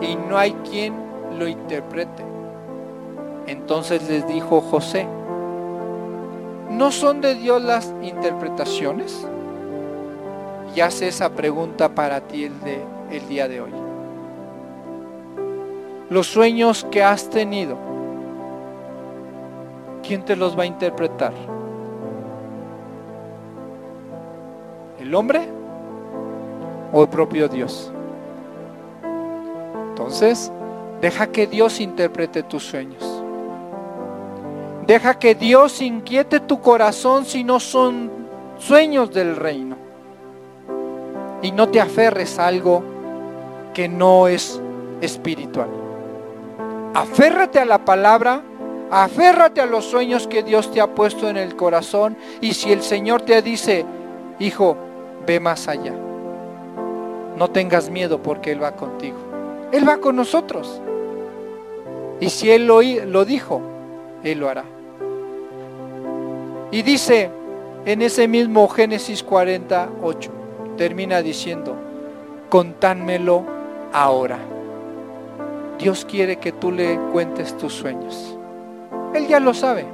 y 0.00 0.16
no 0.16 0.36
hay 0.36 0.52
quien 0.68 0.94
lo 1.38 1.46
interprete. 1.46 2.24
Entonces 3.46 4.08
les 4.08 4.26
dijo 4.26 4.60
José, 4.60 5.06
¿no 6.70 6.90
son 6.90 7.20
de 7.20 7.34
Dios 7.34 7.62
las 7.62 7.94
interpretaciones? 8.02 9.26
Y 10.74 10.80
hace 10.80 11.08
esa 11.08 11.30
pregunta 11.30 11.88
para 11.88 12.20
ti 12.20 12.44
el, 12.44 12.52
el 13.10 13.28
día 13.28 13.48
de 13.48 13.60
hoy. 13.60 13.87
Los 16.10 16.26
sueños 16.26 16.86
que 16.90 17.02
has 17.02 17.28
tenido, 17.28 17.76
¿quién 20.02 20.24
te 20.24 20.36
los 20.36 20.58
va 20.58 20.62
a 20.62 20.66
interpretar? 20.66 21.34
¿El 24.98 25.14
hombre 25.14 25.46
o 26.94 27.02
el 27.02 27.08
propio 27.08 27.46
Dios? 27.48 27.92
Entonces, 29.90 30.50
deja 31.02 31.26
que 31.26 31.46
Dios 31.46 31.78
interprete 31.78 32.42
tus 32.42 32.64
sueños. 32.64 33.04
Deja 34.86 35.18
que 35.18 35.34
Dios 35.34 35.82
inquiete 35.82 36.40
tu 36.40 36.62
corazón 36.62 37.26
si 37.26 37.44
no 37.44 37.60
son 37.60 38.10
sueños 38.56 39.12
del 39.12 39.36
reino. 39.36 39.76
Y 41.42 41.52
no 41.52 41.68
te 41.68 41.82
aferres 41.82 42.38
a 42.38 42.46
algo 42.46 42.82
que 43.74 43.88
no 43.88 44.26
es 44.26 44.58
espiritual. 45.02 45.87
Aférrate 46.98 47.60
a 47.60 47.64
la 47.64 47.84
palabra, 47.84 48.42
aférrate 48.90 49.60
a 49.60 49.66
los 49.66 49.84
sueños 49.84 50.26
que 50.26 50.42
Dios 50.42 50.72
te 50.72 50.80
ha 50.80 50.96
puesto 50.96 51.28
en 51.28 51.36
el 51.36 51.54
corazón. 51.54 52.16
Y 52.40 52.54
si 52.54 52.72
el 52.72 52.82
Señor 52.82 53.22
te 53.22 53.40
dice, 53.40 53.86
hijo, 54.40 54.76
ve 55.24 55.38
más 55.38 55.68
allá. 55.68 55.94
No 57.36 57.50
tengas 57.50 57.88
miedo 57.88 58.20
porque 58.20 58.50
Él 58.50 58.60
va 58.60 58.74
contigo. 58.74 59.16
Él 59.70 59.88
va 59.88 59.98
con 59.98 60.16
nosotros. 60.16 60.82
Y 62.18 62.30
si 62.30 62.50
Él 62.50 62.66
lo, 62.66 62.82
lo 62.82 63.24
dijo, 63.24 63.60
Él 64.24 64.40
lo 64.40 64.48
hará. 64.48 64.64
Y 66.72 66.82
dice 66.82 67.30
en 67.84 68.02
ese 68.02 68.26
mismo 68.26 68.66
Génesis 68.66 69.22
48, 69.22 70.32
termina 70.76 71.22
diciendo, 71.22 71.76
contánmelo 72.48 73.44
ahora. 73.92 74.57
Dios 75.78 76.04
quiere 76.04 76.38
que 76.38 76.50
tú 76.50 76.72
le 76.72 76.98
cuentes 77.12 77.56
tus 77.56 77.72
sueños. 77.72 78.36
Él 79.14 79.28
ya 79.28 79.38
lo 79.38 79.54
sabe. 79.54 79.86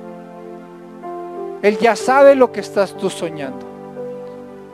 Él 1.62 1.78
ya 1.78 1.94
sabe 1.94 2.34
lo 2.34 2.52
que 2.52 2.60
estás 2.60 2.96
tú 2.96 3.10
soñando. 3.10 3.66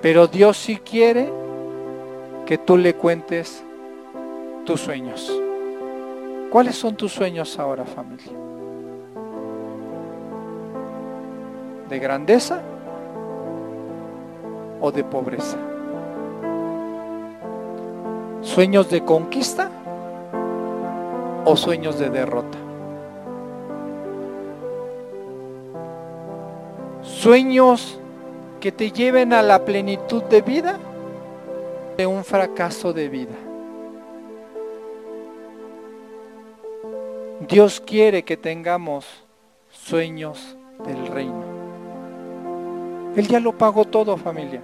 Pero 0.01 0.29
Dios 0.29 0.57
sí 0.57 0.77
quiere 0.77 1.31
que 2.47 2.59
tú 2.59 2.77
le 2.77 2.95
cuentes 2.95 3.63
tus 4.65 4.81
sueños. 4.81 5.33
¿Cuáles 6.51 6.77
son 6.77 6.97
tus 6.97 7.13
sueños 7.13 7.59
ahora, 7.59 7.85
familia? 7.85 8.33
¿De 11.89 11.99
grandeza 11.99 12.61
o 14.81 14.91
de 14.93 15.05
pobreza? 15.05 15.59
¿Sueños 18.43 18.89
de 18.91 19.05
conquista 19.05 19.71
o 21.45 21.57
sueños 21.57 21.99
de 21.99 22.11
derrota? 22.11 22.59
¿Sueños 27.03 27.99
que 28.61 28.72
te 28.72 28.93
lleven 28.93 29.32
a 29.32 29.43
la 29.43 29.64
plenitud 29.64 30.22
de 30.24 30.43
vida 30.43 30.78
de 31.97 32.07
un 32.07 32.24
fracaso 32.24 32.93
de 32.93 33.09
vida? 33.09 33.36
Dios 37.49 37.82
quiere 37.84 38.22
que 38.22 38.36
tengamos 38.36 39.07
sueños 39.70 40.57
del 40.86 41.07
reino. 41.07 41.43
Él 43.16 43.26
ya 43.26 43.41
lo 43.41 43.57
pagó 43.57 43.86
todo, 43.86 44.16
familia. 44.16 44.61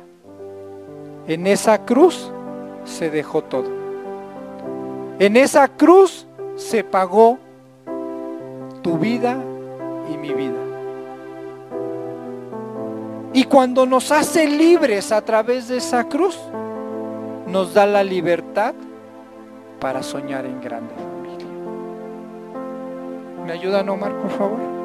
En 1.27 1.47
esa 1.47 1.85
cruz 1.85 2.31
se 2.85 3.11
dejó 3.11 3.43
todo. 3.43 3.69
En 5.19 5.37
esa 5.37 5.69
cruz 5.69 6.27
se 6.57 6.83
pagó 6.83 7.39
tu 8.83 8.99
vida 8.99 9.37
y 10.13 10.17
mi 10.17 10.33
vida. 10.33 10.59
Y 13.33 13.45
cuando 13.45 13.85
nos 13.87 14.11
hace 14.13 14.49
libres 14.49 15.13
a 15.13 15.21
través 15.21 15.69
de 15.69 15.77
esa 15.77 16.09
cruz, 16.09 16.39
nos 17.47 17.75
da 17.75 17.87
la 17.87 18.03
libertad 18.03 18.75
para 19.79 20.03
soñar 20.03 20.47
en 20.47 20.61
grande 20.61 20.95
familia. 20.95 21.47
¿Me 23.45 23.53
ayudan, 23.53 23.89
Omar, 23.89 24.17
por 24.17 24.31
favor? 24.31 24.76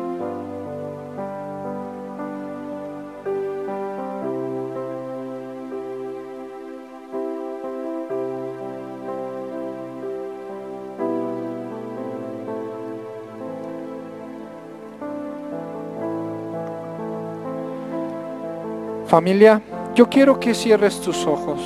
Familia, 19.12 19.62
yo 19.94 20.08
quiero 20.08 20.40
que 20.40 20.54
cierres 20.54 21.02
tus 21.02 21.28
ojos 21.28 21.60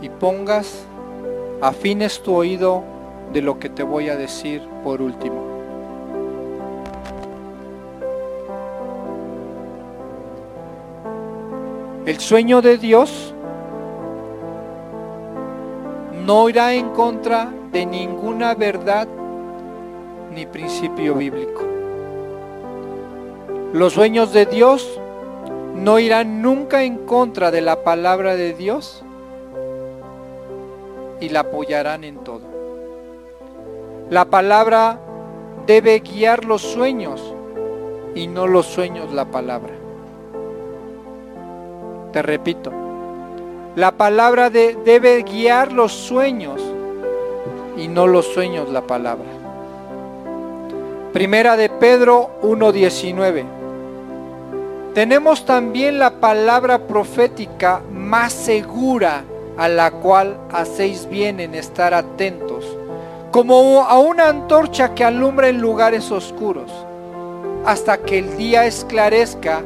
y 0.00 0.08
pongas, 0.08 0.86
afines 1.60 2.22
tu 2.22 2.36
oído 2.36 2.84
de 3.32 3.42
lo 3.42 3.58
que 3.58 3.68
te 3.68 3.82
voy 3.82 4.10
a 4.10 4.16
decir 4.16 4.62
por 4.84 5.02
último. 5.02 5.42
El 12.06 12.20
sueño 12.20 12.62
de 12.62 12.78
Dios 12.78 13.34
no 16.24 16.48
irá 16.48 16.74
en 16.74 16.90
contra 16.90 17.52
de 17.72 17.84
ninguna 17.84 18.54
verdad 18.54 19.08
ni 20.32 20.46
principio 20.46 21.16
bíblico. 21.16 21.73
Los 23.74 23.94
sueños 23.94 24.32
de 24.32 24.46
Dios 24.46 25.00
no 25.74 25.98
irán 25.98 26.42
nunca 26.42 26.84
en 26.84 26.96
contra 27.06 27.50
de 27.50 27.60
la 27.60 27.82
palabra 27.82 28.36
de 28.36 28.54
Dios 28.54 29.02
y 31.18 31.28
la 31.30 31.40
apoyarán 31.40 32.04
en 32.04 32.18
todo. 32.18 32.42
La 34.10 34.26
palabra 34.26 35.00
debe 35.66 35.98
guiar 35.98 36.44
los 36.44 36.62
sueños 36.62 37.20
y 38.14 38.28
no 38.28 38.46
los 38.46 38.66
sueños 38.66 39.12
la 39.12 39.24
palabra. 39.24 39.72
Te 42.12 42.22
repito, 42.22 42.70
la 43.74 43.90
palabra 43.90 44.50
debe 44.50 45.24
guiar 45.24 45.72
los 45.72 45.90
sueños 45.90 46.62
y 47.76 47.88
no 47.88 48.06
los 48.06 48.24
sueños 48.26 48.70
la 48.70 48.82
palabra. 48.82 49.26
Primera 51.12 51.56
de 51.56 51.70
Pedro 51.70 52.30
1.19 52.42 53.63
tenemos 54.94 55.44
también 55.44 55.98
la 55.98 56.20
palabra 56.20 56.86
profética 56.86 57.82
más 57.92 58.32
segura 58.32 59.24
a 59.58 59.68
la 59.68 59.90
cual 59.90 60.38
hacéis 60.52 61.08
bien 61.08 61.40
en 61.40 61.56
estar 61.56 61.94
atentos, 61.94 62.64
como 63.32 63.82
a 63.82 63.98
una 63.98 64.28
antorcha 64.28 64.94
que 64.94 65.04
alumbra 65.04 65.48
en 65.48 65.60
lugares 65.60 66.12
oscuros, 66.12 66.70
hasta 67.64 67.98
que 67.98 68.18
el 68.18 68.36
día 68.36 68.66
esclarezca 68.66 69.62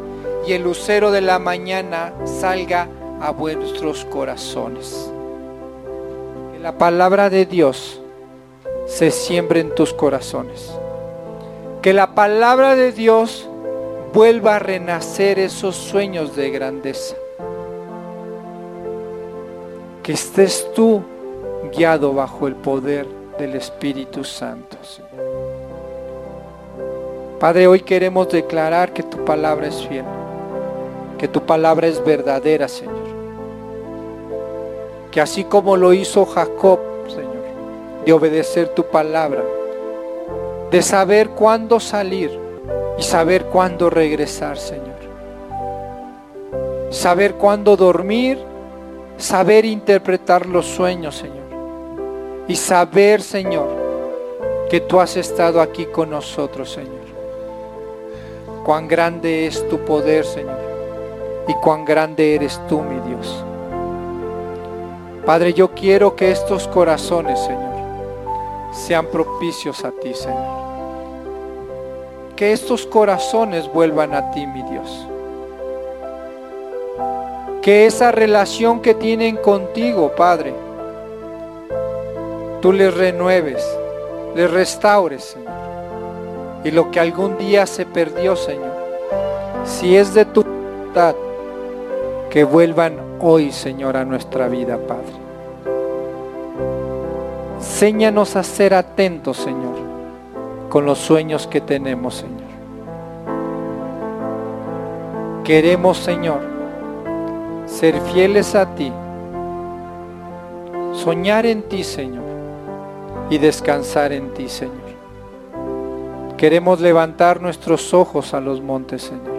y 0.47 0.55
el 0.55 0.63
lucero 0.63 1.11
de 1.11 1.21
la 1.21 1.39
mañana 1.39 2.15
salga 2.25 2.89
a 3.21 3.31
vuestros 3.31 4.07
corazones. 4.07 5.11
Que 6.53 6.59
la 6.59 6.79
palabra 6.79 7.29
de 7.29 7.45
Dios 7.45 8.01
se 8.87 9.11
siembre 9.11 9.61
en 9.61 9.75
tus 9.75 9.93
corazones. 9.93 10.73
Que 11.83 11.93
la 11.93 12.15
palabra 12.15 12.77
de 12.77 12.93
Dios 12.93 13.49
vuelva 14.13 14.57
a 14.57 14.59
renacer 14.59 15.39
esos 15.39 15.77
sueños 15.77 16.35
de 16.35 16.51
grandeza. 16.51 17.17
Que 20.03 20.13
estés 20.13 20.67
tú 20.75 21.03
guiado 21.73 22.15
bajo 22.15 22.47
el 22.47 22.55
poder 22.55 23.07
del 23.39 23.55
Espíritu 23.55 24.25
Santo. 24.25 24.77
Padre, 27.39 27.69
hoy 27.69 27.81
queremos 27.81 28.29
declarar 28.29 28.93
que 28.93 29.03
tu 29.03 29.25
palabra 29.25 29.69
es 29.69 29.87
fiel, 29.87 30.05
que 31.19 31.29
tu 31.29 31.45
palabra 31.45 31.87
es 31.87 32.03
verdadera, 32.05 32.67
Señor. 32.67 32.97
Que 35.11 35.21
así 35.21 35.45
como 35.45 35.77
lo 35.77 35.93
hizo 35.93 36.27
Jacob, 36.27 36.81
Señor, 37.07 37.45
de 38.05 38.13
obedecer 38.13 38.69
tu 38.71 38.85
palabra, 38.85 39.45
de 40.71 40.83
saber 40.83 41.31
cuándo 41.31 41.79
salir, 41.79 42.48
y 42.99 43.03
saber 43.03 43.45
cuándo 43.45 43.89
regresar, 43.91 44.59
Señor. 44.59 44.99
Saber 46.91 47.35
cuándo 47.35 47.77
dormir, 47.77 48.39
saber 49.17 49.65
interpretar 49.65 50.47
los 50.47 50.67
sueños, 50.67 51.17
Señor. 51.17 51.39
Y 52.49 52.57
saber, 52.57 53.23
Señor, 53.23 53.69
que 54.69 54.81
tú 54.81 54.99
has 55.01 55.17
estado 55.17 55.61
aquí 55.61 55.87
con 55.87 56.11
nosotros, 56.11 56.73
Señor. 56.73 56.99
Cuán 58.65 58.89
grande 58.89 59.47
es 59.47 59.67
tu 59.69 59.79
poder, 59.79 60.25
Señor. 60.25 60.59
Y 61.47 61.55
cuán 61.55 61.85
grande 61.85 62.35
eres 62.35 62.61
tú, 62.69 62.81
mi 62.81 62.99
Dios. 63.09 63.45
Padre, 65.25 65.53
yo 65.53 65.73
quiero 65.73 66.17
que 66.17 66.31
estos 66.31 66.67
corazones, 66.69 67.39
Señor, 67.39 67.77
sean 68.73 69.07
propicios 69.07 69.85
a 69.85 69.93
ti, 69.93 70.15
Señor 70.15 70.68
que 72.39 72.53
estos 72.53 72.87
corazones 72.87 73.69
vuelvan 73.73 74.15
a 74.15 74.31
ti, 74.31 74.47
mi 74.47 74.63
Dios. 74.63 75.09
Que 77.63 77.85
esa 77.85 78.13
relación 78.13 78.81
que 78.81 78.95
tienen 78.95 79.37
contigo, 79.39 80.13
Padre, 80.17 80.55
tú 82.63 82.73
les 82.73 82.97
renueves, 82.97 83.67
les 84.37 84.49
restaures, 84.49 85.25
Señor. 85.25 85.51
Y 86.63 86.71
lo 86.71 86.93
que 86.93 87.01
algún 87.01 87.37
día 87.39 87.67
se 87.67 87.85
perdió, 87.85 88.37
Señor, 88.37 88.73
si 89.65 89.97
es 89.97 90.15
de 90.15 90.25
tu 90.25 90.45
voluntad, 90.45 91.17
que 92.31 92.45
vuelvan 92.45 93.01
hoy, 93.19 93.51
Señor, 93.51 93.97
a 93.97 94.05
nuestra 94.05 94.47
vida, 94.47 94.79
Padre. 94.87 95.19
Enséñanos 97.57 98.37
a 98.37 98.45
ser 98.45 98.75
atentos, 98.75 99.39
Señor 99.39 99.68
con 100.69 100.85
los 100.85 100.99
sueños 100.99 101.47
que 101.47 101.61
tenemos, 101.61 102.15
Señor. 102.17 102.49
Queremos, 105.45 105.97
Señor, 105.99 106.41
ser 107.67 108.01
fieles 108.13 108.55
a 108.55 108.75
ti, 108.75 108.93
soñar 110.93 111.47
en 111.47 111.63
ti, 111.63 111.85
Señor, 111.85 112.25
y 113.31 113.39
descansar 113.39 114.13
en 114.13 114.35
ti, 114.35 114.49
Señor. 114.49 114.89
Queremos 116.37 116.81
levantar 116.81 117.41
nuestros 117.41 117.95
ojos 117.95 118.35
a 118.35 118.41
los 118.41 118.61
montes, 118.61 119.03
Señor. 119.03 119.39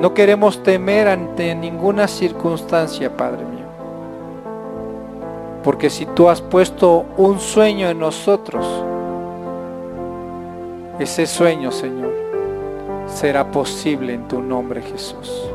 No 0.00 0.14
queremos 0.14 0.62
temer 0.62 1.08
ante 1.08 1.54
ninguna 1.54 2.08
circunstancia, 2.08 3.16
Padre 3.16 3.44
mío. 3.44 3.59
Porque 5.62 5.90
si 5.90 6.06
tú 6.06 6.28
has 6.28 6.40
puesto 6.40 7.04
un 7.16 7.38
sueño 7.38 7.88
en 7.88 7.98
nosotros, 7.98 8.66
ese 10.98 11.26
sueño, 11.26 11.70
Señor, 11.70 12.12
será 13.06 13.50
posible 13.50 14.14
en 14.14 14.28
tu 14.28 14.40
nombre, 14.40 14.82
Jesús. 14.82 15.49